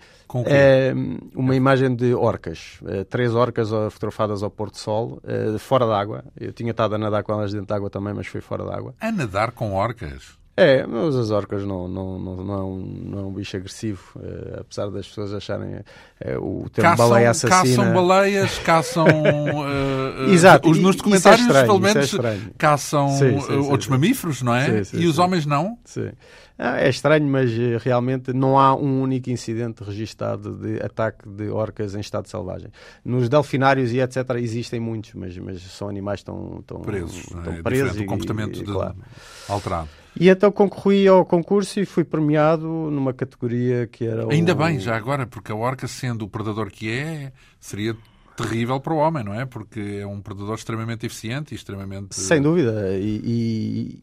Eh, 0.47 0.93
uma 1.37 1.55
imagem 1.55 1.95
de 1.95 2.13
orcas, 2.13 2.81
eh, 2.87 3.05
três 3.05 3.35
orcas 3.35 3.69
fotografadas 3.69 4.43
ao 4.43 4.51
pôr 4.51 4.71
do 4.71 4.77
sol, 4.77 5.21
eh, 5.23 5.57
fora 5.59 5.87
d'água. 5.87 6.25
Eu 6.39 6.53
tinha 6.53 6.73
estado 6.73 6.97
a 6.97 6.99
nadar 6.99 7.23
com 7.23 7.33
elas 7.33 7.53
dentro 7.53 7.69
d'água 7.69 7.89
também, 7.89 8.13
mas 8.13 8.27
foi 8.27 8.41
fora 8.41 8.65
d'água. 8.65 8.95
A 9.01 9.13
nadar 9.13 9.53
com 9.53 9.75
orcas. 9.75 10.42
É, 10.55 10.87
mas 10.87 11.17
as 11.17 11.31
orcas 11.31 11.65
não, 11.65 11.89
não, 11.89 12.19
não, 12.19 12.37
não, 12.45 12.55
é, 12.55 12.63
um, 12.63 12.79
não 13.07 13.19
é 13.21 13.23
um 13.23 13.33
bicho 13.33 13.57
agressivo, 13.57 14.03
eh, 14.23 14.59
apesar 14.61 14.91
das 14.91 15.09
pessoas 15.09 15.33
acharem 15.33 15.77
eh, 16.21 16.37
o 16.37 16.69
termo 16.69 16.91
Caçam, 16.91 17.09
baleia 17.09 17.31
assassina. 17.31 17.77
caçam 17.85 17.95
baleias, 17.95 18.59
caçam. 18.59 19.07
eh, 20.29 20.31
Exato, 20.31 20.69
Os, 20.71 20.79
nos 20.79 20.95
é 20.95 20.99
documentários, 20.99 21.41
estranho, 21.47 21.67
pelo 21.67 21.87
isso 21.89 21.99
é 21.99 22.03
estranho. 22.03 22.51
caçam 22.59 23.09
Sim, 23.09 23.41
sim, 23.41 23.53
outros 23.55 23.85
sim. 23.85 23.91
mamíferos, 23.93 24.43
não 24.43 24.55
é? 24.55 24.85
Sim, 24.85 24.85
sim, 24.85 25.03
e 25.03 25.07
os 25.07 25.19
homens 25.19 25.47
não. 25.47 25.79
Sim. 25.87 26.11
Ah, 26.59 26.81
é 26.83 26.89
estranho, 26.91 27.27
mas 27.27 27.51
realmente 27.83 28.33
não 28.35 28.59
há 28.59 28.75
um 28.77 29.01
único 29.01 29.31
incidente 29.31 29.83
registado 29.83 30.55
de 30.55 30.83
ataque 30.85 31.27
de 31.29 31.49
orcas 31.49 31.95
em 31.95 32.01
estado 32.01 32.29
selvagem. 32.29 32.69
Nos 33.03 33.27
delfinários 33.31 33.91
e 33.91 34.01
etc. 34.01 34.19
existem 34.37 34.79
muitos, 34.79 35.15
mas, 35.15 35.37
mas 35.39 35.63
são 35.63 35.89
animais 35.89 36.23
tão, 36.23 36.63
tão 36.67 36.83
Presos. 36.83 37.25
não 37.35 37.43
tão 37.43 37.55
é? 37.55 37.63
presos 37.63 37.97
e- 37.97 38.03
o 38.03 38.07
comportamento 38.07 38.59
e, 38.61 38.65
de- 38.65 38.71
claro. 38.71 38.95
alterado. 39.49 39.89
E 40.19 40.29
então 40.29 40.53
concorri 40.53 41.09
ao 41.09 41.25
concurso 41.25 41.81
e 41.81 41.87
fui 41.87 42.05
premiado 42.05 42.67
numa 42.67 43.13
categoria 43.15 43.87
que 43.87 44.05
era 44.05 44.27
o... 44.27 44.31
Ainda 44.31 44.55
bem, 44.55 44.79
já 44.79 44.95
agora, 44.97 45.27
porque 45.27 45.51
a 45.51 45.55
orca, 45.57 45.89
sendo 45.89 46.25
o 46.27 46.29
predador 46.29 46.71
que 46.71 46.91
é, 46.91 47.33
seria 47.59 47.97
terrível 48.37 48.79
para 48.79 48.93
o 48.93 48.97
homem, 48.99 49.25
não 49.25 49.33
é? 49.35 49.47
Porque 49.47 49.99
é 50.01 50.07
um 50.07 50.21
predador 50.21 50.55
extremamente 50.55 51.07
eficiente 51.07 51.53
e 51.53 51.57
extremamente. 51.57 52.15
Sem 52.15 52.43
dúvida. 52.43 52.97
E, 52.99 54.03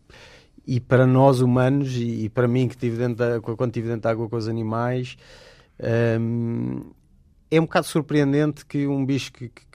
e, 0.67 0.75
e 0.75 0.79
para 0.79 1.05
nós 1.05 1.41
humanos, 1.41 1.95
e, 1.95 2.25
e 2.25 2.29
para 2.29 2.47
mim 2.47 2.67
que 2.67 2.73
estive 2.73 2.97
dentro 2.97 3.15
da, 3.15 3.39
quando 3.41 3.69
estive 3.69 3.87
dentro 3.87 4.01
da 4.01 4.11
água 4.11 4.27
com 4.27 4.35
os 4.35 4.47
animais, 4.47 5.15
hum, 6.19 6.91
é 7.51 7.59
um 7.59 7.63
bocado 7.65 7.85
surpreendente 7.87 8.65
que 8.65 8.85
um 8.87 9.05
bicho 9.05 9.31
que, 9.31 9.49
que- 9.49 9.68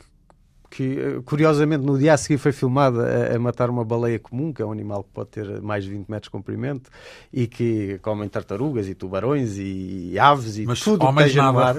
que, 0.74 0.98
eh, 0.98 1.20
curiosamente 1.24 1.84
no 1.84 1.96
dia 1.96 2.14
a 2.14 2.16
seguir 2.16 2.36
foi 2.36 2.50
filmado 2.50 3.00
a, 3.00 3.34
a 3.34 3.38
matar 3.38 3.70
uma 3.70 3.84
baleia 3.84 4.18
comum, 4.18 4.52
que 4.52 4.60
é 4.60 4.66
um 4.66 4.72
animal 4.72 5.04
que 5.04 5.10
pode 5.10 5.30
ter 5.30 5.62
mais 5.62 5.84
de 5.84 5.90
20 5.90 6.08
metros 6.08 6.26
de 6.26 6.30
comprimento 6.30 6.90
e 7.32 7.46
que 7.46 7.98
comem 8.02 8.28
tartarugas 8.28 8.88
e 8.88 8.94
tubarões 8.94 9.56
e 9.56 10.18
aves 10.18 10.58
e 10.58 10.66
Mas 10.66 10.80
tudo 10.80 11.06
que 11.06 11.12
esteja 11.12 11.44
no 11.44 11.52
mar. 11.52 11.76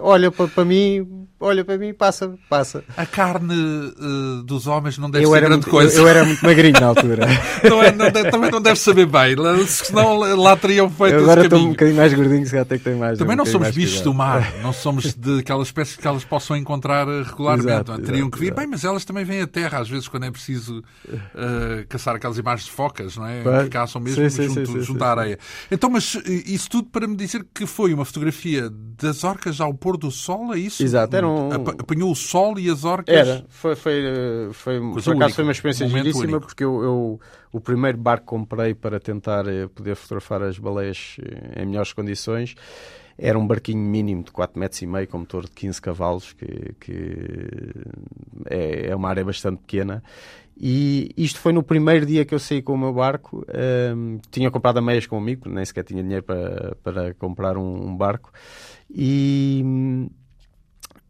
Olha 0.00 0.32
para, 0.32 0.48
para 0.48 0.64
mim, 0.64 1.26
olha 1.40 1.64
para 1.64 1.78
mim, 1.78 1.92
passa, 1.94 2.34
passa. 2.48 2.84
A 2.96 3.06
carne 3.06 3.54
eh, 3.54 4.42
dos 4.44 4.66
homens 4.66 4.98
não 4.98 5.10
deve 5.10 5.24
Eu 5.24 5.30
ser 5.30 5.40
grande 5.40 5.54
muito, 5.56 5.70
coisa. 5.70 5.96
eu, 5.96 6.02
eu 6.02 6.08
era 6.08 6.24
muito 6.24 6.44
magrinho 6.44 6.80
na 6.80 6.86
altura. 6.88 7.26
Não 7.68 7.82
é- 7.82 7.92
não 7.92 8.10
também 8.10 8.50
não 8.50 8.60
deve 8.60 8.78
saber 8.78 9.06
bem, 9.06 9.36
senão 9.66 10.16
lá 10.16 10.56
teriam 10.56 10.88
feito 10.90 11.14
Eu 11.14 11.22
agora 11.22 11.44
estou 11.44 11.58
um 11.60 11.70
bocadinho 11.70 11.96
mais 11.96 12.12
gordinho, 12.14 12.44
se 12.44 12.50
calhar 12.52 12.66
tem 12.66 12.78
que 12.78 12.84
ter 12.84 12.96
mais. 12.96 13.18
Também 13.18 13.34
um 13.34 13.38
não 13.38 13.46
somos 13.46 13.68
bichos 13.70 13.96
cuidado. 13.96 14.04
do 14.04 14.14
mar, 14.14 14.52
não 14.62 14.72
somos 14.72 15.14
daquelas 15.14 15.68
espécies 15.68 15.96
que 15.96 16.06
elas 16.06 16.24
possam 16.24 16.56
encontrar 16.56 17.06
eh, 17.08 17.22
regularmente. 17.22 17.68
Exato, 17.68 17.92
não 17.92 17.98
é? 17.98 18.02
Teriam 18.02 18.16
exato, 18.26 18.30
que 18.32 18.38
vir, 18.38 18.46
exato. 18.46 18.60
bem, 18.60 18.66
mas 18.68 18.84
elas 18.84 19.04
também 19.04 19.24
vêm 19.24 19.40
à 19.42 19.46
terra, 19.46 19.78
às 19.80 19.88
vezes, 19.88 20.08
quando 20.08 20.24
é 20.24 20.30
preciso 20.30 20.82
eh, 21.34 21.84
caçar 21.88 22.16
aquelas 22.16 22.38
imagens 22.38 22.66
de 22.66 22.72
focas, 22.72 23.16
não 23.16 23.26
é? 23.26 23.42
Claro. 23.42 23.64
Que 23.64 23.70
caçam 23.70 24.00
mesmo 24.00 24.28
Sim, 24.30 24.48
junto, 24.48 24.66
sim, 24.66 24.72
sim, 24.78 24.82
junto 24.82 25.02
à 25.04 25.10
areia. 25.10 25.38
Então, 25.70 25.88
mas 25.90 26.16
isso 26.26 26.68
tudo 26.70 26.88
para 26.88 27.06
me 27.06 27.16
dizer 27.16 27.44
que 27.54 27.66
foi 27.66 27.92
uma 27.94 28.04
fotografia 28.04 28.70
das 29.00 29.24
orcas 29.24 29.60
ao 29.60 29.72
pôr 29.74 29.96
do 29.96 30.10
sol, 30.10 30.52
é 30.54 30.58
isso? 30.58 30.82
Exato, 30.82 31.14
era 31.14 31.27
um- 31.28 31.52
Apa- 31.52 31.76
Apanhou 31.78 32.10
o 32.10 32.14
sol 32.16 32.58
e 32.58 32.70
as 32.70 32.84
orcas. 32.84 33.14
Era, 33.14 33.44
foi, 33.48 33.76
foi, 33.76 34.02
eh, 34.04 34.48
foi, 34.52 34.78
por 34.80 34.98
acaso 34.98 35.10
única, 35.10 35.28
foi 35.30 35.44
uma 35.44 35.52
experiência 35.52 35.86
um 35.86 35.88
momento 35.88 36.02
giríssima 36.04 36.24
único. 36.32 36.46
porque 36.46 36.64
eu, 36.64 36.82
eu- 36.82 37.20
o 37.52 37.60
primeiro 37.60 37.96
barco 37.98 38.24
que 38.24 38.30
comprei 38.30 38.74
para 38.74 38.98
tentar 39.00 39.46
eh, 39.46 39.66
poder 39.68 39.94
fotografar 39.96 40.42
as 40.42 40.58
baleias 40.58 41.16
eh, 41.22 41.62
em 41.62 41.66
melhores 41.66 41.92
condições 41.92 42.54
era 43.20 43.36
um 43.38 43.44
barquinho 43.46 43.80
mínimo 43.82 44.22
de 44.22 44.30
4 44.30 44.60
metros 44.60 44.80
e 44.80 44.86
meio 44.86 45.08
com 45.08 45.18
motor 45.18 45.44
de 45.44 45.50
15 45.50 45.82
cavalos 45.82 46.32
que, 46.34 46.72
que 46.78 47.16
é, 48.48 48.88
é 48.90 48.96
uma 48.96 49.08
área 49.08 49.24
bastante 49.24 49.58
pequena 49.60 50.02
e 50.60 51.10
isto 51.16 51.38
foi 51.40 51.52
no 51.52 51.62
primeiro 51.62 52.04
dia 52.06 52.24
que 52.24 52.34
eu 52.34 52.38
saí 52.38 52.60
com 52.62 52.74
o 52.74 52.78
meu 52.78 52.92
barco 52.92 53.44
ehm, 53.48 54.18
tinha 54.30 54.50
comprado 54.50 54.80
meias 54.82 55.06
com 55.06 55.16
um 55.16 55.20
amigo 55.20 55.42
porque 55.42 55.54
nem 55.54 55.64
sequer 55.64 55.84
tinha 55.84 56.02
dinheiro 56.02 56.22
para, 56.24 56.76
para 56.82 57.14
comprar 57.14 57.56
um, 57.56 57.88
um 57.88 57.96
barco 57.96 58.32
e 58.90 59.62
hum, 59.64 60.10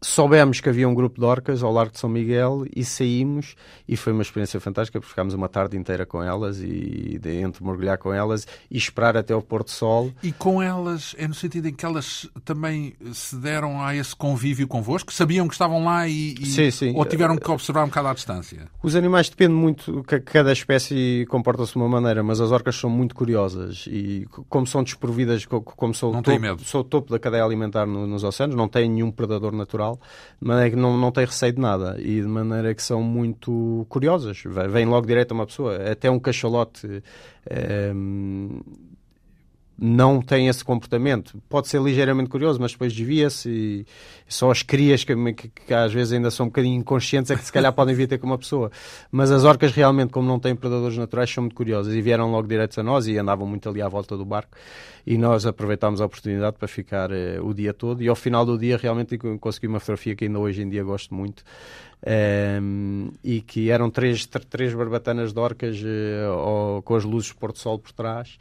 soubemos 0.01 0.61
que 0.61 0.69
havia 0.69 0.87
um 0.87 0.93
grupo 0.93 1.19
de 1.19 1.25
orcas 1.25 1.61
ao 1.61 1.71
Largo 1.71 1.91
de 1.93 1.99
São 1.99 2.09
Miguel 2.09 2.65
e 2.75 2.85
saímos 2.85 3.55
e 3.87 3.97
foi 3.97 4.13
uma 4.13 4.21
experiência 4.21 4.59
fantástica 4.59 4.99
porque 4.99 5.09
ficámos 5.09 5.33
uma 5.33 5.49
tarde 5.49 5.77
inteira 5.77 6.05
com 6.05 6.23
elas 6.23 6.59
e 6.61 7.19
de, 7.21 7.35
entre 7.41 7.63
mergulhar 7.63 7.97
com 7.97 8.13
elas 8.13 8.47
e 8.71 8.77
esperar 8.77 9.17
até 9.17 9.35
o 9.35 9.41
pôr 9.41 9.63
do 9.63 9.69
sol 9.71 10.11
E 10.23 10.31
com 10.31 10.61
elas, 10.61 11.15
é 11.17 11.27
no 11.27 11.33
sentido 11.33 11.67
em 11.67 11.73
que 11.73 11.85
elas 11.85 12.29
também 12.45 12.93
se 13.13 13.35
deram 13.35 13.81
a 13.81 13.95
esse 13.95 14.15
convívio 14.15 14.67
convosco? 14.67 15.11
Sabiam 15.11 15.47
que 15.47 15.53
estavam 15.53 15.83
lá 15.83 16.07
e, 16.07 16.33
e- 16.39 16.45
Sim, 16.45 16.71
sim. 16.71 16.93
ou 16.95 17.03
tiveram 17.05 17.35
que 17.35 17.49
observar 17.51 17.83
um 17.83 17.87
bocado 17.87 18.07
à 18.07 18.13
distância? 18.13 18.67
Os 18.81 18.95
animais 18.95 19.29
dependem 19.29 19.57
muito, 19.57 20.03
ca- 20.03 20.19
cada 20.21 20.51
espécie 20.53 21.25
comporta-se 21.29 21.73
de 21.73 21.77
uma 21.77 21.89
maneira, 21.89 22.23
mas 22.23 22.39
as 22.39 22.51
orcas 22.51 22.75
são 22.75 22.89
muito 22.89 23.13
curiosas 23.15 23.85
e 23.87 24.25
como 24.47 24.65
são 24.65 24.83
desprovidas, 24.83 25.45
co- 25.45 25.61
como 25.61 25.93
sou, 25.93 26.15
o 26.15 26.21
topo, 26.21 26.63
sou 26.63 26.81
o 26.81 26.83
topo 26.83 27.11
da 27.11 27.19
cadeia 27.19 27.43
alimentar 27.43 27.85
no- 27.85 28.07
nos 28.07 28.23
oceanos, 28.23 28.55
não 28.55 28.67
têm 28.67 28.89
nenhum 28.89 29.11
predador 29.11 29.51
natural, 29.51 29.88
de 29.95 30.47
maneira 30.47 30.69
que 30.71 30.75
não, 30.75 30.97
não 30.97 31.11
têm 31.11 31.25
receio 31.25 31.53
de 31.53 31.61
nada 31.61 31.95
e 31.99 32.21
de 32.21 32.27
maneira 32.27 32.73
que 32.73 32.83
são 32.83 33.01
muito 33.01 33.85
curiosas, 33.89 34.43
vêm 34.69 34.85
logo 34.85 35.07
direto 35.07 35.31
a 35.31 35.35
uma 35.35 35.45
pessoa, 35.45 35.75
até 35.91 36.09
um 36.11 36.19
cachalote 36.19 37.03
ehm, 37.49 38.59
não 39.81 40.21
tem 40.21 40.47
esse 40.47 40.63
comportamento. 40.63 41.41
Pode 41.47 41.67
ser 41.67 41.81
ligeiramente 41.81 42.29
curioso, 42.29 42.59
mas 42.59 42.71
depois 42.73 42.93
desvia-se 42.93 43.49
e 43.49 43.85
só 44.27 44.51
as 44.51 44.61
crias 44.61 45.03
que, 45.03 45.15
que, 45.33 45.47
que, 45.49 45.73
às 45.73 45.93
vezes 45.93 46.13
ainda 46.13 46.29
são 46.29 46.47
um 46.47 46.49
bocadinho 46.49 46.79
inconscientes 46.79 47.31
é 47.31 47.35
que 47.35 47.43
se 47.43 47.51
calhar 47.51 47.71
podem 47.71 47.95
vir 47.95 48.07
ter 48.07 48.17
com 48.17 48.27
uma 48.27 48.37
pessoa. 48.37 48.71
Mas 49.11 49.31
as 49.31 49.43
orcas 49.43 49.71
realmente, 49.71 50.11
como 50.11 50.27
não 50.27 50.39
têm 50.39 50.55
predadores 50.55 50.97
naturais, 50.97 51.29
são 51.29 51.43
muito 51.43 51.55
curiosas 51.55 51.93
e 51.93 52.01
vieram 52.01 52.31
logo 52.31 52.47
diretos 52.47 52.77
a 52.77 52.83
nós 52.83 53.07
e 53.07 53.17
andavam 53.17 53.47
muito 53.47 53.69
ali 53.69 53.81
à 53.81 53.87
volta 53.87 54.17
do 54.17 54.25
barco 54.25 54.57
e 55.05 55.17
nós 55.17 55.45
aproveitámos 55.45 56.01
a 56.01 56.05
oportunidade 56.05 56.57
para 56.57 56.67
ficar 56.67 57.09
uh, 57.11 57.43
o 57.43 57.53
dia 57.53 57.73
todo 57.73 58.03
e 58.03 58.07
ao 58.07 58.15
final 58.15 58.45
do 58.45 58.57
dia 58.57 58.77
realmente 58.77 59.17
consegui 59.39 59.67
uma 59.67 59.79
fotografia 59.79 60.15
que 60.15 60.25
ainda 60.25 60.39
hoje 60.39 60.61
em 60.61 60.69
dia 60.69 60.83
gosto 60.83 61.13
muito 61.15 61.43
um, 62.61 63.09
e 63.23 63.41
que 63.41 63.69
eram 63.69 63.89
três, 63.89 64.25
três 64.49 64.73
barbatanas 64.73 65.33
de 65.33 65.39
orcas 65.39 65.77
uh, 65.81 66.81
com 66.83 66.95
as 66.95 67.03
luzes 67.03 67.29
de 67.29 67.35
Porto 67.35 67.59
Sol 67.59 67.79
por 67.79 67.91
trás 67.91 68.37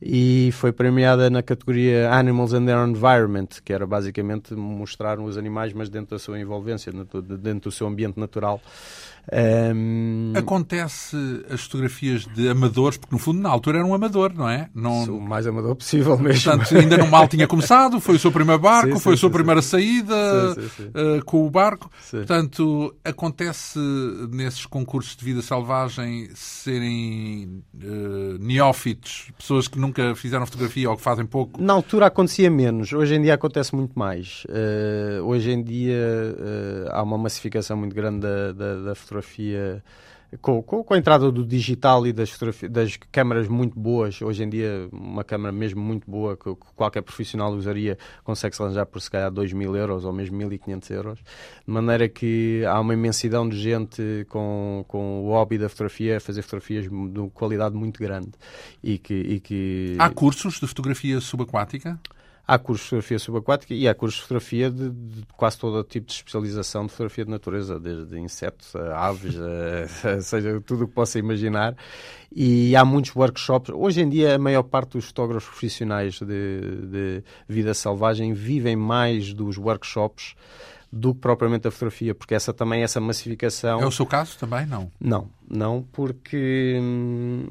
e 0.00 0.50
foi 0.52 0.72
premiada 0.72 1.30
na 1.30 1.42
categoria 1.42 2.12
Animals 2.12 2.52
and 2.52 2.66
Their 2.66 2.86
Environment, 2.86 3.48
que 3.64 3.72
era 3.72 3.86
basicamente 3.86 4.54
mostrar 4.54 5.18
os 5.18 5.38
animais, 5.38 5.72
mas 5.72 5.88
dentro 5.88 6.16
da 6.16 6.18
sua 6.18 6.38
envolvência, 6.38 6.92
dentro 6.92 7.70
do 7.70 7.72
seu 7.72 7.86
ambiente 7.86 8.18
natural. 8.20 8.60
Um... 9.32 10.32
Acontece 10.36 11.16
as 11.50 11.62
fotografias 11.62 12.26
de 12.26 12.48
amadores, 12.48 12.96
porque 12.96 13.14
no 13.14 13.18
fundo 13.18 13.40
na 13.40 13.48
altura 13.48 13.78
era 13.78 13.86
um 13.86 13.94
amador, 13.94 14.32
não 14.32 14.48
é? 14.48 14.68
Não... 14.74 15.04
O 15.04 15.20
mais 15.20 15.46
amador 15.46 15.74
possível 15.74 16.16
mesmo. 16.16 16.50
Portanto, 16.50 16.76
ainda 16.76 16.96
não 16.96 17.08
mal 17.08 17.26
tinha 17.26 17.46
começado, 17.46 18.00
foi 18.00 18.16
o 18.16 18.18
seu 18.18 18.30
primeiro 18.30 18.60
barco, 18.62 18.94
sim, 18.94 19.00
foi 19.00 19.12
sim, 19.12 19.18
a 19.18 19.20
sua 19.20 19.28
sim, 19.28 19.32
primeira 19.32 19.62
saída 19.62 20.14
uh, 20.54 21.24
com 21.24 21.44
o 21.44 21.50
barco. 21.50 21.90
Portanto, 22.10 22.94
acontece 23.04 23.78
nesses 24.30 24.64
concursos 24.66 25.16
de 25.16 25.24
vida 25.24 25.42
selvagem 25.42 26.28
serem 26.34 27.62
uh, 27.74 28.38
neófitos, 28.38 29.32
pessoas 29.36 29.66
que 29.66 29.78
nunca 29.78 30.14
fizeram 30.14 30.46
fotografia 30.46 30.88
ou 30.88 30.96
que 30.96 31.02
fazem 31.02 31.26
pouco? 31.26 31.60
Na 31.60 31.72
altura 31.72 32.06
acontecia 32.06 32.50
menos, 32.50 32.92
hoje 32.92 33.16
em 33.16 33.22
dia 33.22 33.34
acontece 33.34 33.74
muito 33.74 33.98
mais. 33.98 34.44
Uh, 34.48 35.24
hoje 35.24 35.50
em 35.50 35.62
dia 35.62 35.96
há 36.90 37.02
uma 37.02 37.18
massificação 37.18 37.76
muito 37.76 37.94
grande 37.94 38.20
da, 38.20 38.52
da, 38.52 38.76
da 38.82 38.94
fotografia 38.94 39.15
fotografia 39.22 39.82
com, 40.42 40.60
com, 40.62 40.82
com, 40.82 40.94
a 40.94 40.98
entrada 40.98 41.30
do 41.30 41.44
digital 41.44 42.06
e 42.06 42.12
das, 42.12 42.36
das 42.68 42.96
câmaras 43.12 43.46
muito 43.48 43.78
boas, 43.78 44.20
hoje 44.20 44.42
em 44.42 44.48
dia 44.48 44.88
uma 44.92 45.22
câmara 45.22 45.52
mesmo 45.52 45.80
muito 45.80 46.10
boa 46.10 46.36
que, 46.36 46.52
que 46.52 46.66
qualquer 46.74 47.00
profissional 47.02 47.52
usaria, 47.52 47.96
consegue-se 48.24 48.60
arranjar 48.60 48.86
por 48.86 49.00
se 49.00 49.10
calhar 49.10 49.30
2 49.30 49.52
mil 49.52 49.74
euros 49.76 50.04
ou 50.04 50.12
mesmo 50.12 50.36
1.500 50.36 50.90
euros, 50.90 51.18
de 51.18 51.72
maneira 51.72 52.08
que 52.08 52.64
há 52.66 52.80
uma 52.80 52.92
imensidão 52.92 53.48
de 53.48 53.56
gente 53.56 54.26
com, 54.28 54.84
com 54.88 55.24
o 55.24 55.28
hobby 55.28 55.58
da 55.58 55.68
fotografia 55.68 56.20
fazer 56.20 56.42
fotografias 56.42 56.84
de 56.84 57.30
qualidade 57.32 57.76
muito 57.76 58.00
grande. 58.00 58.32
E 58.82 58.98
que, 58.98 59.14
e 59.14 59.40
que... 59.40 59.96
Há 59.98 60.10
cursos 60.10 60.54
de 60.54 60.66
fotografia 60.66 61.20
subaquática? 61.20 61.98
Há 62.48 62.58
cursos 62.58 62.84
de 62.84 62.90
fotografia 62.90 63.18
subaquática 63.18 63.74
e 63.74 63.88
há 63.88 63.94
cursos 63.94 64.20
de 64.20 64.22
fotografia 64.22 64.70
de, 64.70 64.90
de, 64.90 65.26
quase 65.36 65.58
todo 65.58 65.82
tipo 65.82 66.06
de 66.06 66.12
especialização 66.12 66.86
de 66.86 66.92
fotografia 66.92 67.24
de 67.24 67.30
natureza, 67.30 67.80
desde 67.80 68.18
insetos 68.20 68.76
a 68.76 69.06
aves, 69.06 69.34
a, 69.36 70.10
a, 70.10 70.20
seja 70.22 70.60
tudo 70.60 70.84
o 70.84 70.88
que 70.88 70.94
possa 70.94 71.18
imaginar. 71.18 71.76
E 72.34 72.76
há 72.76 72.84
muitos 72.84 73.16
workshops. 73.16 73.74
Hoje 73.74 74.02
em 74.02 74.08
dia, 74.08 74.36
a 74.36 74.38
maior 74.38 74.62
parte 74.62 74.92
dos 74.92 75.06
fotógrafos 75.06 75.48
profissionais 75.48 76.20
de, 76.20 76.60
de 76.86 77.24
vida 77.48 77.74
selvagem 77.74 78.32
vivem 78.32 78.76
mais 78.76 79.32
dos 79.32 79.58
workshops 79.58 80.34
do 80.92 81.14
que 81.14 81.20
propriamente 81.20 81.62
da 81.62 81.70
fotografia, 81.70 82.14
porque 82.14 82.34
essa 82.34 82.52
também, 82.52 82.82
essa 82.82 83.00
massificação... 83.00 83.80
É 83.80 83.86
o 83.86 83.90
seu 83.90 84.06
caso 84.06 84.38
também, 84.38 84.66
não? 84.66 84.90
Não, 85.00 85.28
não, 85.48 85.82
porque 85.92 86.78
hum, 86.80 87.48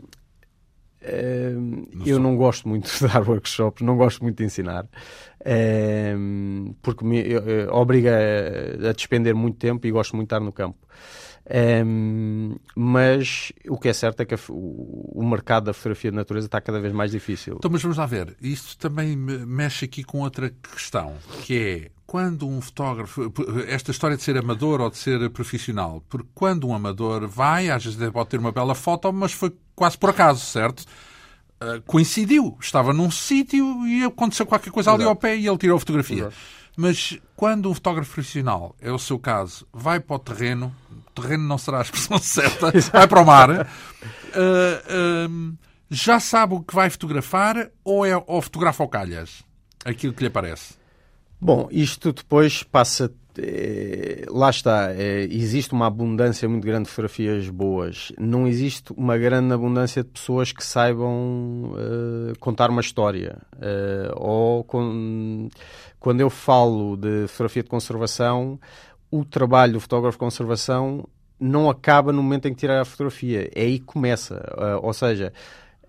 Uh, 1.05 1.87
eu 2.03 2.19
não 2.19 2.35
gosto 2.35 2.67
muito 2.67 2.91
de 2.91 3.07
dar 3.07 3.27
workshops, 3.27 3.85
não 3.85 3.95
gosto 3.95 4.23
muito 4.23 4.37
de 4.37 4.45
ensinar, 4.45 4.85
uh, 4.85 6.75
porque 6.81 7.05
me 7.05 7.21
uh, 7.35 7.71
obriga 7.71 8.17
a, 8.17 8.89
a, 8.89 8.91
despender 8.91 9.35
muito 9.35 9.57
tempo 9.59 9.85
e 9.85 9.91
gosto 9.91 10.15
muito 10.15 10.29
de 10.29 10.35
estar 10.35 10.43
no 10.43 10.51
campo. 10.51 10.79
Um, 11.47 12.55
mas 12.75 13.51
o 13.69 13.77
que 13.77 13.87
é 13.87 13.93
certo 13.93 14.21
é 14.21 14.25
que 14.25 14.33
a, 14.33 14.39
o, 14.49 15.19
o, 15.21 15.23
mercado 15.23 15.65
da 15.65 15.73
fotografia 15.73 16.09
de 16.09 16.17
natureza 16.17 16.47
está 16.47 16.59
cada 16.59 16.79
vez 16.79 16.91
mais 16.91 17.11
difícil. 17.11 17.55
Então, 17.57 17.69
mas 17.69 17.83
vamos 17.83 17.97
lá 17.97 18.05
ver. 18.07 18.35
Isto 18.41 18.77
também 18.77 19.15
mexe 19.15 19.85
aqui 19.85 20.03
com 20.03 20.21
outra 20.21 20.49
questão, 20.49 21.13
que 21.43 21.57
é 21.57 21.91
quando 22.07 22.47
um 22.47 22.61
fotógrafo, 22.61 23.31
esta 23.67 23.91
história 23.91 24.17
de 24.17 24.23
ser 24.23 24.37
amador 24.37 24.81
ou 24.81 24.89
de 24.89 24.97
ser 24.97 25.29
profissional, 25.29 26.03
porque 26.09 26.27
quando 26.33 26.67
um 26.67 26.73
amador 26.73 27.27
vai, 27.27 27.69
às 27.69 27.85
vezes 27.85 28.09
pode 28.09 28.29
ter 28.29 28.39
uma 28.39 28.51
bela 28.51 28.73
foto, 28.73 29.11
mas 29.13 29.31
foi 29.31 29.55
quase 29.75 29.97
por 29.97 30.09
acaso, 30.09 30.43
certo? 30.45 30.85
Uh, 31.61 31.81
coincidiu, 31.85 32.57
estava 32.59 32.91
num 32.91 33.09
sítio 33.11 33.85
e 33.87 34.03
aconteceu 34.03 34.45
qualquer 34.45 34.71
coisa 34.71 34.89
Exato. 34.89 35.01
ali 35.01 35.09
ao 35.09 35.15
pé 35.15 35.37
e 35.37 35.47
ele 35.47 35.57
tirou 35.57 35.77
a 35.77 35.79
fotografia. 35.79 36.23
Exato. 36.23 36.35
Mas 36.77 37.17
quando 37.35 37.69
um 37.69 37.73
fotógrafo 37.73 38.11
profissional, 38.13 38.75
é 38.81 38.91
o 38.91 38.99
seu 38.99 39.17
caso, 39.17 39.65
vai 39.71 39.99
para 39.99 40.15
o 40.15 40.19
terreno, 40.19 40.75
terreno 41.25 41.47
não 41.47 41.57
será 41.57 41.79
a 41.79 41.81
expressão 41.81 42.17
certa, 42.21 42.71
vai 42.91 43.07
para 43.07 43.21
o 43.21 43.25
mar, 43.25 43.49
uh, 43.49 43.55
uh, 43.61 45.57
já 45.89 46.19
sabe 46.19 46.55
o 46.55 46.61
que 46.61 46.75
vai 46.75 46.89
fotografar 46.89 47.69
ou, 47.83 48.05
é, 48.05 48.15
ou 48.27 48.41
fotografa 48.41 48.83
ao 48.83 48.89
calhas? 48.89 49.43
Aquilo 49.83 50.13
que 50.13 50.21
lhe 50.21 50.27
aparece? 50.27 50.73
Bom, 51.39 51.67
isto 51.71 52.11
depois 52.11 52.63
passa. 52.63 53.13
Eh, 53.37 54.25
lá 54.29 54.49
está, 54.49 54.93
eh, 54.93 55.27
existe 55.29 55.73
uma 55.73 55.87
abundância 55.87 56.47
muito 56.47 56.65
grande 56.65 56.85
de 56.85 56.89
fotografias 56.89 57.49
boas. 57.49 58.11
Não 58.17 58.47
existe 58.47 58.93
uma 58.93 59.17
grande 59.17 59.53
abundância 59.53 60.03
de 60.03 60.09
pessoas 60.09 60.51
que 60.51 60.63
saibam 60.63 61.73
uh, 61.73 62.39
contar 62.39 62.69
uma 62.69 62.81
história. 62.81 63.37
Uh, 63.55 64.13
ou 64.15 64.63
com, 64.63 65.49
quando 65.99 66.21
eu 66.21 66.29
falo 66.29 66.95
de 66.95 67.27
fotografia 67.27 67.63
de 67.63 67.69
conservação, 67.69 68.59
o 69.11 69.23
trabalho 69.23 69.73
do 69.73 69.79
fotógrafo 69.79 70.15
de 70.15 70.19
conservação 70.19 71.05
não 71.39 71.69
acaba 71.69 72.11
no 72.11 72.23
momento 72.23 72.47
em 72.47 72.53
que 72.53 72.59
tirar 72.59 72.81
a 72.81 72.85
fotografia. 72.85 73.49
É 73.53 73.61
aí 73.61 73.79
que 73.79 73.85
começa. 73.85 74.35
Uh, 74.57 74.85
ou 74.85 74.93
seja, 74.93 75.33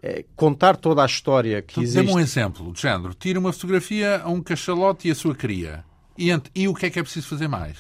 é, 0.03 0.25
contar 0.35 0.77
toda 0.77 1.03
a 1.03 1.07
história 1.07 1.63
que 1.63 1.75
então, 1.75 1.83
existe. 1.83 2.07
Dê-me 2.07 2.15
um 2.15 2.21
exemplo, 2.21 2.73
de 2.73 2.81
género. 2.81 3.15
Tira 3.15 3.39
uma 3.39 3.53
fotografia 3.53 4.21
a 4.23 4.29
um 4.29 4.43
cachalote 4.43 5.09
e 5.09 5.11
a 5.11 5.15
sua 5.15 5.35
cria. 5.35 5.85
E, 6.19 6.31
e 6.55 6.69
o 6.69 6.75
que 6.75 6.87
é 6.87 6.91
que 6.91 6.99
é 6.99 7.03
preciso 7.03 7.29
fazer 7.29 7.49
mais? 7.49 7.77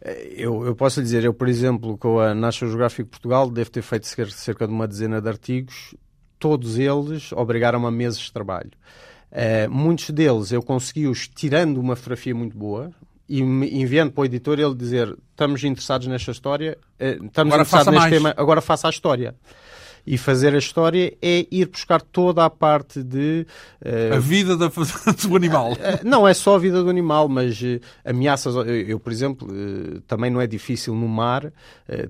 É, 0.00 0.34
eu, 0.36 0.66
eu, 0.66 0.74
posso 0.74 1.02
dizer, 1.02 1.24
eu, 1.24 1.32
por 1.32 1.48
exemplo, 1.48 1.96
com 1.96 2.20
a 2.20 2.34
National 2.34 2.72
Geographic 2.72 3.08
Portugal, 3.08 3.50
devo 3.50 3.70
ter 3.70 3.82
feito 3.82 4.06
cerca 4.06 4.66
de 4.66 4.72
uma 4.72 4.86
dezena 4.86 5.20
de 5.20 5.28
artigos. 5.28 5.94
Todos 6.38 6.78
eles 6.78 7.32
obrigaram 7.32 7.86
a 7.86 7.90
meses 7.90 8.18
de 8.18 8.32
trabalho. 8.32 8.70
Uh, 9.32 9.70
muitos 9.70 10.10
deles 10.10 10.52
eu 10.52 10.62
consegui-os 10.62 11.26
tirando 11.26 11.78
uma 11.78 11.96
fotografia 11.96 12.34
muito 12.34 12.56
boa, 12.56 12.92
e 13.28 13.40
enviando 13.40 14.12
para 14.12 14.22
o 14.22 14.24
editor 14.24 14.58
ele 14.58 14.74
dizer 14.74 15.16
estamos 15.30 15.64
interessados 15.64 16.06
nesta 16.06 16.30
história, 16.30 16.78
eh, 16.98 17.18
estamos 17.22 17.52
agora 17.52 17.62
interessados 17.62 17.86
neste 17.92 18.00
mais. 18.00 18.14
tema, 18.14 18.34
agora 18.36 18.60
faça 18.60 18.86
a 18.86 18.90
história. 18.90 19.34
E 20.06 20.18
fazer 20.18 20.54
a 20.54 20.58
história 20.58 21.16
é 21.22 21.46
ir 21.50 21.66
buscar 21.66 22.00
toda 22.00 22.44
a 22.44 22.50
parte 22.50 23.02
de. 23.02 23.46
Uh, 23.84 24.14
a 24.14 24.18
vida 24.18 24.56
da, 24.56 24.68
do 25.26 25.36
animal. 25.36 25.72
Uh, 25.72 25.76
não 26.04 26.26
é 26.28 26.34
só 26.34 26.56
a 26.56 26.58
vida 26.58 26.82
do 26.82 26.90
animal, 26.90 27.28
mas 27.28 27.60
uh, 27.62 27.80
ameaças. 28.04 28.54
Eu, 28.54 28.64
eu, 28.64 29.00
por 29.00 29.12
exemplo, 29.12 29.48
também 30.06 30.30
não 30.30 30.40
é 30.40 30.46
difícil 30.46 30.94
no 30.94 31.08
mar, 31.08 31.52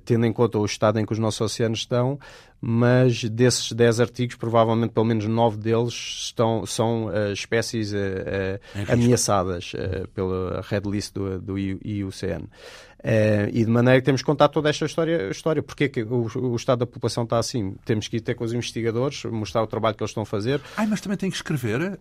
tendo 0.05 0.27
em 0.27 0.33
conta 0.33 0.59
o 0.59 0.65
estado 0.65 0.99
em 0.99 1.07
que 1.07 1.13
os 1.13 1.19
nossos 1.19 1.41
oceanos 1.41 1.81
estão, 1.81 2.19
mas 2.67 3.25
desses 3.25 3.73
10 3.73 4.01
artigos, 4.01 4.37
provavelmente 4.37 4.93
pelo 4.93 5.05
menos 5.05 5.27
9 5.27 5.59
deles 5.59 5.93
estão, 5.93 6.65
são 6.65 7.09
uh, 7.09 7.31
espécies 7.31 7.93
uh, 7.93 7.97
uh, 7.97 8.93
ameaçadas 8.93 9.73
pela 10.15 10.63
Red 10.63 10.81
List 10.87 11.13
do, 11.13 11.39
do 11.39 11.59
IUCN. 11.59 12.49
E 13.53 13.65
de 13.65 13.71
maneira 13.71 14.01
que 14.01 14.05
temos 14.05 14.23
que 14.23 14.27
contar 14.27 14.49
toda 14.49 14.71
esta 14.71 14.87
história. 14.87 15.31
história. 15.31 15.63
Porquê 15.63 15.89
que 15.89 16.03
o, 16.03 16.27
o, 16.37 16.57
estado 16.57 16.81
da 16.81 16.87
população 16.87 17.25
está 17.25 17.39
assim? 17.39 17.75
Temos 17.85 18.09
que 18.09 18.17
ir 18.17 18.21
ter 18.21 18.35
com 18.35 18.45
os 18.45 18.53
investigadores, 18.53 19.25
mostrar 19.25 19.63
o 19.63 19.67
trabalho 19.67 19.95
que 19.95 20.03
eles 20.03 20.11
estão 20.11 20.23
a 20.23 20.27
fazer. 20.27 20.61
Ai, 20.77 20.87
mas 20.87 21.01
também 21.01 21.19
tem 21.19 21.31
que 21.31 21.37
escrever 21.37 21.99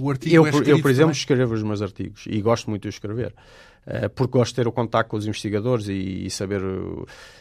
o 0.00 0.10
artigo. 0.10 0.34
Eu, 0.34 0.46
é 0.46 0.48
eu 0.48 0.52
por 0.52 0.62
exemplo, 0.66 0.92
também? 0.92 1.12
escrevo 1.12 1.54
os 1.54 1.62
meus 1.62 1.80
artigos 1.82 2.24
e 2.26 2.40
gosto 2.40 2.68
muito 2.68 2.82
de 2.82 2.88
escrever. 2.88 3.34
Eh, 3.86 4.08
porque 4.08 4.38
gosto 4.38 4.52
de 4.52 4.56
ter 4.56 4.68
o 4.68 4.72
contacto 4.72 5.10
com 5.10 5.16
os 5.16 5.26
investigadores 5.26 5.88
e, 5.88 6.26
e 6.26 6.30
saber. 6.30 6.62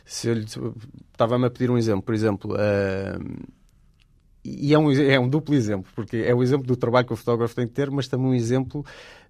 Se 0.05 0.29
estava-me 1.11 1.45
a 1.45 1.49
pedir 1.49 1.69
um 1.69 1.77
exemplo, 1.77 2.03
por 2.03 2.13
exemplo. 2.13 2.55
E 4.43 4.73
é 4.73 4.79
um, 4.79 4.91
é 4.91 5.19
um 5.19 5.27
duplo 5.27 5.53
exemplo, 5.53 5.91
porque 5.93 6.17
é 6.17 6.33
o 6.33 6.41
exemplo 6.41 6.65
do 6.65 6.75
trabalho 6.75 7.05
que 7.05 7.13
o 7.13 7.15
fotógrafo 7.15 7.55
tem 7.55 7.67
que 7.67 7.73
ter, 7.73 7.91
mas 7.91 8.07
também 8.07 8.27
um 8.27 8.33
exemplo 8.33 8.85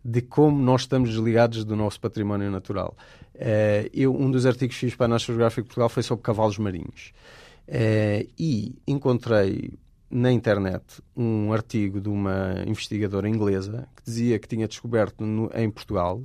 de 0.05 0.21
como 0.21 0.61
nós 0.61 0.81
estamos 0.81 1.09
desligados 1.09 1.65
do 1.65 1.75
nosso 1.75 1.99
património 1.99 2.51
natural. 2.51 2.95
Uh, 3.35 3.89
eu, 3.93 4.15
um 4.15 4.29
dos 4.29 4.45
artigos 4.45 4.75
que 4.75 4.85
fiz 4.85 4.95
para 4.95 5.05
a 5.05 5.09
National 5.09 5.37
Geographic 5.37 5.67
Portugal 5.67 5.89
foi 5.89 6.03
sobre 6.03 6.23
cavalos 6.23 6.57
marinhos. 6.57 7.11
Uh, 7.67 8.27
e 8.37 8.75
encontrei 8.87 9.73
na 10.09 10.31
internet 10.31 10.83
um 11.15 11.53
artigo 11.53 12.01
de 12.01 12.09
uma 12.09 12.63
investigadora 12.65 13.29
inglesa 13.29 13.87
que 13.95 14.03
dizia 14.03 14.39
que 14.39 14.47
tinha 14.47 14.67
descoberto 14.67 15.23
no, 15.23 15.51
em 15.53 15.69
Portugal 15.69 16.23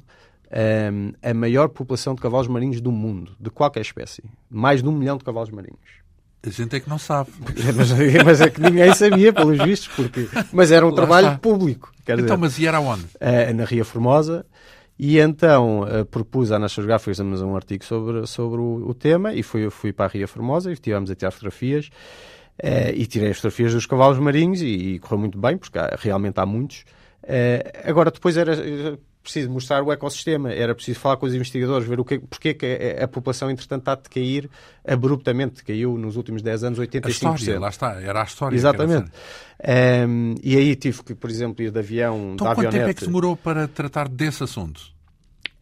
um, 0.55 1.13
a 1.23 1.35
maior 1.35 1.69
população 1.69 2.15
de 2.15 2.21
cavalos 2.21 2.49
marinhos 2.49 2.81
do 2.81 2.93
mundo, 2.93 3.37
de 3.41 3.51
qualquer 3.51 3.81
espécie. 3.81 4.23
Mais 4.49 4.83
de 4.83 4.89
um 4.89 4.93
milhão 4.93 5.17
de 5.17 5.25
cavalos 5.25 5.51
marinhos. 5.51 6.04
A 6.47 6.51
gente 6.51 6.77
é 6.77 6.81
que 6.81 6.89
não 6.89 6.99
sabe. 6.99 7.31
mas, 7.75 7.93
mas, 8.25 8.41
é 8.41 8.51
que 8.51 8.61
ninguém 8.61 8.95
sabia, 8.95 9.33
pelos 9.33 9.59
vistos, 9.59 9.89
porque... 9.95 10.29
mas 10.53 10.71
era 10.71 10.87
um 10.87 10.91
Lá 10.91 10.97
trabalho 10.97 11.27
está. 11.29 11.39
público. 11.39 11.93
então, 12.03 12.17
dizer, 12.17 12.37
mas 12.37 12.59
e 12.59 12.67
era 12.67 12.81
onde? 12.81 13.05
Uh, 13.05 13.55
na 13.55 13.65
Ria 13.65 13.85
Formosa. 13.85 14.45
E 14.99 15.19
então 15.19 15.81
uh, 15.81 16.05
propus 16.05 16.53
à 16.53 16.59
National 16.59 17.01
Geographic 17.01 17.21
um 17.43 17.57
artigo 17.57 17.85
sobre, 17.85 18.27
sobre 18.27 18.61
o, 18.61 18.89
o, 18.89 18.95
tema 18.95 19.35
e 19.35 19.43
fui, 19.43 19.69
fui 19.69 19.93
para 19.93 20.07
a 20.07 20.09
Ria 20.09 20.29
Formosa 20.29 20.71
e 20.71 20.75
estivemos 20.75 21.11
a 21.11 21.15
tirar 21.15 21.31
fotografias. 21.31 21.91
Uh, 22.63 22.95
e 22.95 23.05
tirei 23.07 23.31
as 23.31 23.37
fotografias 23.37 23.73
dos 23.73 23.87
cavalos 23.87 24.19
marinhos 24.19 24.63
e, 24.63 24.67
e 24.67 24.99
correu 25.01 25.19
muito 25.19 25.37
bem, 25.39 25.59
porque 25.59 25.79
há, 25.79 25.97
realmente 25.99 26.39
há 26.39 26.47
muitos. 26.47 26.85
Uh, 27.23 27.89
agora, 27.89 28.11
depois 28.11 28.37
era 28.37 28.55
preciso 29.25 29.51
mostrar 29.51 29.83
o 29.83 29.91
ecossistema, 29.91 30.53
era 30.53 30.75
preciso 30.75 31.01
falar 31.01 31.17
com 31.17 31.27
os 31.27 31.35
investigadores, 31.35 31.89
ver 31.89 31.99
o 31.99 32.05
que, 32.05 32.19
porque 32.19 32.51
é 32.51 32.55
que 32.55 32.67
a, 33.01 33.05
a 33.05 33.09
população, 33.09 33.51
entretanto, 33.51 33.81
está 33.81 33.95
de 33.95 34.09
cair 34.09 34.49
abruptamente, 34.87 35.65
caiu 35.65 35.97
nos 35.99 36.17
últimos 36.17 36.43
10 36.43 36.65
anos 36.65 36.79
85%. 36.79 37.07
A 37.07 37.09
história, 37.11 37.59
lá 37.61 37.69
está, 37.71 38.01
era 38.01 38.21
a 38.21 38.25
história. 38.25 38.55
Exatamente. 38.55 39.11
Um, 40.07 40.35
e 40.43 40.57
aí 40.57 40.77
tive 40.77 41.03
que, 41.03 41.15
por 41.15 41.31
exemplo, 41.31 41.65
ir 41.65 41.71
de 41.71 41.79
avião, 41.79 42.33
então, 42.35 42.55
quanto 42.55 42.71
tempo 42.71 42.89
é 42.89 42.95
que 42.95 43.07
demorou 43.07 43.35
para 43.35 43.67
tratar 43.67 44.09
desse 44.09 44.45
assunto? 44.45 44.95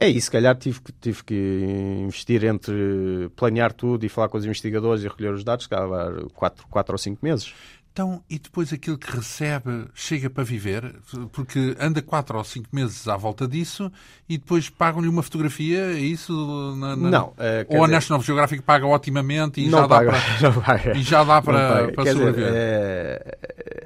É 0.01 0.09
isso, 0.09 0.25
se 0.25 0.31
calhar 0.33 0.57
tive 0.57 0.81
que, 0.81 0.93
tive 0.93 1.23
que 1.23 1.65
investir 2.03 2.45
entre 2.45 3.31
planear 3.37 3.73
tudo 3.73 4.05
e 4.05 4.09
falar 4.09 4.29
com 4.29 4.37
os 4.37 4.45
investigadores 4.45 5.05
e 5.05 5.07
recolher 5.07 5.33
os 5.33 5.45
dados, 5.45 5.65
se 5.65 5.69
calhar 5.69 5.89
4, 6.35 6.67
4 6.69 6.93
ou 6.93 6.99
5 6.99 7.25
meses. 7.25 7.55
Então, 7.93 8.23
e 8.29 8.39
depois 8.39 8.73
aquilo 8.73 8.97
que 8.97 9.15
recebe 9.15 9.87
chega 9.95 10.31
para 10.31 10.43
viver? 10.43 10.95
Porque 11.31 11.77
anda 11.79 12.01
quatro 12.01 12.39
ou 12.39 12.45
cinco 12.45 12.69
meses 12.73 13.07
à 13.07 13.19
volta 13.19 13.47
disso 13.47 13.93
e 14.27 14.39
depois 14.39 14.71
pagam-lhe 14.71 15.09
uma 15.09 15.23
fotografia, 15.23 15.93
é 15.93 15.99
isso? 15.99 16.33
Na, 16.79 16.97
na... 16.97 17.11
Não. 17.11 17.27
Uh, 17.27 17.67
ou 17.69 17.83
a 17.83 17.87
dizer... 17.87 17.93
National 17.93 18.23
Geographic 18.23 18.63
paga 18.63 18.87
otimamente 18.87 19.61
e, 19.61 19.71
já, 19.71 19.87
paga, 19.87 20.13
dá 20.41 20.53
para... 20.53 20.97
e 20.97 21.03
já 21.03 21.23
dá 21.23 21.43
para, 21.43 21.93
para 21.93 22.13
sobreviver? 22.13 22.33
Dizer, 22.33 22.57
é... 22.57 23.39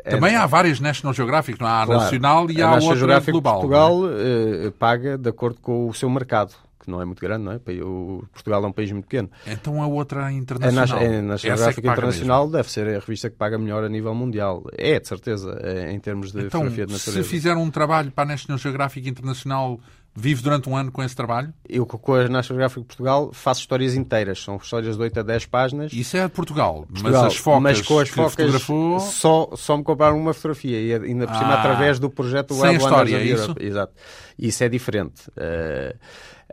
É... 0.04 0.10
Também 0.10 0.36
há 0.36 0.46
várias 0.46 0.78
National 0.78 1.12
Geographic, 1.12 1.60
não 1.60 1.66
há 1.66 1.82
a 1.82 1.86
claro, 1.86 2.00
nacional 2.02 2.48
e 2.48 2.62
a 2.62 2.68
há 2.68 2.74
outra 2.76 2.94
Geographic 2.94 3.32
global. 3.32 3.54
Portugal 3.54 4.02
uh, 4.04 4.72
paga 4.78 5.18
de 5.18 5.28
acordo 5.28 5.58
com 5.60 5.88
o 5.88 5.94
seu 5.94 6.08
mercado 6.08 6.54
que 6.86 6.90
não 6.90 7.02
é 7.02 7.04
muito 7.04 7.20
grande, 7.20 7.44
não 7.44 7.52
é? 7.52 7.56
O 7.82 8.24
Portugal 8.32 8.64
é 8.64 8.66
um 8.66 8.72
país 8.72 8.90
muito 8.90 9.04
pequeno. 9.04 9.28
Então 9.46 9.82
a 9.82 9.86
outra 9.86 10.32
internacional. 10.32 10.98
É 11.02 11.20
na, 11.20 11.34
é 11.34 11.36
Geográfica 11.36 11.86
é 11.86 11.92
Internacional 11.92 12.44
mesmo. 12.44 12.56
deve 12.56 12.70
ser 12.70 12.88
a 12.88 13.00
revista 13.00 13.28
que 13.28 13.36
paga 13.36 13.58
melhor 13.58 13.84
a 13.84 13.88
nível 13.88 14.14
mundial. 14.14 14.64
É, 14.72 14.98
de 14.98 15.06
certeza, 15.06 15.58
é, 15.62 15.92
em 15.92 16.00
termos 16.00 16.32
de 16.32 16.38
então, 16.38 16.60
fotografia 16.60 16.86
de 16.86 16.92
natureza. 16.92 17.22
Se 17.22 17.28
fizer 17.28 17.54
um 17.56 17.70
trabalho 17.70 18.10
para 18.10 18.24
a 18.24 18.26
National 18.28 18.58
Geographic 18.58 19.08
Internacional 19.08 19.78
Vive 20.18 20.40
durante 20.40 20.66
um 20.66 20.74
ano 20.74 20.90
com 20.90 21.02
esse 21.02 21.14
trabalho? 21.14 21.52
Eu, 21.68 21.84
com 21.84 22.14
a 22.14 22.20
National 22.20 22.42
Geographic 22.42 22.86
Portugal, 22.86 23.30
faço 23.34 23.60
histórias 23.60 23.94
inteiras. 23.94 24.42
São 24.42 24.56
histórias 24.56 24.96
de 24.96 25.02
8 25.02 25.20
a 25.20 25.22
10 25.22 25.44
páginas. 25.44 25.92
Isso 25.92 26.16
é 26.16 26.22
de 26.24 26.30
Portugal. 26.30 26.86
Portugal. 26.86 27.12
Mas 27.12 27.22
as 27.22 27.36
focas 27.36 27.62
mas 27.62 27.82
com 27.82 27.98
as 27.98 28.08
focas 28.08 28.32
fotografou... 28.32 28.98
só, 28.98 29.50
só 29.54 29.76
me 29.76 29.84
compraram 29.84 30.18
uma 30.18 30.32
fotografia. 30.32 30.80
E 30.80 30.94
ainda 30.94 31.26
por 31.26 31.36
cima, 31.36 31.50
ah, 31.50 31.58
através 31.58 31.98
do 31.98 32.08
projeto 32.08 32.54
Sem 32.54 32.76
história, 32.76 33.14
é 33.14 33.24
isso? 33.24 33.54
Exato. 33.60 33.92
Isso 34.38 34.64
é 34.64 34.70
diferente. 34.70 35.28
Uh, 35.28 35.94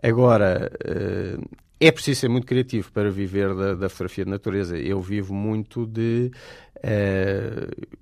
Agora, 0.03 0.69
eh, 0.83 1.37
é 1.79 1.91
preciso 1.91 2.21
ser 2.21 2.29
muito 2.29 2.45
criativo 2.45 2.91
para 2.91 3.09
viver 3.09 3.53
da, 3.55 3.73
da 3.73 3.89
fotografia 3.89 4.25
de 4.25 4.31
natureza. 4.31 4.77
Eu 4.77 5.01
vivo 5.01 5.33
muito 5.33 5.85
de. 5.85 6.31
Uh, 6.77 7.97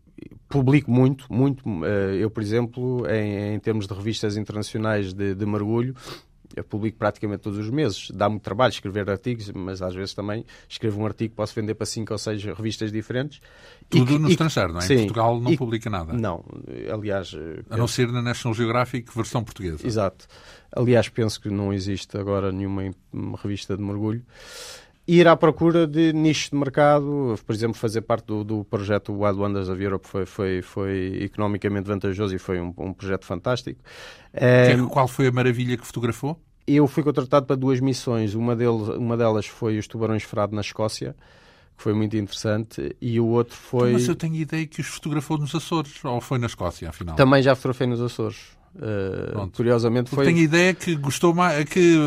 publico 0.47 0.91
muito, 0.91 1.25
muito. 1.31 1.67
Uh, 1.67 1.85
eu, 2.19 2.29
por 2.29 2.43
exemplo, 2.43 3.07
em, 3.09 3.55
em, 3.55 3.59
termos 3.59 3.87
de 3.87 3.93
revistas 3.93 4.37
internacionais 4.37 5.13
de, 5.13 5.33
de 5.33 5.45
mergulho, 5.45 5.95
eu 6.55 6.63
publico 6.63 6.97
praticamente 6.97 7.41
todos 7.41 7.57
os 7.57 7.69
meses. 7.69 8.11
Dá 8.11 8.29
muito 8.29 8.43
trabalho 8.43 8.71
escrever 8.71 9.09
artigos, 9.09 9.51
mas 9.51 9.81
às 9.81 9.95
vezes 9.95 10.13
também 10.13 10.45
escrevo 10.67 11.01
um 11.01 11.05
artigo 11.05 11.33
posso 11.33 11.55
vender 11.55 11.73
para 11.73 11.85
cinco 11.85 12.13
ou 12.13 12.19
seis 12.19 12.43
revistas 12.43 12.91
diferentes. 12.91 13.41
Tudo 13.89 14.13
e, 14.13 14.19
no 14.19 14.27
e, 14.27 14.31
estrangeiro, 14.31 14.73
não 14.73 14.79
é? 14.79 14.83
Sim, 14.83 14.93
em 14.93 14.97
Portugal 14.99 15.39
não 15.39 15.51
e, 15.51 15.57
publica 15.57 15.89
nada. 15.89 16.13
Não, 16.13 16.43
aliás... 16.91 17.35
A 17.69 17.77
não 17.77 17.87
ser 17.87 18.11
na 18.11 18.21
National 18.21 18.53
Geographic, 18.53 19.15
versão 19.15 19.43
portuguesa. 19.43 19.85
Exato. 19.87 20.27
Aliás, 20.75 21.09
penso 21.09 21.41
que 21.41 21.49
não 21.49 21.73
existe 21.73 22.17
agora 22.17 22.51
nenhuma 22.51 22.91
revista 23.41 23.75
de 23.75 23.83
mergulho. 23.83 24.23
Ir 25.07 25.27
à 25.27 25.35
procura 25.35 25.87
de 25.87 26.13
nichos 26.13 26.51
de 26.51 26.55
mercado, 26.55 27.35
por 27.45 27.53
exemplo, 27.53 27.73
fazer 27.73 28.01
parte 28.01 28.25
do, 28.27 28.43
do 28.43 28.63
projeto 28.63 29.11
Wild 29.11 29.39
Wonders 29.39 29.67
of 29.67 29.83
Europe 29.83 30.07
foi, 30.07 30.25
foi, 30.25 30.61
foi 30.61 31.23
economicamente 31.23 31.87
vantajoso 31.87 32.35
e 32.35 32.39
foi 32.39 32.61
um, 32.61 32.73
um 32.77 32.93
projeto 32.93 33.25
fantástico. 33.25 33.81
É, 34.31 34.77
qual 34.89 35.07
foi 35.07 35.27
a 35.27 35.31
maravilha 35.31 35.75
que 35.75 35.85
fotografou? 35.85 36.39
Eu 36.67 36.87
fui 36.87 37.03
contratado 37.03 37.47
para 37.47 37.55
duas 37.55 37.79
missões. 37.79 38.35
Uma, 38.35 38.55
deles, 38.55 38.89
uma 38.89 39.17
delas 39.17 39.47
foi 39.47 39.77
os 39.77 39.87
tubarões 39.87 40.23
frado 40.23 40.55
na 40.55 40.61
Escócia, 40.61 41.15
que 41.75 41.83
foi 41.83 41.93
muito 41.93 42.15
interessante, 42.15 42.95
e 43.01 43.19
o 43.19 43.25
outro 43.25 43.55
foi. 43.55 43.89
Então, 43.89 43.99
mas 43.99 44.07
eu 44.07 44.15
tenho 44.15 44.35
ideia 44.35 44.65
que 44.67 44.79
os 44.79 44.87
fotografou 44.87 45.37
nos 45.37 45.53
Açores, 45.53 46.05
ou 46.05 46.21
foi 46.21 46.37
na 46.37 46.45
Escócia, 46.45 46.87
afinal? 46.87 47.15
Também 47.15 47.41
já 47.41 47.55
fotografei 47.55 47.87
nos 47.87 47.99
Açores. 47.99 48.60
Uh, 48.73 49.49
curiosamente 49.49 50.09
foi. 50.09 50.25
Tenho 50.25 50.37
ideia 50.37 50.73
que 50.73 50.95
gostou 50.95 51.33
mais. 51.33 51.65
Que, 51.65 51.97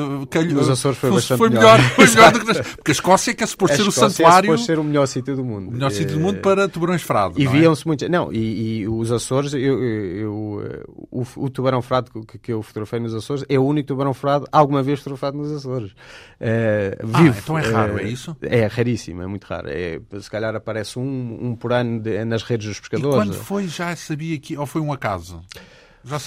Nos 0.51 0.71
Açores 0.71 0.97
foi 0.97 1.11
bastante 1.11 1.37
foi 1.37 1.51
melhor. 1.51 1.79
Foi 1.79 2.07
melhor 2.09 2.33
do 2.33 2.41
que 2.41 2.47
nas, 2.49 2.59
porque 2.59 2.91
a 2.91 2.93
Escócia 2.93 3.31
é 3.33 3.35
que 3.35 3.45
é 3.45 3.47
suposto 3.47 3.77
ser 3.77 3.83
o 3.83 3.93
santuário. 3.93 4.55
É 4.55 4.57
ser 4.57 4.79
o 4.79 4.85
melhor 4.85 5.07
sítio 5.07 5.37
do 5.37 5.45
mundo. 5.45 5.69
O 5.69 5.73
melhor 5.73 5.91
sítio 5.91 6.17
do 6.17 6.21
mundo 6.21 6.41
para 6.41 6.67
tubarões 6.67 7.03
frado. 7.03 7.39
E 7.39 7.45
é? 7.47 7.51
viam-se 7.51 7.87
muito. 7.87 8.09
Não, 8.09 8.33
e, 8.33 8.81
e, 8.81 8.89
os 8.89 9.13
Açores, 9.13 9.53
eu, 9.53 9.61
eu, 9.61 10.17
eu 10.17 10.85
o, 11.11 11.27
o, 11.37 11.51
tubarão 11.51 11.83
frado 11.83 12.11
que, 12.27 12.39
que 12.39 12.53
eu 12.53 12.63
fotografei 12.63 12.99
nos 12.99 13.15
Açores 13.15 13.45
é 13.47 13.59
o 13.59 13.63
único 13.63 13.89
tubarão 13.89 14.15
frado 14.15 14.47
alguma 14.51 14.83
vez 14.83 15.01
fotografado 15.01 15.37
nos 15.37 15.53
Açores. 15.53 15.93
Uh, 16.41 17.07
vivo. 17.07 17.35
Ah, 17.37 17.41
então 17.43 17.59
é 17.59 17.63
raro, 17.63 17.95
uh, 17.97 17.99
é 17.99 18.05
isso? 18.05 18.35
É 18.41 18.67
raríssimo, 18.67 19.21
é 19.21 19.27
muito 19.27 19.45
raro. 19.45 19.69
É, 19.69 20.01
se 20.19 20.31
calhar 20.31 20.57
aparece 20.57 20.99
um, 20.99 21.39
um 21.43 21.55
por 21.55 21.75
ano 21.75 22.01
de, 22.01 22.25
nas 22.25 22.43
redes 22.43 22.69
dos 22.69 22.81
pescadores. 22.81 23.15
E 23.15 23.19
quando 23.19 23.35
foi, 23.35 23.69
já 23.69 23.95
sabia 23.95 24.39
que. 24.39 24.57
Ou 24.57 24.65
foi 24.65 24.81
um 24.81 24.93
acaso? 24.93 25.43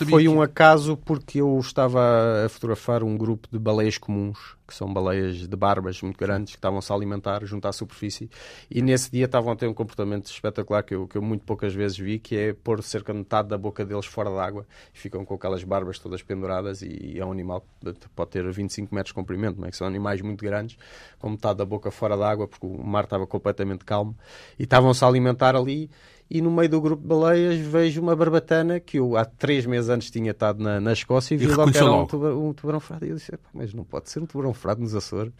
Foi 0.09 0.27
um 0.27 0.41
acaso 0.41 0.97
porque 0.97 1.39
eu 1.39 1.59
estava 1.59 2.45
a 2.45 2.49
fotografar 2.49 3.03
um 3.03 3.15
grupo 3.15 3.47
de 3.51 3.59
baleias 3.59 3.95
comuns, 3.97 4.57
que 4.67 4.73
são 4.73 4.91
baleias 4.91 5.47
de 5.47 5.55
barbas 5.55 6.01
muito 6.01 6.17
grandes, 6.17 6.53
que 6.53 6.57
estavam-se 6.57 6.91
a 6.91 6.95
alimentar 6.95 7.45
junto 7.45 7.67
à 7.67 7.71
superfície, 7.71 8.27
e 8.71 8.81
nesse 8.81 9.11
dia 9.11 9.25
estavam 9.25 9.53
a 9.53 9.55
ter 9.55 9.67
um 9.67 9.73
comportamento 9.75 10.25
espetacular 10.25 10.81
que 10.81 10.95
eu, 10.95 11.07
que 11.07 11.15
eu 11.15 11.21
muito 11.21 11.45
poucas 11.45 11.75
vezes 11.75 11.95
vi, 11.95 12.17
que 12.17 12.35
é 12.35 12.53
pôr 12.53 12.81
cerca 12.81 13.13
de 13.13 13.19
metade 13.19 13.49
da 13.49 13.57
boca 13.57 13.85
deles 13.85 14.07
fora 14.07 14.31
d'água, 14.31 14.65
e 14.93 14.97
ficam 14.97 15.23
com 15.23 15.35
aquelas 15.35 15.63
barbas 15.63 15.99
todas 15.99 16.23
penduradas, 16.23 16.81
e 16.81 17.13
é 17.15 17.23
um 17.23 17.31
animal 17.31 17.63
que 17.81 18.09
pode 18.15 18.31
ter 18.31 18.51
25 18.51 18.93
metros 18.93 19.11
de 19.11 19.13
comprimento, 19.13 19.61
não 19.61 19.67
é? 19.67 19.71
que 19.71 19.77
são 19.77 19.85
animais 19.85 20.21
muito 20.21 20.43
grandes, 20.43 20.75
com 21.19 21.29
metade 21.29 21.59
da 21.59 21.65
boca 21.65 21.91
fora 21.91 22.17
d'água, 22.17 22.47
porque 22.47 22.65
o 22.65 22.83
mar 22.83 23.03
estava 23.03 23.27
completamente 23.27 23.85
calmo, 23.85 24.17
e 24.57 24.63
estavam-se 24.63 25.05
a 25.05 25.07
alimentar 25.07 25.55
ali, 25.55 25.89
e 26.29 26.41
no 26.41 26.51
meio 26.51 26.69
do 26.69 26.81
grupo 26.81 27.01
de 27.01 27.07
baleias 27.07 27.57
vejo 27.57 28.01
uma 28.01 28.15
barbatana 28.15 28.79
que 28.79 28.99
eu 28.99 29.15
há 29.15 29.23
três 29.23 29.65
meses 29.65 29.89
antes 29.89 30.11
tinha 30.11 30.31
estado 30.31 30.61
na, 30.61 30.79
na 30.79 30.93
Escócia 30.93 31.33
e 31.33 31.37
vi 31.37 31.47
logo 31.47 31.71
que 31.71 31.77
era 31.77 31.91
um, 31.91 32.05
tubarão, 32.05 32.49
um 32.49 32.53
tubarão 32.53 32.79
frado. 32.79 33.05
E 33.05 33.09
eu 33.09 33.15
disse, 33.15 33.31
mas 33.53 33.73
não 33.73 33.83
pode 33.83 34.09
ser 34.09 34.19
um 34.19 34.25
tubarão 34.25 34.53
frado 34.53 34.81
nos 34.81 34.93
Açores. 34.93 35.31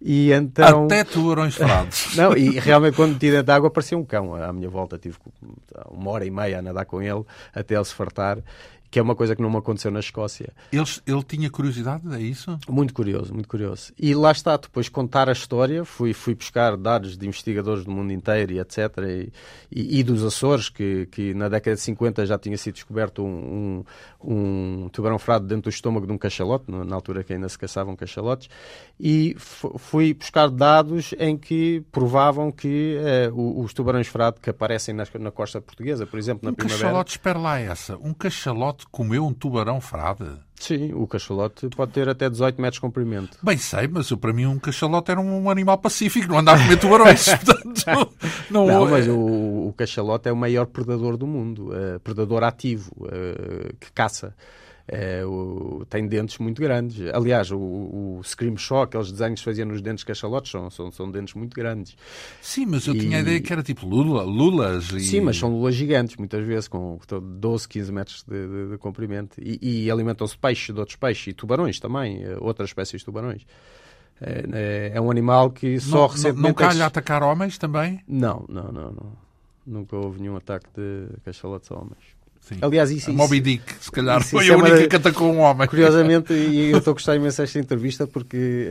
E 0.00 0.32
então... 0.32 0.86
Até 0.86 1.04
tubarões 1.04 1.54
frados. 1.54 2.14
não, 2.16 2.36
e 2.36 2.58
realmente 2.58 2.96
quando 2.96 3.12
meti 3.12 3.30
dentro 3.30 3.46
da 3.46 3.54
água 3.54 3.70
parecia 3.70 3.96
um 3.96 4.04
cão. 4.04 4.34
À 4.34 4.52
minha 4.52 4.68
volta 4.68 4.98
tive 4.98 5.16
uma 5.90 6.10
hora 6.10 6.26
e 6.26 6.30
meia 6.30 6.58
a 6.58 6.62
nadar 6.62 6.84
com 6.84 7.00
ele 7.00 7.24
até 7.54 7.76
ele 7.76 7.84
se 7.84 7.94
fartar 7.94 8.38
que 8.94 9.00
é 9.00 9.02
uma 9.02 9.16
coisa 9.16 9.34
que 9.34 9.42
não 9.42 9.50
me 9.50 9.56
aconteceu 9.56 9.90
na 9.90 9.98
Escócia. 9.98 10.52
Ele, 10.70 10.84
ele 11.04 11.22
tinha 11.24 11.50
curiosidade, 11.50 12.02
é 12.14 12.20
isso? 12.20 12.56
Muito 12.68 12.94
curioso, 12.94 13.34
muito 13.34 13.48
curioso. 13.48 13.92
E 13.98 14.14
lá 14.14 14.30
está, 14.30 14.56
depois 14.56 14.88
contar 14.88 15.28
a 15.28 15.32
história, 15.32 15.84
fui, 15.84 16.12
fui 16.12 16.32
buscar 16.32 16.76
dados 16.76 17.16
de 17.16 17.26
investigadores 17.26 17.84
do 17.84 17.90
mundo 17.90 18.12
inteiro 18.12 18.52
e 18.52 18.60
etc. 18.60 18.78
E, 18.98 19.32
e, 19.68 19.98
e 19.98 20.02
dos 20.04 20.22
Açores, 20.22 20.68
que, 20.68 21.06
que 21.06 21.34
na 21.34 21.48
década 21.48 21.74
de 21.74 21.82
50 21.82 22.24
já 22.24 22.38
tinha 22.38 22.56
sido 22.56 22.74
descoberto 22.74 23.24
um, 23.24 23.82
um, 24.22 24.84
um 24.84 24.88
tubarão 24.90 25.18
frado 25.18 25.44
dentro 25.44 25.64
do 25.64 25.70
estômago 25.70 26.06
de 26.06 26.12
um 26.12 26.18
cachalote, 26.18 26.70
na 26.70 26.94
altura 26.94 27.24
que 27.24 27.32
ainda 27.32 27.48
se 27.48 27.58
caçavam 27.58 27.96
cachalotes, 27.96 28.48
e 29.00 29.34
fui 29.38 30.14
buscar 30.14 30.48
dados 30.48 31.12
em 31.18 31.36
que 31.36 31.82
provavam 31.90 32.52
que 32.52 32.96
uh, 33.28 33.60
os 33.60 33.74
tubarões 33.74 34.06
frado 34.06 34.40
que 34.40 34.50
aparecem 34.50 34.94
na, 34.94 35.04
na 35.18 35.32
costa 35.32 35.60
portuguesa, 35.60 36.06
por 36.06 36.16
exemplo, 36.16 36.44
na 36.44 36.52
um 36.52 36.54
primavera... 36.54 36.78
Um 36.78 36.90
cachalote, 36.90 37.10
espera 37.10 37.38
lá 37.40 37.58
essa, 37.58 37.96
um 37.96 38.14
cachalote 38.14 38.83
comeu 38.90 39.26
um 39.26 39.32
tubarão 39.32 39.80
frade? 39.80 40.24
Sim, 40.54 40.92
o 40.94 41.06
cachalote 41.06 41.68
pode 41.68 41.92
ter 41.92 42.08
até 42.08 42.30
18 42.30 42.60
metros 42.60 42.76
de 42.76 42.80
comprimento. 42.80 43.36
Bem 43.42 43.58
sei, 43.58 43.86
mas 43.86 44.10
para 44.12 44.32
mim 44.32 44.46
um 44.46 44.58
cachalote 44.58 45.10
era 45.10 45.20
um 45.20 45.50
animal 45.50 45.76
pacífico, 45.78 46.28
não 46.28 46.38
andava 46.38 46.60
a 46.60 46.64
comer 46.64 46.78
tubarões. 46.78 47.26
portanto, 47.44 48.14
não, 48.50 48.66
não, 48.66 48.88
mas 48.88 49.06
o, 49.06 49.68
o, 49.68 49.74
cachalote 49.76 50.28
é 50.28 50.32
o 50.32 50.36
maior 50.36 50.66
predador 50.66 51.16
do 51.16 51.26
mundo, 51.26 51.70
uh, 51.70 52.00
predador 52.00 52.44
ativo, 52.44 52.92
uh, 53.00 53.76
que 53.78 53.92
caça. 53.92 54.34
É, 54.86 55.24
o, 55.24 55.86
tem 55.88 56.06
dentes 56.06 56.36
muito 56.38 56.60
grandes. 56.60 57.00
Aliás, 57.14 57.50
o, 57.50 57.58
o 57.58 58.20
Scream 58.22 58.56
Show, 58.56 58.82
aqueles 58.82 59.10
desenhos 59.10 59.40
que 59.40 59.44
faziam 59.44 59.66
nos 59.66 59.80
dentes 59.80 60.00
de 60.00 60.06
cachalotes, 60.06 60.50
são, 60.50 60.68
são, 60.70 60.90
são 60.90 61.10
dentes 61.10 61.34
muito 61.34 61.54
grandes. 61.54 61.96
Sim, 62.42 62.66
mas 62.66 62.86
eu 62.86 62.94
e... 62.94 63.00
tinha 63.00 63.18
a 63.18 63.20
ideia 63.20 63.40
que 63.40 63.50
era 63.50 63.62
tipo 63.62 63.86
lula, 63.86 64.22
lulas. 64.22 64.90
E... 64.90 65.00
Sim, 65.00 65.22
mas 65.22 65.38
são 65.38 65.50
lulas 65.50 65.74
gigantes, 65.74 66.16
muitas 66.16 66.46
vezes, 66.46 66.68
com 66.68 66.98
12, 67.08 67.66
15 67.66 67.92
metros 67.92 68.24
de, 68.28 68.46
de, 68.46 68.70
de 68.72 68.78
comprimento. 68.78 69.40
E, 69.40 69.84
e 69.86 69.90
alimentam-se 69.90 70.36
peixes 70.36 70.74
de 70.74 70.78
outros 70.78 70.96
peixes 70.96 71.28
e 71.28 71.32
tubarões 71.32 71.80
também, 71.80 72.22
eh, 72.22 72.36
outras 72.38 72.68
espécies 72.68 73.00
de 73.00 73.06
tubarões. 73.06 73.46
É, 74.20 74.92
é 74.94 75.00
um 75.00 75.10
animal 75.10 75.50
que 75.50 75.80
só 75.80 76.02
não, 76.02 76.06
recentemente... 76.06 76.42
Não, 76.42 76.48
não 76.48 76.54
calha 76.54 76.86
atacar 76.86 77.22
homens 77.22 77.58
também? 77.58 78.00
Não, 78.06 78.44
não, 78.48 78.70
não, 78.70 78.90
não. 78.90 79.12
Nunca 79.66 79.96
houve 79.96 80.20
nenhum 80.20 80.36
ataque 80.36 80.68
de 80.76 81.08
cachalotes 81.24 81.70
a 81.72 81.74
homens. 81.74 82.13
Sim. 82.46 82.56
Aliás, 82.60 82.90
isso, 82.90 83.10
a 83.10 83.14
Moby 83.14 83.40
Dick, 83.40 83.74
se 83.80 83.90
calhar, 83.90 84.20
isso, 84.20 84.30
foi 84.30 84.42
isso 84.44 84.52
a 84.52 84.54
é 84.54 84.56
uma 84.58 84.66
única 84.68 84.82
da- 84.82 84.88
que 84.88 84.96
atacou 84.96 85.32
um 85.32 85.38
homem. 85.40 85.66
Curiosamente, 85.66 86.32
e 86.34 86.70
eu 86.70 86.78
estou 86.78 86.90
a 86.90 86.94
gostar 86.94 87.16
imenso 87.16 87.40
desta 87.40 87.58
entrevista 87.58 88.06
porque 88.06 88.68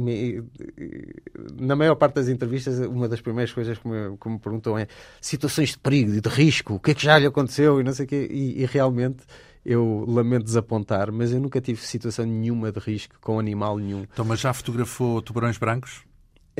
me- 0.00 0.42
e- 0.78 1.12
na 1.60 1.76
maior 1.76 1.94
parte 1.96 2.14
das 2.14 2.28
entrevistas, 2.28 2.78
uma 2.80 3.08
das 3.08 3.20
primeiras 3.20 3.52
coisas 3.52 3.76
que 3.78 3.86
me, 3.86 4.16
que 4.16 4.28
me 4.28 4.38
perguntam 4.38 4.78
é 4.78 4.86
situações 5.20 5.70
de 5.70 5.78
perigo 5.78 6.14
e 6.14 6.20
de 6.20 6.28
risco, 6.28 6.74
o 6.74 6.80
que 6.80 6.92
é 6.92 6.94
que 6.94 7.02
já 7.04 7.18
lhe 7.18 7.26
aconteceu 7.26 7.80
e 7.80 7.84
não 7.84 7.92
sei 7.92 8.06
o 8.06 8.08
quê. 8.08 8.28
E, 8.30 8.62
e 8.62 8.66
realmente 8.66 9.18
eu 9.64 10.04
lamento 10.08 10.44
desapontar, 10.44 11.12
mas 11.12 11.32
eu 11.32 11.40
nunca 11.40 11.60
tive 11.60 11.82
situação 11.82 12.24
nenhuma 12.24 12.72
de 12.72 12.78
risco 12.80 13.16
com 13.20 13.38
animal 13.38 13.76
nenhum. 13.78 14.06
Então, 14.10 14.24
mas 14.24 14.40
já 14.40 14.52
fotografou 14.54 15.20
tubarões 15.20 15.58
brancos? 15.58 16.07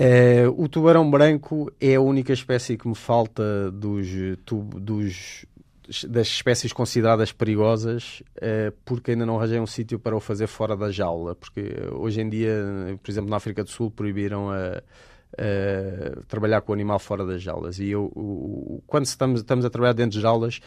Eh, 0.01 0.47
o 0.57 0.69
tubarão 0.69 1.11
branco 1.11 1.73
é 1.81 1.97
a 1.97 2.01
única 2.01 2.33
espécie 2.33 2.77
que 2.77 2.87
me 2.87 2.95
falta 2.95 3.69
dos, 3.73 4.07
tu- 4.45 4.63
dos- 4.63 5.45
das 6.09 6.29
espécies 6.29 6.73
consideradas 6.73 7.33
perigosas, 7.33 8.23
eh, 8.41 8.73
porque 8.85 9.11
ainda 9.13 9.27
não 9.27 9.37
arranjei 9.39 9.59
um 9.59 9.67
sítio 9.67 9.99
para 9.99 10.15
o 10.15 10.21
fazer 10.21 10.47
fora 10.47 10.77
da 10.77 10.91
jaula. 10.93 11.35
Porque 11.35 11.75
hoje 11.93 12.21
em 12.21 12.29
dia, 12.29 12.63
por 13.03 13.11
exemplo, 13.11 13.29
na 13.29 13.37
África 13.39 13.65
do 13.65 13.71
Sul, 13.71 13.91
proibiram 13.91 14.51
a, 14.51 14.83
a 15.37 16.23
trabalhar 16.29 16.61
com 16.61 16.71
o 16.73 16.75
animal 16.75 16.99
fora 17.01 17.25
das 17.27 17.43
jaulas. 17.43 17.81
E 17.81 17.89
eu, 17.89 18.05
o- 18.15 18.81
quando 18.87 19.07
estamos, 19.07 19.41
estamos 19.41 19.65
a 19.65 19.71
trabalhar 19.71 19.95
dentro 19.95 20.13
de 20.13 20.21
jaulas, 20.21 20.61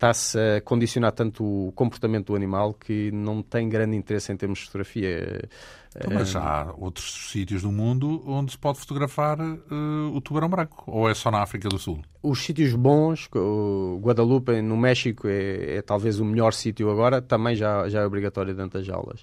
está-se 0.00 0.38
a 0.38 0.60
condicionar 0.62 1.12
tanto 1.12 1.44
o 1.44 1.72
comportamento 1.72 2.28
do 2.28 2.34
animal 2.36 2.72
que 2.72 3.10
não 3.12 3.42
tem 3.42 3.68
grande 3.68 3.94
interesse 3.94 4.32
em 4.32 4.36
termos 4.36 4.60
de 4.60 4.64
fotografia. 4.64 5.48
Então, 5.94 6.12
mas 6.14 6.34
há 6.34 6.72
outros 6.78 7.30
sítios 7.30 7.62
do 7.62 7.70
mundo 7.70 8.22
onde 8.26 8.52
se 8.52 8.58
pode 8.58 8.78
fotografar 8.78 9.38
eh, 9.40 10.14
o 10.14 10.20
tubarão 10.20 10.48
branco? 10.48 10.84
Ou 10.86 11.10
é 11.10 11.14
só 11.14 11.30
na 11.30 11.42
África 11.42 11.68
do 11.68 11.78
Sul? 11.78 12.00
Os 12.22 12.42
sítios 12.42 12.72
bons, 12.74 13.28
o 13.34 14.00
Guadalupe 14.00 14.62
no 14.62 14.76
México 14.76 15.28
é, 15.28 15.76
é 15.76 15.82
talvez 15.82 16.18
o 16.18 16.24
melhor 16.24 16.54
sítio 16.54 16.90
agora, 16.90 17.20
também 17.20 17.54
já, 17.54 17.86
já 17.88 18.00
é 18.00 18.06
obrigatório 18.06 18.54
dentro 18.54 18.78
das 18.78 18.86
jaulas. 18.86 19.22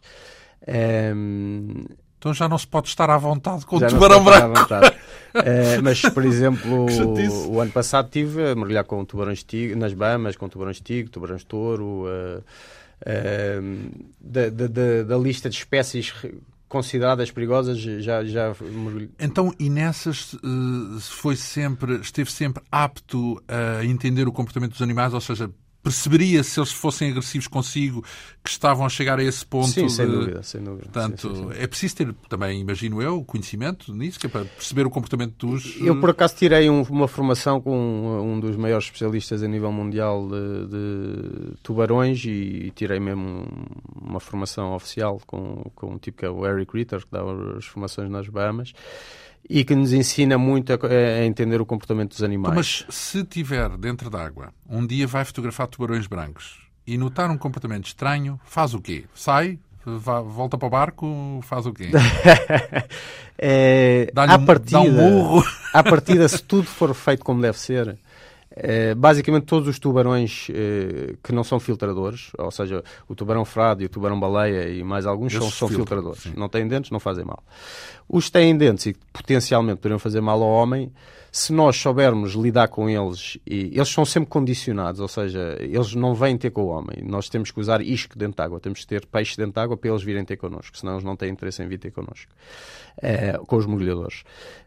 Ehm, 0.67 1.85
Então 2.19 2.33
já 2.33 2.47
não 2.47 2.57
se 2.57 2.67
pode 2.67 2.87
estar 2.89 3.09
à 3.09 3.17
vontade 3.17 3.65
com 3.65 3.77
o 3.77 3.79
já 3.79 3.87
não 3.89 3.93
tubarão 3.93 4.19
se 4.19 4.23
pode 4.25 4.61
estar 4.61 4.77
à 4.77 4.79
branco. 4.79 4.97
Eh, 5.33 5.81
mas, 5.81 6.01
por 6.01 6.25
exemplo, 6.25 6.85
o 7.49 7.59
ano 7.59 7.71
passado 7.71 8.05
estive 8.05 8.41
a 8.51 8.55
mergulhar 8.55 8.83
com 8.83 9.03
tubarões 9.05 9.43
tigre, 9.43 9.75
nas 9.75 9.93
Bahamas, 9.93 10.35
com 10.35 10.47
tubarões 10.49 10.79
tigre, 10.79 11.09
tubarões 11.11 11.43
touro, 11.43 12.05
eh, 12.07 12.41
ehm, 13.05 13.89
da, 14.19 14.49
da- 14.49 14.67
da- 14.67 15.03
da 15.03 15.17
lista 15.17 15.49
de 15.49 15.55
espécies 15.57 16.13
consideradas 16.67 17.31
perigosas, 17.31 17.77
já, 17.79 18.23
já 18.25 18.53
mergulhei. 18.61 19.09
Então, 19.19 19.53
e 19.59 19.69
nessas 19.69 20.35
eh, 20.35 20.99
foi 20.99 21.35
sempre, 21.35 21.95
esteve 22.01 22.31
sempre 22.31 22.61
apto 22.71 23.41
a 23.47 23.85
entender 23.85 24.27
o 24.27 24.31
comportamento 24.31 24.71
dos 24.71 24.81
animais, 24.81 25.13
ou 25.13 25.21
seja, 25.21 25.49
perceberia 25.87 26.43
se 26.43 26.59
eles 26.59 26.71
fossem 26.71 27.09
agressivos 27.09 27.47
consigo 27.47 28.03
que 28.43 28.49
estavam 28.49 28.85
a 28.85 28.89
chegar 28.89 29.19
a 29.19 29.23
esse 29.23 29.45
ponto 29.45 29.67
Sim, 29.67 29.89
sem 29.89 30.05
de- 30.05 30.11
dúvida, 30.11 30.43
sem 30.43 30.61
dúvida. 30.61 30.83
Portanto, 30.83 31.21
Sim, 31.29 31.35
sim, 31.35 31.53
sim. 31.53 31.59
é 31.61 31.67
preciso 31.67 31.95
ter 31.95 32.13
também, 32.29 32.61
imagino 32.61 33.01
eu, 33.01 33.23
conhecimento 33.23 33.93
nisso, 33.93 34.19
que 34.19 34.25
é 34.27 34.29
para 34.29 34.45
perceber 34.45 34.85
o 34.85 34.89
comportamento 34.89 35.47
dos. 35.47 35.75
Eu, 35.81 35.99
por 35.99 36.09
acaso, 36.09 36.35
tirei 36.35 36.69
um- 36.69 36.83
uma 36.83 37.07
formação 37.07 37.59
com 37.61 37.75
um, 37.77 38.33
um 38.33 38.39
dos 38.39 38.55
maiores 38.55 38.85
especialistas 38.85 39.43
a 39.43 39.47
nível 39.47 39.71
mundial 39.71 40.27
de, 40.27 40.67
de 40.67 41.53
tubarões 41.63 42.23
e, 42.25 42.71
tirei 42.75 42.99
mesmo 42.99 43.21
um- 43.23 44.09
uma 44.09 44.19
formação 44.19 44.73
oficial 44.75 45.19
com, 45.25 45.69
com 45.75 45.93
um 45.93 45.97
tipo 45.97 46.19
que 46.19 46.25
é 46.25 46.29
o 46.29 46.45
Eric 46.45 46.75
Ritter, 46.75 46.99
que 47.01 47.11
dá 47.11 47.21
as 47.57 47.65
formações 47.65 48.09
nas 48.09 48.27
Bahamas 48.29 48.73
e 49.49 49.63
que 49.63 49.75
nos 49.75 49.93
ensina 49.93 50.37
muito 50.37 50.71
a, 50.73 50.77
a 51.21 51.25
entender 51.25 51.59
o 51.61 51.65
comportamento 51.65 52.09
dos 52.11 52.23
animais. 52.23 52.55
Mas 52.55 52.85
se 52.89 53.23
tiver 53.23 53.69
dentro 53.77 54.09
d'água, 54.09 54.53
um 54.69 54.85
dia 54.85 55.07
vai 55.07 55.23
fotografar 55.25 55.67
tubarões 55.67 56.07
brancos 56.07 56.59
e 56.85 56.97
notar 56.97 57.29
um 57.31 57.37
comportamento 57.37 57.85
estranho, 57.87 58.39
faz 58.45 58.73
o 58.73 58.81
quê? 58.81 59.05
Sai? 59.13 59.59
Volta 59.85 60.57
para 60.57 60.67
o 60.67 60.69
barco? 60.69 61.39
Faz 61.43 61.65
o 61.65 61.71
quê? 61.73 61.91
É, 63.39 64.09
Dá-lhe 64.13 64.33
um- 64.33 64.45
partida, 64.45 64.71
dá 64.71 64.81
um 64.81 64.91
murro? 64.91 65.43
à 65.73 65.83
partida, 65.83 66.27
se 66.27 66.41
tudo 66.41 66.63
for 66.63 66.93
feito 66.95 67.23
como 67.23 67.39
deve 67.39 67.59
ser, 67.59 67.97
eh, 68.49 68.95
basicamente 68.95 69.43
todos 69.45 69.67
os 69.67 69.77
tubarões 69.77 70.47
eh, 70.49 71.15
que 71.23 71.31
não 71.31 71.43
são 71.43 71.59
filtradores, 71.59 72.31
ou 72.37 72.49
seja, 72.49 72.83
o 73.07 73.13
tubarão 73.13 73.45
frade, 73.45 73.85
o 73.85 73.89
tubarão 73.89 74.19
baleia 74.19 74.67
e 74.69 74.83
mais 74.83 75.05
alguns 75.05 75.33
são, 75.33 75.41
Esses 75.43 75.53
são 75.53 75.67
filtram, 75.67 75.85
filtradores. 75.85 76.23
sim. 76.23 76.33
Não 76.35 76.49
têm 76.49 76.67
dentes, 76.67 76.89
não 76.89 76.99
fazem 76.99 77.25
mal. 77.25 77.43
Os 78.09 78.25
que 78.25 78.31
têm 78.33 78.55
dentes 78.57 78.85
e 78.87 78.93
que 78.93 78.99
potencialmente 79.11 79.77
poderiam 79.77 79.99
fazer 79.99 80.21
mal 80.21 80.41
ao 80.41 80.49
homem, 80.49 80.91
se 81.31 81.51
nós 81.51 81.75
soubermos 81.75 82.33
lidar 82.33 82.69
com 82.69 82.89
eles, 82.89 83.37
e 83.45 83.71
eles 83.75 83.89
são 83.89 84.05
sempre 84.05 84.29
condicionados, 84.29 84.99
ou 85.01 85.07
seja, 85.07 85.57
eles 85.59 85.93
não 85.93 86.15
vêm 86.15 86.37
ter 86.37 86.49
com 86.51 86.63
o 86.63 86.67
homem. 86.67 86.97
Nós 87.03 87.27
temos 87.29 87.51
que 87.51 87.59
usar 87.59 87.81
isco 87.81 88.17
dentro 88.17 88.37
de 88.37 88.41
água, 88.43 88.59
temos 88.59 88.79
que 88.79 88.87
ter 88.87 89.05
peixe 89.05 89.35
dentro 89.37 89.53
de 89.53 89.59
água 89.59 89.75
para 89.77 89.89
eles 89.89 90.01
virem 90.03 90.23
ter 90.23 90.37
connosco, 90.37 90.77
senão 90.77 90.93
eles 90.93 91.03
não 91.03 91.15
têm 91.15 91.29
interesse 91.29 91.61
em 91.61 91.67
vir 91.67 91.77
ter 91.79 91.91
connosco, 91.91 92.31
eh, 93.01 93.37
com 93.45 93.55
os 93.57 93.65
mergulhadores. 93.65 94.23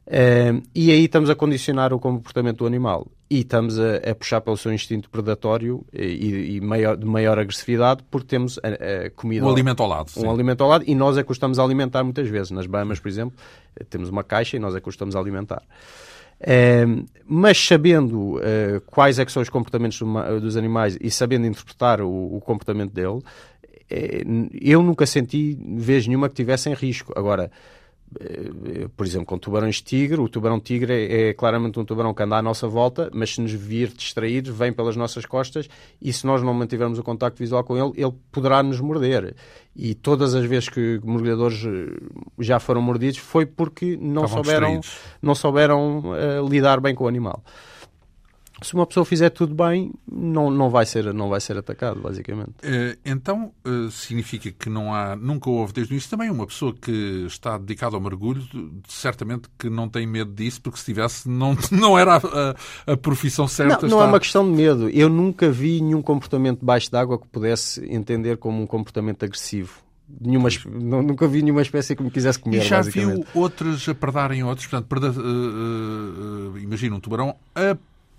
Eh, 0.07 0.53
e 0.75 0.91
aí 0.93 1.05
estamos 1.05 1.31
a 1.31 1.35
condicionar 1.35 1.93
o 1.93 1.99
comportamento 1.99 2.59
do 2.59 2.67
animal 2.67 3.07
e 3.29 3.41
estamos 3.41 3.79
a, 3.79 3.97
a 4.11 4.15
puxar 4.15 4.41
pelo 4.41 4.57
seu 4.57 4.73
instinto 4.73 5.09
predatório 5.09 5.85
e, 5.93 6.57
e 6.57 6.61
maior- 6.61 6.97
de 6.97 7.07
maior 7.07 7.39
agressividade 7.39 8.03
porque 8.11 8.27
temos 8.27 8.59
a, 8.59 9.07
a 9.07 9.11
comida 9.11 9.47
O 9.47 9.49
alimento 9.51 9.83
ao 9.83 9.89
lado. 9.89 10.11
sim. 10.11 10.25
um 10.27 10.31
alimento 10.31 10.63
ao 10.65 10.69
lado 10.71 10.85
e 10.87 10.95
nós 10.97 11.17
é 11.17 11.23
que 11.23 11.31
o 11.31 11.33
estamos 11.33 11.59
a 11.61 11.63
alimentar 11.65 12.03
muitas 12.03 12.29
vezes. 12.29 12.51
Nas 12.51 12.67
Bahamas, 12.67 12.99
por 12.99 13.09
exemplo, 13.09 13.30
eh, 13.77 13.85
temos 13.85 14.09
uma 14.09 14.25
caixa 14.25 14.57
e 14.57 14.61
nós 14.61 14.75
é 14.75 14.81
que 14.81 14.89
estamos 14.89 15.17
a 15.17 15.19
alimentar. 15.19 15.63
Eh, 16.41 16.87
mas 17.27 17.59
sabendo 17.59 18.41
eh, 18.43 18.81
quais 18.87 19.19
é 19.19 19.25
são 19.33 19.43
os 19.43 19.49
comportamentos 19.49 19.99
do 19.99 20.41
dos 20.41 20.57
animais 20.57 20.97
e 21.01 21.11
sabendo 21.11 21.47
interpretar 21.47 22.01
o, 22.01 22.37
o 22.37 22.41
comportamento 22.41 22.93
dele, 22.93 23.21
eu 24.61 24.85
nunca 24.85 25.05
senti 25.05 25.59
vez 25.61 26.07
nenhuma 26.07 26.29
que 26.29 26.35
tivessem 26.37 26.73
risco. 26.75 27.13
Agora, 27.17 27.51
por 28.97 29.07
exemplo, 29.07 29.27
com 29.27 29.39
tubarões 29.39 29.81
tigre, 29.81 30.21
o 30.21 30.29
tubarão 30.29 30.59
tigre 30.59 30.93
é, 30.93 31.29
é 31.29 31.35
claramente 31.35 31.79
um 31.79 31.85
tubarão 31.85 32.13
que 32.13 32.23
anda 32.23 32.37
à 32.37 32.43
nossa 32.43 32.67
volta, 32.67 33.09
mas 33.15 33.35
se 33.35 33.41
nos 33.41 33.53
vir 33.53 33.89
distraídos, 33.89 34.57
vem 34.57 34.73
pelas 34.73 34.97
nossas 34.97 35.25
costas 35.25 35.69
e 36.03 36.13
se 36.13 36.27
nós 36.27 36.43
não 36.43 36.53
mantivermos 36.53 36.99
o 36.99 37.03
contacto 37.03 37.39
visual 37.39 37.63
com 37.63 37.77
ele, 37.77 37.93
ele 37.97 38.13
poderá 38.33 38.63
nos 38.63 38.81
morder. 38.81 39.35
E 39.77 39.95
todas 39.95 40.35
as 40.35 40.45
vezes 40.45 40.69
que 40.69 41.01
mergulhadores 41.05 41.65
eh, 41.65 41.97
já 42.41 42.59
foram 42.59 42.83
mordidos 42.83 43.19
foi 43.19 43.47
porque 43.47 43.97
não 43.97 44.25
Estavam 44.25 44.45
souberam, 44.45 44.81
distraídos. 44.81 45.17
não 45.23 45.35
souberam 45.35 46.03
eh, 46.17 46.41
lidar 46.49 46.81
bem 46.81 46.95
com 46.95 47.05
o 47.05 47.09
animal. 47.09 47.43
Se 48.63 48.75
uma 48.75 48.87
pessoa 48.87 49.05
fizer 49.07 49.31
tudo 49.31 49.55
bem, 49.55 49.93
não, 50.11 50.51
não, 50.51 50.69
vai, 50.69 50.85
ser, 50.85 51.13
não 51.15 51.29
vai 51.29 51.41
ser 51.41 51.57
atacado, 51.57 52.01
basicamente. 52.01 52.53
Eh, 52.63 52.99
Então, 53.05 53.53
eh, 53.65 53.89
significa 53.91 54.51
que 54.51 54.69
não 54.69 54.93
há, 54.95 55.17
nunca 55.17 55.49
houve 55.49 55.73
desde 55.73 55.93
o 55.93 55.95
início 55.95 56.11
também 56.11 56.31
uma 56.31 56.47
pessoa 56.47 56.75
que 56.75 57.25
está 57.27 57.57
dedicada 57.59 57.97
ao 57.97 58.01
mergulho, 58.03 58.43
certamente 58.89 59.49
que 59.59 59.71
não 59.71 59.89
tem 59.89 60.07
medo 60.07 60.33
disso, 60.33 60.61
porque 60.61 60.79
se 60.79 60.85
tivesse, 60.85 61.29
não, 61.29 61.57
não 61.73 61.99
era 61.99 62.17
a, 62.17 62.19
a- 62.19 62.93
a 62.93 62.97
profissão 62.97 63.49
certa. 63.49 63.87
Não, 63.87 63.89
não 63.89 63.97
é 63.99 64.01
está- 64.01 64.13
uma 64.13 64.21
questão 64.21 64.45
de 64.45 64.57
medo. 64.57 64.89
Eu 64.91 65.09
nunca 65.09 65.51
vi 65.51 65.81
nenhum 65.81 66.03
comportamento 66.03 66.61
debaixo 66.61 66.91
d'água 66.91 67.19
que 67.19 67.27
pudesse 67.29 67.85
entender 67.91 68.37
como 68.37 68.63
um 68.63 68.67
comportamento 68.67 69.25
agressivo. 69.25 69.73
Nenhuma, 70.21 70.49
nunca 70.69 71.29
vi 71.29 71.41
nenhuma 71.41 71.63
espécie 71.63 71.95
que 71.95 72.03
me 72.03 72.11
quisesse 72.11 72.37
comer, 72.39 72.59
E 72.59 72.61
já 72.63 72.81
viu 72.83 73.25
outros 73.33 73.89
a 73.89 73.95
predarem 73.95 74.43
outros? 74.43 74.67
Portanto, 74.67 74.89
preda- 74.89 75.07
eh, 75.07 75.13
eh, 75.17 76.59
eh, 76.59 76.63
imagina 76.63 76.97
um 76.97 77.01
tubarão 77.01 77.37
a, 77.55 77.77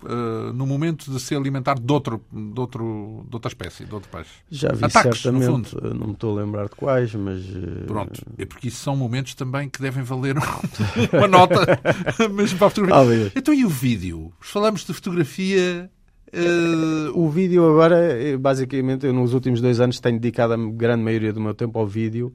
eh, 0.08 0.52
no 0.52 0.66
momento 0.66 1.10
de 1.10 1.20
se 1.20 1.34
alimentar 1.34 1.78
de, 1.78 1.92
outro, 1.92 2.20
de, 2.32 2.58
outro, 2.60 3.24
de 3.28 3.34
outra 3.36 3.48
espécie, 3.48 3.84
de 3.84 3.94
outro 3.94 4.08
peixe. 4.10 4.30
Já 4.50 4.72
vi 4.72 4.84
Ataques, 4.84 5.24
no 5.24 5.40
certamente, 5.40 5.76
não 5.98 6.06
me 6.08 6.12
estou 6.12 6.36
a 6.38 6.42
lembrar 6.42 6.64
de 6.64 6.76
quais, 6.76 7.14
mas... 7.14 7.40
eh, 7.42 7.84
Pronto, 7.86 8.22
é 8.38 8.44
porque 8.44 8.68
isso 8.68 8.78
são 8.82 8.96
momentos 8.96 9.34
também 9.34 9.68
que 9.68 9.80
devem 9.80 10.02
valer 10.02 10.36
uma 11.12 11.28
nota 11.28 11.54
mesmo 12.32 12.58
para 12.58 12.66
a 12.66 12.70
fotografia. 12.70 12.96
Talvez. 13.00 13.32
Então 13.36 13.54
e 13.54 13.64
o 13.64 13.68
vídeo? 13.68 14.32
Falamos 14.40 14.84
de 14.84 14.92
fotografia. 14.92 15.90
eh, 16.32 17.10
O 17.14 17.28
vídeo 17.28 17.68
agora, 17.68 17.96
eh, 17.98 18.36
basicamente, 18.36 19.06
eu 19.06 19.12
nos 19.12 19.34
últimos 19.34 19.60
dois 19.60 19.80
anos 19.80 20.00
tenho 20.00 20.18
dedicado 20.18 20.54
a 20.54 20.56
grande 20.56 21.02
maioria 21.02 21.32
do 21.32 21.40
meu 21.40 21.54
tempo 21.54 21.78
ao 21.78 21.86
vídeo, 21.86 22.32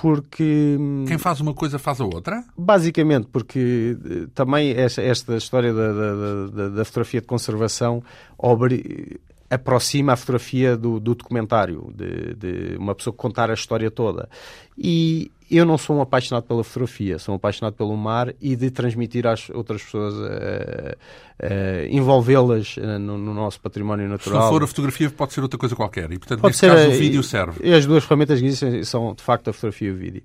porque... 0.00 0.76
hum, 0.78 1.04
quem 1.06 1.18
faz 1.18 1.40
uma 1.40 1.52
coisa 1.52 1.78
faz 1.78 2.00
a 2.00 2.04
outra? 2.04 2.42
Basicamente, 2.56 3.28
porque 3.32 3.96
eh, 4.04 4.26
também 4.34 4.70
esta, 4.72 5.02
esta 5.02 5.36
história 5.36 5.72
da, 5.74 5.92
da- 5.92 6.46
da- 6.46 6.68
da 6.70 6.84
fotografia 6.84 7.20
de 7.20 7.26
conservação 7.26 8.02
obri- 8.38 9.20
aproxima 9.50 10.12
a 10.12 10.16
fotografia 10.16 10.76
do, 10.76 11.00
do 11.00 11.14
documentário, 11.14 11.92
de, 11.94 12.34
de 12.34 12.76
uma 12.78 12.94
pessoa 12.94 13.14
contar 13.14 13.50
a 13.50 13.54
história 13.54 13.90
toda. 13.90 14.28
E 14.76 15.30
eu 15.50 15.64
não 15.64 15.78
sou 15.78 15.96
um 15.96 16.00
apaixonado 16.02 16.44
pela 16.44 16.62
fotografia, 16.62 17.18
sou 17.18 17.32
um 17.32 17.36
apaixonado 17.36 17.74
pelo 17.74 17.96
mar 17.96 18.34
e 18.40 18.54
de 18.54 18.70
transmitir 18.70 19.26
às 19.26 19.48
outras 19.50 19.82
pessoas, 19.82 20.14
uh, 20.14 20.18
uh, 20.18 21.86
envolvê-las 21.90 22.76
no, 22.76 23.16
no, 23.16 23.32
nosso 23.32 23.60
património 23.60 24.08
natural. 24.08 24.40
Se 24.40 24.44
não 24.44 24.52
for 24.52 24.62
a 24.62 24.66
fotografia, 24.66 25.10
pode 25.10 25.32
ser 25.32 25.40
outra 25.40 25.58
coisa 25.58 25.74
qualquer. 25.74 26.10
E, 26.12 26.18
portanto, 26.18 26.40
pode 26.40 26.52
neste 26.52 26.66
caso, 26.66 26.84
a, 26.84 26.88
o 26.88 26.98
vídeo 26.98 27.22
serve. 27.22 27.60
E 27.66 27.72
as 27.72 27.86
duas 27.86 28.04
ferramentas 28.04 28.40
que 28.40 28.46
existem 28.46 28.84
são, 28.84 29.14
de 29.14 29.22
facto, 29.22 29.48
a 29.48 29.52
fotografia 29.52 29.88
e 29.88 29.92
o 29.92 29.96
vídeo. 29.96 30.22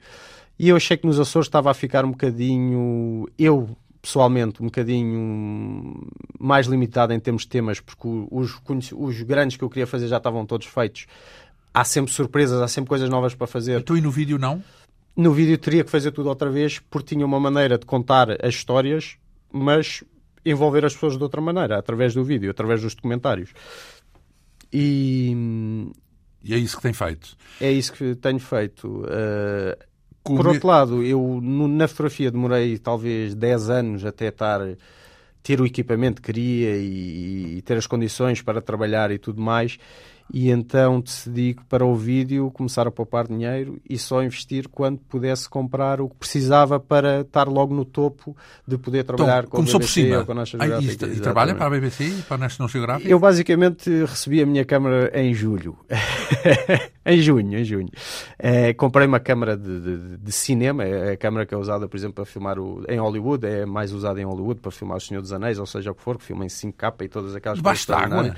E 0.60 0.70
eu 0.70 0.76
achei 0.76 0.98
que 0.98 1.08
nos 1.08 1.20
Açores 1.20 1.48
estava 1.48 1.72
a 1.72 1.74
ficar 1.74 2.04
um 2.06 2.12
bocadinho. 2.12 3.28
Eu, 3.40 3.70
pessoalmente, 4.02 4.62
um 4.62 4.66
bocadinho 4.66 6.06
mais 6.40 6.68
limitado 6.68 7.14
em 7.14 7.20
termos 7.20 7.44
de 7.44 7.48
temas, 7.48 7.80
porque 7.80 8.08
os, 8.30 8.60
os 8.94 9.22
grandes 9.22 9.58
que 9.58 9.64
eu 9.64 9.70
queria 9.70 9.88
fazer 9.88 10.08
já 10.08 10.18
estavam 10.18 10.46
todos 10.46 10.68
feitos. 10.68 11.08
Há 11.74 11.84
sempre 11.84 12.14
surpresas, 12.14 12.62
há 12.62 12.68
sempre 12.68 12.90
coisas 12.90 13.10
novas 13.10 13.34
para 13.34 13.48
fazer. 13.48 13.80
Então, 13.80 13.98
e 13.98 14.02
no 14.02 14.12
vídeo 14.12 14.38
não? 14.38 14.62
No 15.16 15.32
vídeo 15.32 15.58
teria 15.58 15.84
que 15.84 15.92
fazer 15.92 16.12
tudo 16.12 16.30
outra 16.30 16.50
vez, 16.50 16.80
porque 16.80 17.16
tinha 17.16 17.26
uma 17.26 17.40
maneira 17.40 17.78
de 17.78 17.86
contar 17.86 18.32
as 18.44 18.56
histórias, 18.56 19.16
mas 19.52 20.04
envolver 20.46 20.84
as 20.86 20.94
pessoas 20.94 21.18
de 21.18 21.24
outra 21.24 21.40
maneira, 21.40 21.78
através 21.78 22.14
do 22.14 22.24
vídeo, 22.24 22.50
através 22.50 22.82
dos 22.82 22.96
documentários. 22.96 23.52
E, 24.72 25.92
e 26.44 26.54
é 26.54 26.58
isso 26.58 26.78
que 26.78 26.84
tem 26.84 26.94
feito? 26.94 27.38
É 27.62 27.72
isso 27.72 27.94
que 27.94 28.16
tenho 28.16 28.40
feito. 28.40 29.04
Uh, 29.04 29.78
por 30.24 30.48
outro 30.48 30.68
lado, 30.68 31.04
eu 31.04 31.40
na 31.42 31.88
fotografia 31.88 32.32
demorei 32.32 32.78
talvez 32.80 33.36
10 33.36 33.70
anos 33.70 34.06
até 34.06 34.30
estar 34.30 34.62
ter 35.44 35.60
o 35.60 35.66
equipamento 35.66 36.22
que 36.22 36.32
queria 36.32 36.78
e, 36.78 37.58
e 37.58 37.62
ter 37.62 37.78
as 37.78 37.86
condições 37.86 38.42
para 38.42 38.62
trabalhar 38.62 39.12
e 39.12 39.20
tudo 39.20 39.42
mais 39.42 39.78
e 40.32 40.50
então 40.50 41.02
decidi 41.02 41.54
que 41.54 41.64
para 41.66 41.86
o 41.86 41.96
vídeo 41.96 42.50
começar 42.52 42.88
a 42.88 42.92
poupar 42.92 43.28
dinheiro 43.28 43.80
e 43.90 43.98
só 43.98 44.24
investir 44.24 44.68
quando 44.68 45.00
pudesse 45.00 45.50
comprar 45.50 46.02
o 46.02 46.10
que 46.10 46.16
precisava 46.16 46.80
para 46.80 47.22
estar 47.22 47.48
logo 47.48 47.74
no 47.74 47.86
topo 47.86 48.36
de 48.68 48.78
poder 48.78 49.04
trabalhar 49.04 49.40
então, 49.40 49.50
com 49.50 49.58
começou 49.58 49.78
a 49.78 49.80
BBC 49.80 50.02
por 50.02 50.08
cima. 50.08 50.20
ou 50.20 50.26
com 50.26 50.32
a 50.32 50.36
National 50.36 50.68
Geographic. 50.68 51.06
E, 51.06 51.18
e 51.18 51.20
trabalha 51.20 51.56
para 51.56 51.66
a 51.66 51.70
BBC 51.70 52.04
e 52.06 52.22
para 52.24 52.36
a 52.36 52.40
National 52.40 52.70
Geographic? 52.70 53.10
Eu 53.10 53.20
basicamente 53.20 53.90
recebi 54.06 54.42
a 54.42 54.46
minha 54.46 54.66
câmara 54.66 55.12
em 55.20 55.34
julho. 55.34 55.78
em 57.06 57.22
junho, 57.22 57.60
em 57.60 57.64
junho. 57.64 57.90
É, 58.40 58.74
comprei 58.74 59.08
uma 59.08 59.20
câmara 59.20 59.58
de, 59.58 59.80
de, 59.80 60.18
de, 60.18 60.32
cinema, 60.32 60.84
é 60.84 61.12
a 61.14 61.18
câmara 61.18 61.46
que 61.46 61.54
é 61.54 61.58
usada, 61.58 61.88
por 61.88 61.98
exemplo, 61.98 62.16
para 62.16 62.26
filmar 62.26 62.58
o, 62.58 62.84
em 62.88 62.98
Hollywood, 62.98 63.46
é 63.46 63.66
mais 63.66 63.92
usada 63.92 64.20
em 64.22 64.26
Hollywood 64.26 64.62
para 64.62 64.72
filmar 64.72 64.98
O 64.98 65.02
Senhor 65.02 65.22
dos 65.22 65.34
Anéis, 65.34 65.60
ou 65.60 65.66
seja 65.66 65.92
o 65.92 65.96
que 65.96 66.02
for, 66.02 66.18
que 66.18 66.24
filma 66.24 66.46
em 66.46 66.48
5K 66.48 67.04
e 67.04 67.08
todas 67.08 67.36
aquelas 67.36 67.58
Debaixo 67.58 67.88
coisas. 67.88 68.04
Debaixo 68.04 68.30
d'água. 68.30 68.36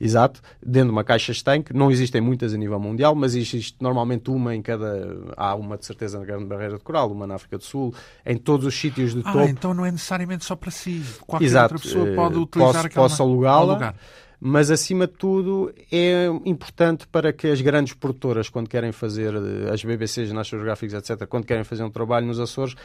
Exato, 0.00 0.40
dentro 0.62 0.88
de 0.88 0.92
uma 0.92 1.04
caixa 1.04 1.27
estanque. 1.32 1.72
Não 1.72 1.90
existem 1.90 2.20
muitas 2.20 2.54
a 2.54 2.56
nível 2.56 2.78
mundial, 2.78 3.14
mas 3.14 3.34
existe 3.34 3.76
normalmente 3.80 4.30
uma 4.30 4.54
em 4.54 4.62
cada. 4.62 5.16
Há 5.36 5.54
uma 5.54 5.76
de 5.76 5.86
certeza 5.86 6.18
na 6.18 6.24
Grande 6.24 6.44
Barreira 6.44 6.78
de 6.78 6.84
Coral, 6.84 7.10
uma 7.10 7.26
na 7.26 7.34
África 7.34 7.58
do 7.58 7.64
Sul, 7.64 7.94
em 8.24 8.36
todos 8.36 8.66
os 8.66 8.74
sítios 8.74 9.14
de 9.14 9.20
ah, 9.24 9.32
topo. 9.32 9.48
então 9.48 9.74
não 9.74 9.84
é 9.84 9.90
necessariamente 9.90 10.44
só 10.44 10.56
para 10.56 10.70
si. 10.70 11.02
Qualquer 11.26 11.44
Exato. 11.44 11.74
outra 11.74 11.88
pessoa 11.88 12.14
pode 12.14 12.34
eh, 12.34 12.38
utilizar 12.38 12.72
posso, 12.74 12.86
aquela. 12.86 13.08
Posso 13.08 13.22
alugá-la 13.22 13.94
mas 14.40 14.70
acima 14.70 15.06
de 15.06 15.14
tudo 15.14 15.72
é 15.90 16.26
importante 16.44 17.06
para 17.08 17.32
que 17.32 17.48
as 17.48 17.60
grandes 17.60 17.92
produtoras, 17.94 18.48
quando 18.48 18.68
querem 18.68 18.92
fazer, 18.92 19.34
eh, 19.34 19.72
as 19.72 19.82
BBCs, 19.82 20.32
National 20.32 20.64
Geographic, 20.64 20.94
etc., 20.94 21.26
quando 21.26 21.44
querem 21.44 21.64
fazer 21.64 21.82
um 21.82 21.90
trabalho 21.90 22.26
nos 22.26 22.38
Açores, 22.38 22.76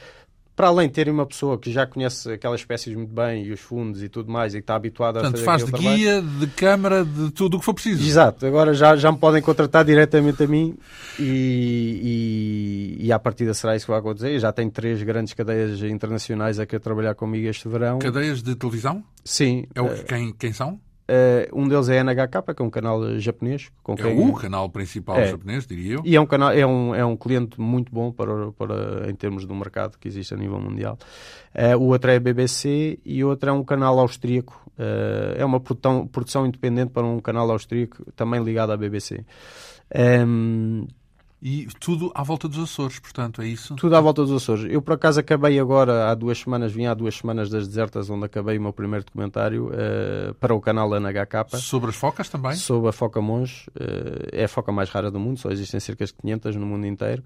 para 0.55 0.67
além 0.67 0.87
de 0.87 0.93
terem 0.93 1.11
uma 1.11 1.25
pessoa 1.25 1.57
que 1.57 1.71
já 1.71 1.85
conhece 1.87 2.31
aquelas 2.31 2.61
espécies 2.61 2.95
muito 2.95 3.13
bem 3.13 3.43
e 3.45 3.51
os 3.51 3.59
fundos 3.59 4.03
e 4.03 4.09
tudo 4.09 4.31
mais 4.31 4.53
e 4.53 4.57
que 4.57 4.63
está 4.63 4.75
habituada 4.75 5.19
Portanto, 5.19 5.41
a 5.41 5.43
fazer 5.43 5.65
faz 5.65 5.65
de 5.65 5.71
guia, 5.71 6.21
de 6.21 6.47
câmara, 6.47 7.03
de 7.03 7.31
tudo 7.31 7.57
o 7.57 7.59
que 7.59 7.65
for 7.65 7.73
preciso. 7.73 8.07
Exato, 8.07 8.45
agora 8.45 8.73
já, 8.73 8.95
já 8.95 9.11
me 9.11 9.17
podem 9.17 9.41
contratar 9.41 9.83
diretamente 9.83 10.43
a 10.43 10.47
mim 10.47 10.77
e, 11.19 12.97
e, 12.99 13.05
e 13.07 13.11
à 13.11 13.17
partida 13.17 13.53
será 13.53 13.75
isso 13.75 13.85
que 13.85 13.91
vai 13.91 13.99
acontecer. 13.99 14.33
Eu 14.33 14.39
já 14.39 14.51
tenho 14.51 14.69
três 14.69 15.01
grandes 15.01 15.33
cadeias 15.33 15.81
internacionais 15.81 16.59
a 16.59 16.65
que 16.65 16.77
trabalhar 16.79 17.15
comigo 17.15 17.47
este 17.47 17.67
verão. 17.67 17.99
Cadeias 17.99 18.43
de 18.43 18.55
televisão? 18.55 19.03
Sim. 19.23 19.65
É 19.73 19.81
o, 19.81 19.87
uh, 19.87 20.03
quem, 20.05 20.33
quem 20.33 20.53
são? 20.53 20.79
Uh, 21.03 21.59
um 21.59 21.67
deles 21.67 21.89
é 21.89 22.01
NHK, 22.01 22.53
que 22.55 22.61
é 22.61 22.65
um 22.65 22.69
canal 22.69 23.19
japonês. 23.19 23.69
Com 23.83 23.93
é 23.93 23.95
quem... 23.97 24.29
o 24.29 24.33
canal 24.33 24.69
principal 24.69 25.17
é. 25.17 25.27
japonês, 25.27 25.67
diria 25.67 25.95
eu. 25.95 26.01
E 26.05 26.15
é 26.15 26.21
um, 26.21 26.25
canal, 26.25 26.51
é, 26.51 26.65
um, 26.65 26.95
é 26.95 27.03
um 27.05 27.15
cliente 27.17 27.59
muito 27.59 27.91
bom 27.91 28.11
para, 28.11 28.51
para, 28.53 29.09
em 29.09 29.15
termos 29.15 29.45
do 29.45 29.53
mercado 29.53 29.97
que 29.97 30.07
existe 30.07 30.33
a 30.33 30.37
nível 30.37 30.59
mundial. 30.59 30.97
Uh, 31.53 31.77
o 31.77 31.87
outro 31.87 32.09
é 32.09 32.15
a 32.15 32.19
BBC 32.19 32.99
e 33.03 33.23
o 33.23 33.29
outro 33.29 33.49
é 33.49 33.53
um 33.53 33.63
canal 33.63 33.99
austríaco. 33.99 34.61
Uh, 34.79 35.35
é 35.37 35.43
uma 35.43 35.59
produção, 35.59 36.07
produção 36.07 36.45
independente 36.45 36.91
para 36.91 37.05
um 37.05 37.19
canal 37.19 37.51
austríaco 37.51 38.11
também 38.13 38.41
ligado 38.41 38.71
à 38.71 38.77
BBC. 38.77 39.25
Um, 39.93 40.85
ehm, 40.85 40.87
e 41.45 41.67
tudo 41.77 42.09
à 42.15 42.23
volta 42.23 42.47
dos 42.47 42.57
Açores, 42.57 42.99
portanto, 42.99 43.41
é 43.41 43.47
isso? 43.47 43.75
Tudo 43.75 43.93
à 43.97 43.99
volta 43.99 44.23
dos 44.23 44.31
Açores. 44.31 44.65
Eu, 44.71 44.81
por 44.81 44.93
acaso, 44.93 45.19
acabei 45.19 45.59
agora, 45.59 46.09
há 46.09 46.15
duas 46.15 46.37
semanas, 46.37 46.71
vim 46.71 46.85
há 46.85 46.93
duas 46.93 47.17
semanas 47.17 47.49
das 47.49 47.67
desertas, 47.67 48.09
onde 48.09 48.23
acabei 48.23 48.57
o 48.57 48.61
meu 48.61 48.71
primeiro 48.71 49.03
documentário 49.03 49.67
uh, 49.67 50.33
para 50.35 50.55
o 50.55 50.61
canal 50.61 50.89
NHK. 50.97 51.57
Sobre 51.57 51.89
as 51.89 51.97
focas 51.97 52.29
também? 52.29 52.55
Sobre 52.55 52.87
a 52.87 52.93
foca 52.93 53.19
monge. 53.19 53.69
Uh, 53.71 54.29
é 54.31 54.45
a 54.45 54.47
foca 54.47 54.71
mais 54.71 54.89
rara 54.89 55.11
do 55.11 55.19
mundo, 55.19 55.37
só 55.37 55.51
existem 55.51 55.81
cerca 55.81 56.05
de 56.05 56.13
500 56.13 56.55
no 56.55 56.65
mundo 56.65 56.87
inteiro. 56.87 57.21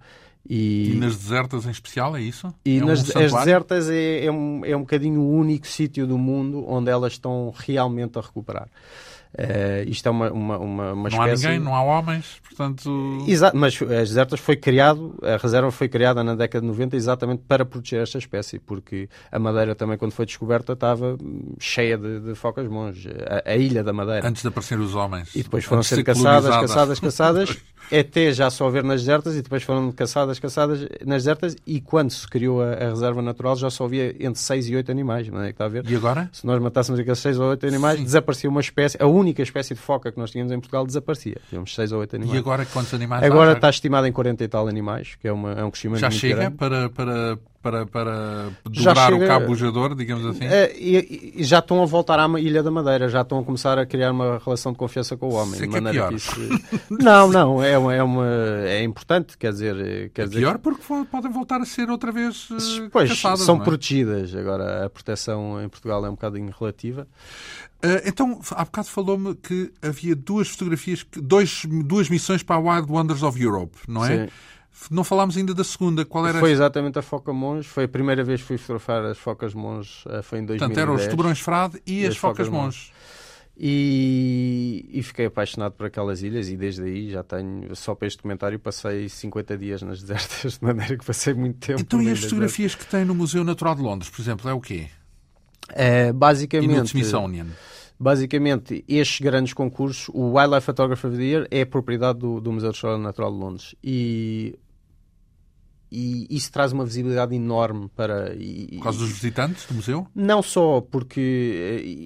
E, 0.49 0.91
e 0.91 0.95
nas 0.95 1.17
desertas 1.17 1.65
em 1.65 1.71
especial, 1.71 2.15
é 2.15 2.21
isso? 2.21 2.53
E 2.63 2.77
é 2.77 2.81
nas 2.81 3.15
um 3.15 3.19
as 3.19 3.33
desertas 3.33 3.89
é, 3.89 4.25
é, 4.25 4.31
um, 4.31 4.65
é 4.65 4.75
um 4.75 4.81
bocadinho 4.81 5.21
o 5.21 5.31
único 5.31 5.67
sítio 5.67 6.07
do 6.07 6.17
mundo 6.17 6.65
onde 6.67 6.89
elas 6.89 7.13
estão 7.13 7.53
realmente 7.57 8.17
a 8.17 8.21
recuperar. 8.21 8.69
Uh, 9.33 9.87
isto 9.87 10.07
é 10.07 10.09
uma, 10.09 10.31
uma, 10.31 10.57
uma, 10.57 10.93
uma 10.93 11.09
não 11.09 11.25
espécie... 11.25 11.45
há 11.45 11.49
ninguém, 11.49 11.63
não 11.63 11.75
há 11.75 11.83
homens, 11.83 12.41
portanto... 12.43 13.23
Exato, 13.27 13.55
mas 13.55 13.79
as 13.81 14.09
desertas 14.09 14.39
foi 14.39 14.55
criado, 14.55 15.15
a 15.21 15.37
reserva 15.37 15.69
foi 15.69 15.87
criada 15.87 16.23
na 16.23 16.33
década 16.33 16.61
de 16.61 16.67
90 16.67 16.95
exatamente 16.95 17.43
para 17.47 17.65
proteger 17.65 18.01
esta 18.01 18.17
espécie, 18.17 18.57
porque 18.57 19.09
a 19.31 19.37
Madeira 19.37 19.75
também, 19.75 19.97
quando 19.97 20.11
foi 20.11 20.25
descoberta, 20.25 20.73
estava 20.73 21.17
cheia 21.59 21.97
de, 21.97 22.19
de 22.21 22.35
focas 22.35 22.67
monges, 22.67 23.13
a, 23.27 23.51
a, 23.51 23.55
ilha 23.55 23.83
da 23.83 23.93
Madeira. 23.93 24.27
Antes 24.27 24.41
de 24.41 24.47
aparecer 24.47 24.79
os 24.79 24.95
homens. 24.95 25.35
E 25.35 25.43
depois 25.43 25.65
foram 25.65 25.83
ser, 25.83 26.03
caçadas, 26.03 26.55
caçadas, 26.55 26.99
caçadas, 26.99 27.57
até 27.91 28.31
já 28.31 28.49
só 28.49 28.67
haver 28.67 28.83
nas 28.83 29.01
desertas, 29.01 29.35
e 29.35 29.41
depois 29.41 29.61
foram 29.61 29.91
caçadas, 29.91 30.36
caçadas 30.39 30.81
nas 31.05 31.23
desertas, 31.23 31.55
e 31.65 31.81
quando 31.81 32.11
se 32.11 32.27
criou 32.27 32.61
a, 32.61 32.73
a 32.73 32.89
reserva 32.89 33.21
natural 33.21 33.55
já 33.55 33.69
só 33.69 33.85
havia 33.85 34.15
entre 34.19 34.39
6 34.39 34.69
e 34.69 34.75
8 34.75 34.91
animais, 34.91 35.27
não 35.29 35.41
é 35.41 35.47
que 35.47 35.51
está 35.51 35.65
a 35.65 35.69
ver? 35.69 35.89
E 35.89 35.95
agora? 35.95 36.29
Se 36.31 36.45
nós 36.45 36.61
matássemos 36.61 36.99
aqueles 36.99 37.19
6 37.19 37.39
ou 37.39 37.49
8 37.49 37.67
animais, 37.67 37.97
Sim. 37.97 38.03
desaparecia 38.05 38.49
uma 38.49 38.61
espécie, 38.61 38.97
a 39.01 39.07
única 39.07 39.41
espécie 39.41 39.73
de 39.73 39.79
foca 39.79 40.11
que 40.11 40.19
nós 40.19 40.31
tínhamos 40.31 40.51
em 40.51 40.59
Portugal 40.59 40.85
desaparecia. 40.85 41.37
Tínhamos 41.49 41.73
6 41.73 41.91
ou 41.91 41.99
8 41.99 42.15
animais. 42.15 42.35
E 42.35 42.39
agora 42.39 42.65
quantos 42.65 42.93
animais 42.93 43.23
Agora 43.23 43.53
está 43.53 43.69
estimado 43.69 44.07
em 44.07 44.11
40 44.11 44.43
e 44.43 44.47
tal 44.47 44.67
animais, 44.67 45.15
que 45.19 45.27
é, 45.27 45.31
uma, 45.31 45.53
é 45.53 45.63
um 45.63 45.71
crescimento 45.71 45.99
Já 45.99 46.09
muito 46.09 46.19
chega 46.19 46.35
grande. 46.35 46.57
para, 46.57 46.89
para, 46.89 47.39
para, 47.67 47.85
para 47.85 48.49
dobrar 48.63 49.11
chega, 49.11 49.25
o 49.25 49.27
cabo 49.27 49.47
bujador, 49.47 49.95
digamos 49.95 50.25
assim? 50.25 50.45
É, 50.45 50.73
e, 50.77 51.33
e, 51.35 51.43
já 51.43 51.59
estão 51.59 51.81
a 51.83 51.85
voltar 51.85 52.19
à 52.19 52.39
Ilha 52.39 52.63
da 52.63 52.71
Madeira, 52.71 53.09
já 53.09 53.21
estão 53.21 53.39
a 53.39 53.43
começar 53.43 53.77
a 53.77 53.85
criar 53.85 54.11
uma 54.11 54.39
relação 54.43 54.71
de 54.71 54.77
confiança 54.77 55.17
com 55.17 55.27
o 55.27 55.33
homem. 55.33 55.55
Sei 55.55 55.67
de 55.67 55.73
maneira 55.73 56.05
é 56.05 56.07
que, 56.07 56.15
isso... 56.15 56.35
não, 56.89 57.29
não, 57.29 57.61
é, 57.63 57.77
uma, 57.77 57.93
é, 57.93 58.03
uma, 58.03 58.27
é 58.65 58.83
importante, 58.83 59.37
quer 59.37 59.51
dizer... 59.51 60.09
Quer 60.11 60.23
é 60.23 60.25
dizer... 60.25 60.39
pior 60.39 60.57
porque 60.59 60.81
podem 61.11 61.31
voltar 61.31 61.59
a 61.61 61.65
ser 61.65 61.89
outra 61.89 62.11
vez 62.11 62.49
uh, 62.49 62.89
pois, 62.91 63.09
caçadas, 63.09 63.41
são 63.41 63.57
é? 63.57 63.63
protegidas. 63.63 64.33
Agora, 64.33 64.85
a 64.85 64.89
proteção 64.89 65.61
em 65.61 65.67
Portugal 65.67 66.05
é 66.05 66.09
um 66.09 66.13
bocadinho 66.13 66.53
relativa. 66.57 67.07
Uh, 67.83 68.01
então, 68.05 68.39
há 68.51 68.65
bocado 68.65 68.87
falou-me 68.87 69.35
que 69.35 69.71
havia 69.81 70.15
duas 70.15 70.47
fotografias, 70.47 71.05
dois, 71.15 71.63
duas 71.65 72.09
missões 72.09 72.41
para 72.41 72.55
a 72.55 72.59
Wild 72.59 72.91
Wonders 72.91 73.23
of 73.23 73.41
Europe, 73.41 73.77
não 73.87 74.05
é? 74.05 74.25
Sim. 74.25 74.31
Não 74.91 75.03
falámos 75.03 75.37
ainda 75.37 75.53
da 75.53 75.63
segunda. 75.63 76.05
Qual 76.05 76.25
era? 76.27 76.39
Foi 76.39 76.51
exatamente 76.51 76.99
a 76.99 77.01
Foca 77.01 77.33
Monge. 77.33 77.67
Foi 77.67 77.85
a 77.85 77.87
primeira 77.87 78.23
vez 78.23 78.41
que 78.41 78.47
fui 78.47 78.57
fotografar 78.57 79.03
as 79.05 79.17
Focas 79.17 79.53
Monge. 79.53 79.91
Eh, 80.07 80.21
foi 80.21 80.39
em 80.39 80.45
2010. 80.45 80.59
Portanto, 80.59 80.77
eram 80.77 80.95
os 80.95 81.07
tubarões 81.07 81.39
frade 81.39 81.81
e, 81.85 82.01
e 82.01 82.05
as, 82.05 82.11
as, 82.11 82.17
Focas, 82.17 82.47
focas 82.47 82.63
Monge. 82.63 82.91
E, 83.59 84.87
e, 84.93 85.01
fiquei 85.01 85.25
apaixonado 85.25 85.73
por 85.73 85.87
aquelas 85.87 86.21
ilhas 86.21 86.47
e 86.47 86.55
desde 86.55 86.83
aí 86.83 87.09
já 87.09 87.23
tenho, 87.23 87.75
só 87.75 87.95
para 87.95 88.07
este 88.07 88.21
comentário, 88.21 88.59
passei 88.59 89.09
50 89.09 89.57
dias 89.57 89.81
nas 89.81 89.99
desertas, 90.03 90.59
de 90.59 90.63
maneira 90.63 90.95
que 90.95 91.03
passei 91.03 91.33
muito 91.33 91.57
tempo. 91.57 91.81
Então 91.81 91.99
e 91.99 92.11
as 92.11 92.19
fotografias 92.19 92.75
que 92.75 92.85
tem 92.85 93.03
no 93.03 93.15
Museu 93.15 93.43
Natural 93.43 93.73
de 93.73 93.81
Londres, 93.81 94.11
por 94.11 94.21
exemplo, 94.21 94.47
é 94.47 94.53
o 94.53 94.61
quê? 94.61 94.87
É, 95.69 96.13
basicamente... 96.13 96.71
E 96.71 96.77
no 96.77 96.85
Smithsonian? 96.85 97.47
Basicamente, 97.99 98.85
estes 98.87 99.21
grandes 99.21 99.53
concursos, 99.53 100.07
o 100.13 100.33
Wildlife 100.33 100.65
Photographer 100.67 101.09
of 101.09 101.17
the 101.17 101.23
Year 101.23 101.47
é 101.49 101.65
propriedade 101.65 102.19
do, 102.19 102.39
do 102.39 102.51
Museu 102.51 102.69
de 102.69 102.75
História 102.75 102.99
Natural 102.99 103.31
de 103.31 103.37
Londres. 103.39 103.75
E 103.83 104.55
e 105.89 106.27
isso 106.29 106.51
traz 106.51 106.73
uma 106.73 106.83
visibilidade 106.83 107.33
enorme 107.33 107.89
para. 107.95 108.35
E, 108.35 108.75
por 108.77 108.83
causa 108.83 108.99
dos 108.99 109.09
visitantes 109.09 109.65
do 109.65 109.73
museu? 109.73 110.05
Não 110.13 110.41
só, 110.41 110.81
porque. 110.81 111.21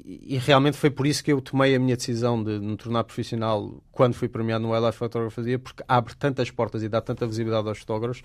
E, 0.05 0.35
e, 0.35 0.37
realmente 0.37 0.77
foi 0.77 0.91
por 0.91 1.07
isso 1.07 1.23
que 1.23 1.31
eu 1.31 1.41
tomei 1.41 1.75
a 1.75 1.79
minha 1.79 1.95
decisão 1.95 2.43
de 2.43 2.59
me 2.59 2.77
tornar 2.77 3.03
profissional 3.03 3.81
quando 3.91 4.13
fui 4.13 4.27
premiado 4.27 4.63
no 4.63 4.71
Wildlife 4.71 4.99
Photography, 4.99 5.57
porque 5.57 5.83
abre 5.87 6.13
tantas 6.15 6.51
portas 6.51 6.83
e 6.83 6.89
dá 6.89 7.01
tanta 7.01 7.25
visibilidade 7.25 7.67
aos 7.67 7.79
fotógrafos, 7.79 8.21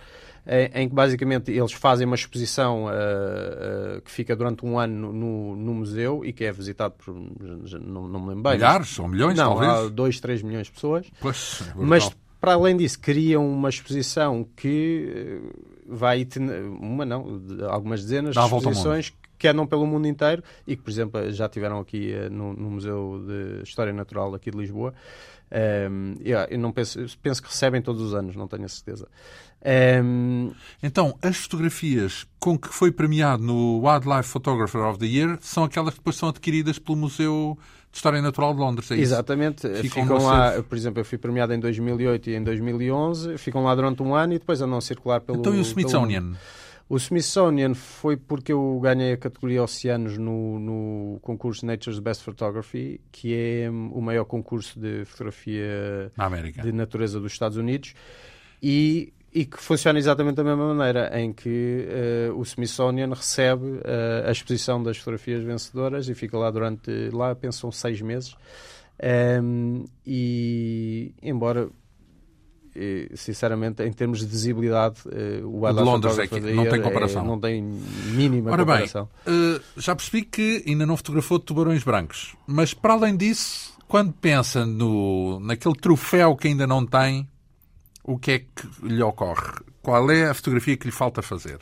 em, 0.47 0.83
em 0.83 0.89
que 0.89 0.95
basicamente 0.95 1.51
eles 1.51 1.73
fazem 1.73 2.07
uma 2.07 2.17
exposição 2.17 2.85
uh, 2.85 2.89
uh, 2.89 4.03
que 4.03 4.11
fica 4.11 4.37
durante 4.37 4.65
um 4.65 4.79
ano 4.79 5.11
no, 5.11 5.57
no, 5.57 5.75
museu 5.75 6.23
e 6.23 6.35
que 6.35 6.45
é 6.45 6.53
visitado 6.53 6.95
por. 6.99 7.15
Não, 7.15 8.07
não 8.07 8.21
me 8.21 8.29
lembro 8.29 8.43
bem. 8.43 8.55
Milhares 8.57 8.99
ou 8.99 9.09
milhões, 9.09 9.39
não, 9.39 9.55
talvez? 9.55 9.73
Há 9.73 9.89
2, 9.89 10.21
3 10.21 10.43
milhões 10.43 10.67
de 10.67 10.73
pessoas. 10.75 11.07
Pois, 11.19 11.63
é 11.67 11.73
mas 11.77 12.11
para 12.47 12.55
além 12.55 12.77
disso, 12.77 13.01
criam 13.01 13.45
uma 13.45 13.69
exposição 13.69 14.47
que, 14.55 15.41
vai 15.85 16.25
uma 16.81 17.05
não, 17.05 17.43
algumas 17.69 18.03
dezenas 18.03 18.37
de 18.37 18.41
exposições 18.41 19.13
que 19.37 19.49
andam 19.49 19.67
pelo 19.67 19.85
mundo 19.85 20.07
inteiro 20.07 20.45
e 20.65 20.77
que, 20.77 20.83
por 20.83 20.89
exemplo, 20.89 21.33
já 21.33 21.49
tiveram 21.49 21.81
aqui 21.81 22.15
uh, 22.15 22.33
no, 22.33 22.53
no, 22.53 22.71
Museu 22.71 23.21
de 23.27 23.65
História 23.65 23.93
Natural 23.93 24.33
aqui 24.33 24.53
de 24.53 24.59
Lisboa. 24.59 24.95
Um, 25.91 26.15
eu, 26.25 26.39
eu, 26.39 26.59
não 26.59 26.71
penso, 26.71 27.01
penso 27.21 27.43
que 27.43 27.49
recebem 27.49 27.83
todos 27.83 28.01
os 28.01 28.15
anos, 28.15 28.37
não 28.37 28.47
tenho 28.47 28.65
a 28.65 28.69
certeza. 28.69 29.09
Um... 30.05 30.53
Então, 30.81 31.19
as 31.21 31.37
fotografias 31.39 32.29
com 32.39 32.57
que 32.57 32.69
foi 32.69 32.93
premiado 32.93 33.43
no 33.43 33.85
Wildlife 33.85 34.29
Photographer 34.29 34.83
of 34.83 35.01
the 35.01 35.07
Year 35.07 35.37
são 35.41 35.65
aquelas 35.65 35.95
que 35.95 35.99
depois 35.99 36.15
são 36.15 36.29
adquiridas 36.29 36.79
pelo 36.79 36.97
Museu 36.97 37.59
de 37.97 37.99
História 37.99 38.21
Natural 38.21 38.53
de 38.53 38.61
Londres, 38.61 38.91
é 38.91 38.97
Exatamente. 38.97 39.67
Ficam, 39.81 40.03
ficam 40.03 40.19
lá, 40.19 40.63
por 40.63 40.77
exemplo, 40.77 41.01
eu 41.01 41.05
fui 41.05 41.17
premiado 41.17 41.55
em 41.55 41.59
2008 41.59 42.31
e 42.31 42.35
em 42.37 42.45
2011, 42.45 43.39
ficam 43.39 43.65
lá 43.65 43.75
durante 43.75 44.03
um 44.03 44.15
ano 44.15 44.35
e 44.35 44.39
depois 44.39 44.61
andam 44.61 44.77
a 44.77 44.83
circular 44.83 45.21
pelo... 45.21 45.39
Então 45.39 45.55
e 45.55 45.59
o 45.59 45.63
Smithsonian? 45.63 46.23
Pelo... 46.23 46.37
O 46.89 46.97
Smithsonian 46.99 47.75
foi 47.75 48.17
porque 48.17 48.53
eu 48.53 48.79
ganhei 48.81 49.15
a 49.15 49.17
categoria 49.17 49.63
Oceanos 49.63 50.19
no, 50.19 50.61
no 50.61 51.19
concurso 51.21 51.67
Nature's 51.67 51.99
Best 51.99 52.23
Photography, 52.23 53.01
que 53.11 53.35
é 53.35 53.69
o 53.71 54.01
maior 54.01 54.25
concurso 54.25 54.79
de 54.79 55.05
fotografia 55.05 56.13
de 56.63 56.73
natureza 56.73 57.19
dos 57.19 57.33
Estados 57.33 57.57
Unidos. 57.57 57.95
E 58.63 59.13
e 59.37 59.45
que 59.45 59.59
funciona 59.59 59.99
exatamente 59.99 60.37
da 60.37 60.43
mesma 60.43 60.73
maneira, 60.73 61.11
em 61.21 61.31
que 61.31 61.87
uh, 62.31 62.39
o 62.39 62.43
Smithsonian 62.43 63.11
recebe 63.11 63.67
uh, 63.67 64.27
a 64.27 64.33
exposição 64.33 64.83
das 64.83 64.97
fotografias 64.97 65.45
vencedoras 65.45 66.09
e 66.09 66.15
fica 66.15 66.39
lá 66.39 66.51
durante, 66.51 67.11
lá 67.13 67.35
pensam, 67.35 67.71
seis 67.71 68.01
meses. 68.01 68.35
Um, 69.43 69.85
e, 70.07 71.13
embora 71.23 71.69
sinceramente, 73.15 73.83
em 73.83 73.93
termos 73.93 74.21
de 74.21 74.27
visibilidade, 74.27 75.01
uh, 75.07 75.47
o 75.47 75.71
de 75.71 75.83
Londres 75.83 76.19
é 76.19 76.27
que 76.27 76.41
não 76.41 76.67
tem 76.67 76.81
comparação. 76.81 77.23
É, 77.23 77.27
não 77.27 77.39
tem 77.39 77.63
mínima 77.63 78.53
Ora 78.53 78.65
comparação. 78.65 79.09
bem, 79.27 79.35
uh, 79.35 79.61
já 79.77 79.95
percebi 79.95 80.23
que 80.23 80.65
ainda 80.67 80.87
não 80.87 80.97
fotografou 80.97 81.39
tubarões 81.39 81.85
brancos, 81.85 82.35
mas 82.47 82.73
para 82.73 82.95
além 82.95 83.15
disso, 83.15 83.77
quando 83.87 84.15
pensa 84.15 84.65
no, 84.65 85.41
naquele 85.41 85.75
troféu 85.75 86.35
que 86.37 86.49
ainda 86.49 86.67
não 86.67 86.87
tem, 86.87 87.29
o 88.07 88.19
que 88.19 88.31
é 88.31 88.39
que 88.39 88.87
lhe 88.87 89.03
ocorre? 89.03 89.61
Qual 89.83 90.11
é 90.11 90.27
a 90.27 90.35
fotografia 90.35 90.77
que 90.77 90.87
lhe 90.87 90.93
falta 90.93 91.21
fazer? 91.23 91.59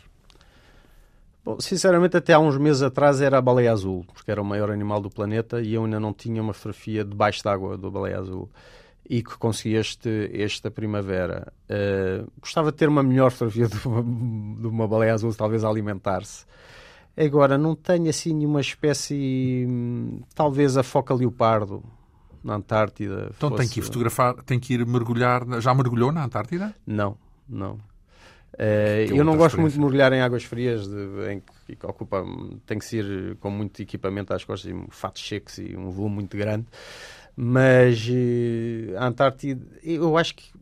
Bom, 1.42 1.58
sinceramente, 1.58 2.16
até 2.16 2.34
há 2.34 2.38
uns 2.38 2.56
meses 2.58 2.82
atrás 2.82 3.20
era 3.20 3.38
a 3.38 3.42
baleia 3.42 3.72
azul, 3.72 4.04
porque 4.12 4.30
era 4.30 4.40
o 4.40 4.44
maior 4.44 4.70
animal 4.70 5.00
do 5.00 5.10
planeta 5.10 5.60
e 5.60 5.74
eu 5.74 5.84
ainda 5.84 5.98
não 5.98 6.12
tinha 6.12 6.40
uma 6.42 6.52
fotografia 6.52 7.04
debaixo 7.04 7.42
d'água 7.42 7.76
da 7.76 7.90
baleia 7.90 8.18
azul 8.18 8.50
e 9.08 9.22
que 9.22 9.36
consegui 9.36 9.74
este, 9.74 10.30
esta 10.32 10.70
primavera. 10.70 11.52
Uh, 11.68 12.30
gostava 12.40 12.70
de 12.70 12.76
ter 12.76 12.88
uma 12.88 13.02
melhor 13.02 13.30
fotografia 13.30 13.68
de 13.68 13.86
uma, 13.86 14.02
de 14.02 14.66
uma 14.66 14.88
baleia 14.88 15.14
azul, 15.14 15.34
talvez 15.34 15.64
a 15.64 15.68
alimentar-se. 15.68 16.46
Agora, 17.16 17.56
não 17.56 17.74
tenho 17.74 18.08
assim 18.08 18.34
nenhuma 18.34 18.60
espécie, 18.60 19.66
hum, 19.68 20.20
talvez 20.34 20.76
a 20.76 20.82
foca 20.82 21.14
leopardo, 21.14 21.82
na 22.44 22.56
Antártida. 22.56 23.30
Então 23.36 23.48
fosse... 23.48 23.62
tem 23.62 23.68
que 23.68 23.80
ir 23.80 23.82
fotografar, 23.82 24.34
tem 24.42 24.60
que 24.60 24.74
ir 24.74 24.86
mergulhar. 24.86 25.42
Já 25.60 25.74
mergulhou 25.74 26.12
na 26.12 26.24
Antártida? 26.24 26.74
Não, 26.86 27.16
não. 27.48 27.78
Uh, 28.54 29.10
eu 29.12 29.24
não 29.24 29.36
gosto 29.36 29.60
muito 29.60 29.72
de 29.72 29.80
mergulhar 29.80 30.12
em 30.12 30.20
águas 30.20 30.44
frias, 30.44 30.86
de, 30.86 31.32
em 31.32 31.42
que, 31.66 31.74
que 31.74 31.86
ocupa, 31.86 32.24
tem 32.64 32.78
que 32.78 32.84
ser 32.84 33.36
com 33.40 33.50
muito 33.50 33.82
equipamento 33.82 34.32
às 34.32 34.44
costas, 34.44 34.70
e 34.70 34.86
fatos 34.90 35.26
secos 35.26 35.58
e 35.58 35.74
um 35.76 35.90
volume 35.90 36.16
muito 36.16 36.36
grande. 36.36 36.66
Mas 37.34 38.06
uh, 38.08 38.96
a 38.96 39.06
Antártida, 39.06 39.66
eu 39.82 40.16
acho 40.16 40.36
que 40.36 40.52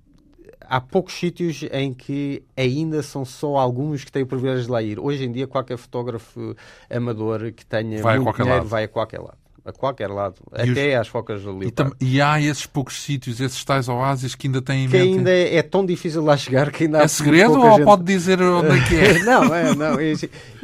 há 0.61 0.81
poucos 0.81 1.13
sítios 1.13 1.65
em 1.71 1.93
que 1.93 2.43
ainda 2.57 3.03
são 3.03 3.27
só 3.27 3.57
alguns 3.59 4.05
que 4.05 4.13
têm 4.13 4.23
o 4.23 4.27
privilégio 4.27 4.65
de 4.65 4.71
lá 4.71 4.83
ir. 4.83 4.99
Hoje 4.99 5.25
em 5.25 5.33
dia, 5.33 5.47
qualquer 5.47 5.77
fotógrafo 5.77 6.57
amador 6.89 7.53
que 7.53 7.67
tenha 7.67 8.01
vai 8.01 8.19
muito 8.19 8.37
dinheiro 8.37 8.61
lado. 8.61 8.69
vai 8.69 8.85
a 8.85 8.89
qualquer 8.89 9.19
lado 9.19 9.42
a 9.65 9.73
qualquer 9.73 10.09
lado, 10.09 10.37
e 10.53 10.71
até 10.71 10.95
os... 10.95 11.01
às 11.03 11.09
focas 11.09 11.45
leopardo. 11.45 11.97
E, 12.01 12.17
e, 12.17 12.21
há 12.21 12.41
esses 12.41 12.67
poucos 12.67 13.03
sítios, 13.03 13.41
esses 13.41 13.65
tais 13.65 13.89
oásis 13.89 14.35
que 14.35 14.49
ainda 14.49 14.61
têm 14.61 14.89
que 14.89 14.97
ainda 14.97 15.31
é, 15.31 15.57
é, 15.57 15.63
tão 15.63 15.87
difícil 15.87 16.23
lá 16.23 16.37
chegar 16.37 16.71
que 16.73 16.85
ainda 16.85 16.99
é 16.99 17.09
segredo 17.09 17.61
ou 17.61 17.77
gente... 17.77 17.85
pode 17.85 18.03
dizer 18.03 18.43
onde 18.43 18.79
é 18.79 18.85
que 18.85 18.97
é? 18.97 19.19
não, 19.25 19.55
é, 19.55 19.75
não, 19.75 20.01
é, 20.01 20.13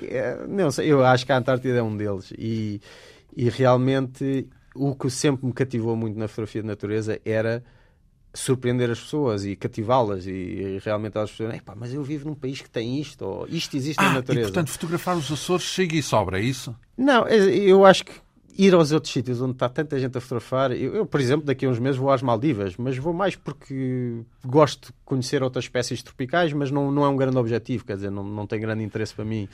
é, 0.02 0.46
não 0.48 0.70
sei, 0.70 0.90
eu 0.90 1.04
acho 1.04 1.24
que 1.24 1.32
a 1.32 1.38
Antártida 1.38 1.78
é 1.78 1.82
um 1.82 1.96
deles 1.96 2.32
e, 2.36 2.80
e 3.36 3.48
realmente 3.48 4.48
o 4.74 4.94
que 4.94 5.08
sempre 5.10 5.46
me 5.46 5.52
cativou 5.52 5.96
muito 5.96 6.18
na 6.18 6.26
fotografia 6.26 6.62
de 6.62 6.68
natureza 6.68 7.20
era 7.24 7.62
surpreender 8.34 8.90
as 8.90 9.00
pessoas 9.00 9.44
e 9.44 9.56
cativá-las 9.56 10.26
e, 10.26 10.30
e, 10.30 10.80
realmente 10.84 11.16
elas 11.16 11.30
percebem, 11.30 11.60
mas 11.76 11.92
eu 11.92 12.02
vivo 12.02 12.28
num 12.28 12.34
país 12.34 12.60
que 12.60 12.70
tem 12.70 13.00
isto, 13.00 13.24
ou 13.24 13.48
isto 13.48 13.76
existe 13.76 14.00
ah, 14.00 14.04
na 14.04 14.14
natureza. 14.14 14.48
E 14.48 14.52
portanto 14.52 14.70
fotografar 14.70 15.16
os 15.16 15.30
Açores 15.30 15.64
chega 15.64 15.96
e 15.96 16.02
sobra, 16.02 16.38
é 16.38 16.42
isso? 16.42 16.74
Não, 16.96 17.26
eu 17.26 17.84
acho 17.84 18.04
que 18.04 18.12
ir 18.58 18.74
aos 18.74 18.90
outros 18.90 19.12
sítios 19.12 19.40
onde 19.40 19.52
está 19.52 19.68
tanta 19.68 19.96
gente 20.00 20.18
a 20.18 20.20
fotografar. 20.20 20.72
Eu, 20.72 20.96
eu, 20.96 21.06
por 21.06 21.20
exemplo, 21.20 21.46
daqui 21.46 21.64
a 21.64 21.68
uns 21.68 21.78
meses 21.78 21.96
vou 21.96 22.10
às 22.10 22.20
Maldivas, 22.20 22.76
mas 22.76 22.98
vou 22.98 23.12
mais 23.12 23.36
porque 23.36 24.20
gosto 24.44 24.88
de 24.88 24.94
conhecer 25.04 25.44
outras 25.44 25.66
espécies 25.66 26.02
tropicais, 26.02 26.52
mas 26.52 26.68
não, 26.68 26.90
não 26.90 27.04
é 27.04 27.08
um 27.08 27.16
grande 27.16 27.38
objetivo, 27.38 27.84
quer 27.84 27.94
dizer, 27.94 28.10
não, 28.10 28.24
não 28.24 28.48
tem 28.48 28.60
grande 28.60 28.82
interesse 28.82 29.14
para 29.14 29.24
mim. 29.24 29.48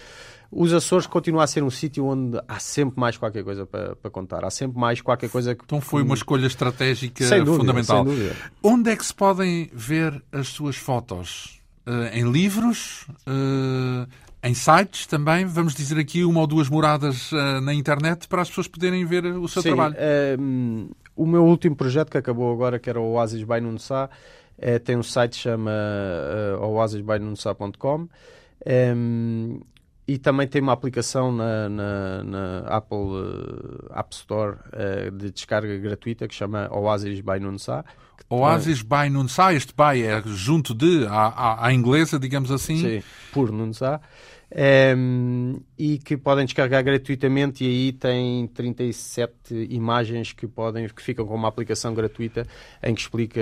Os 0.51 0.73
Açores 0.73 1.07
continuam 1.07 1.43
a 1.43 1.47
ser 1.47 1.63
um 1.63 1.71
sítio 1.71 2.07
onde 2.07 2.41
há 2.49 2.59
sempre 2.59 2.99
mais 2.99 3.19
qualquer 3.19 3.45
coisa 3.45 3.67
para, 3.67 3.95
para 3.95 4.11
contar, 4.11 4.43
há 4.43 4.51
sempre 4.51 4.79
mais 4.79 5.03
qualquer 5.03 5.29
coisa 5.29 5.55
que. 5.55 5.65
Então 5.65 5.83
foi 5.83 6.03
uma 6.03 6.15
escolha 6.15 6.47
estratégica 6.47 7.25
sem 7.25 7.45
dúvida, 7.45 7.59
fundamental. 7.59 8.05
Sem 8.07 8.15
dúvida. 8.15 8.37
Onde 8.63 8.91
é 8.91 8.97
que 8.97 9.05
se 9.05 9.15
podem 9.15 9.71
ver 9.75 10.23
as 10.33 10.49
suas 10.49 10.77
fotos? 10.77 11.61
Uh, 11.87 12.09
em 12.15 12.31
livros? 12.33 13.07
Uh, 13.29 14.09
em 14.45 14.53
sites 14.53 15.07
também, 15.07 15.47
vamos 15.47 15.75
dizer 15.75 15.99
aqui 15.99 16.23
uma 16.23 16.41
ou 16.41 16.47
duas 16.47 16.69
moradas 16.69 17.33
uh, 17.33 17.63
na 17.63 17.73
internet 17.73 18.29
para 18.29 18.43
as 18.43 18.49
pessoas 18.51 18.69
poderem 18.69 19.03
ver 19.07 19.25
o 19.25 19.49
seu 19.49 19.63
Sim, 19.63 19.69
trabalho. 19.69 19.95
Uh, 19.95 20.95
o 21.17 21.27
meu 21.27 21.43
último 21.47 21.75
projeto 21.75 22.11
que 22.11 22.19
acabou 22.19 22.53
agora, 22.53 22.79
que 22.79 22.91
era 22.91 23.01
o 23.01 23.13
Oasis 23.13 23.43
by 23.43 23.59
Nunsá, 23.63 24.11
uh, 24.59 24.81
tem 24.81 24.99
um 24.99 25.03
site 25.03 25.33
que 25.33 25.39
chama 25.39 25.71
uh, 26.61 26.63
oasisbynunsá.com 26.63 28.07
um, 28.67 29.61
e 30.07 30.19
também 30.19 30.47
tem 30.47 30.61
uma 30.61 30.75
aplicação 30.75 31.33
na, 31.33 31.67
na, 31.71 32.25
na 32.25 32.59
Apple 32.67 32.99
App 33.95 34.15
Store 34.15 34.59
de 35.15 35.31
descarga 35.31 35.79
gratuita 35.79 36.29
que 36.29 36.35
chama 36.35 36.69
Oasis 36.71 37.21
by 37.21 37.41
Nunsá. 37.41 37.83
Oasis 38.29 38.83
by 38.83 39.09
Nunsá, 39.11 39.53
este 39.53 39.73
by 39.75 40.03
é 40.03 40.23
junto 40.27 40.75
de, 40.75 41.07
à, 41.07 41.27
à, 41.27 41.67
à 41.67 41.73
inglesa, 41.73 42.19
digamos 42.19 42.51
assim. 42.51 42.79
Sim, 42.79 43.03
por 43.33 43.53
Nunsá 43.53 44.01
um, 44.97 45.61
e 45.77 45.99
que 45.99 46.17
podem 46.17 46.45
descarregar 46.45 46.85
gratuitamente 46.85 47.65
e 47.65 47.67
aí 47.67 47.93
tem 47.93 48.47
37 48.49 49.33
imagens 49.71 50.33
que 50.33 50.47
podem 50.47 50.89
que 50.89 51.03
ficam 51.03 51.27
com 51.27 51.35
uma 51.35 51.49
aplicação 51.49 51.93
gratuita 51.93 52.47
em 52.83 52.95
que 52.95 53.01
explica 53.01 53.41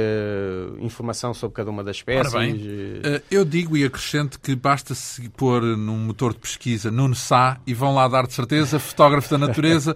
informação 0.81 1.35
sobre 1.35 1.57
cada 1.57 1.71
uma 1.71 1.85
das 1.85 1.97
espécies. 1.97 2.33
Bem, 2.33 3.01
eh, 3.05 3.23
eu 3.31 3.45
digo 3.45 3.77
e 3.77 3.85
acrescento 3.85 4.41
que 4.41 4.55
basta 4.55 4.95
se 4.95 5.29
pôr 5.31 5.63
num 5.63 5.99
motor 5.99 6.33
de 6.33 6.39
pesquisa 6.39 6.91
no 6.91 7.15
Sá 7.15 7.61
e 7.67 7.75
vão 7.75 7.95
lá 7.95 8.09
dar 8.09 8.27
de 8.27 8.33
certeza 8.33 8.79
fotógrafo 8.79 9.31
da 9.31 9.39
natureza. 9.39 9.95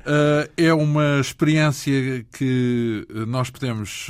Uh, 0.00 0.50
é 0.56 0.72
uma 0.72 1.20
experiência 1.20 2.26
que 2.36 3.06
nós 3.26 3.48
podemos 3.50 4.08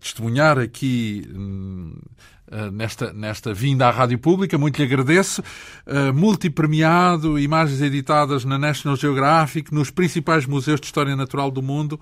testemunhar 0.00 0.58
aqui 0.58 1.28
hum, 1.34 1.94
eh, 1.96 2.35
nesta, 2.72 3.12
nesta 3.12 3.52
vinda 3.52 3.88
à 3.88 3.90
Rádio 3.90 4.18
Pública. 4.18 4.56
Muito 4.58 4.78
lhe 4.78 4.84
agradeço. 4.84 5.42
Uh, 5.86 6.12
multipremiado, 6.14 7.38
imagens 7.38 7.80
editadas 7.80 8.44
na 8.44 8.58
National 8.58 8.96
Geographic, 8.96 9.72
nos 9.72 9.90
principais 9.90 10.46
museus 10.46 10.80
de 10.80 10.86
história 10.86 11.16
natural 11.16 11.50
do 11.50 11.62
mundo. 11.62 12.00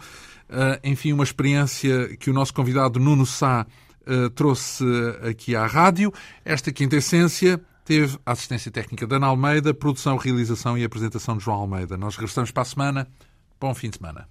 Uh, 0.48 0.78
enfim, 0.84 1.12
uma 1.12 1.24
experiência 1.24 2.16
que 2.16 2.30
o 2.30 2.32
nosso 2.34 2.52
convidado 2.52 3.00
Nuno 3.00 3.24
Sá 3.24 3.66
uh, 4.06 4.30
trouxe 4.30 4.84
aqui 5.28 5.56
à 5.56 5.66
rádio. 5.66 6.12
Esta 6.44 6.72
quinta 6.72 6.96
essência 6.96 7.60
teve 7.84 8.18
a 8.24 8.32
assistência 8.32 8.70
técnica 8.70 9.06
da 9.06 9.16
Ana 9.16 9.26
Almeida, 9.26 9.74
produção, 9.74 10.16
realização 10.16 10.76
e 10.76 10.84
apresentação 10.84 11.36
de 11.36 11.44
João 11.44 11.58
Almeida. 11.58 11.96
Nós 11.96 12.16
regressamos 12.16 12.50
para 12.50 12.62
a 12.62 12.66
semana. 12.66 13.08
Bom 13.60 13.74
fim 13.74 13.90
de 13.90 13.96
semana. 13.96 14.26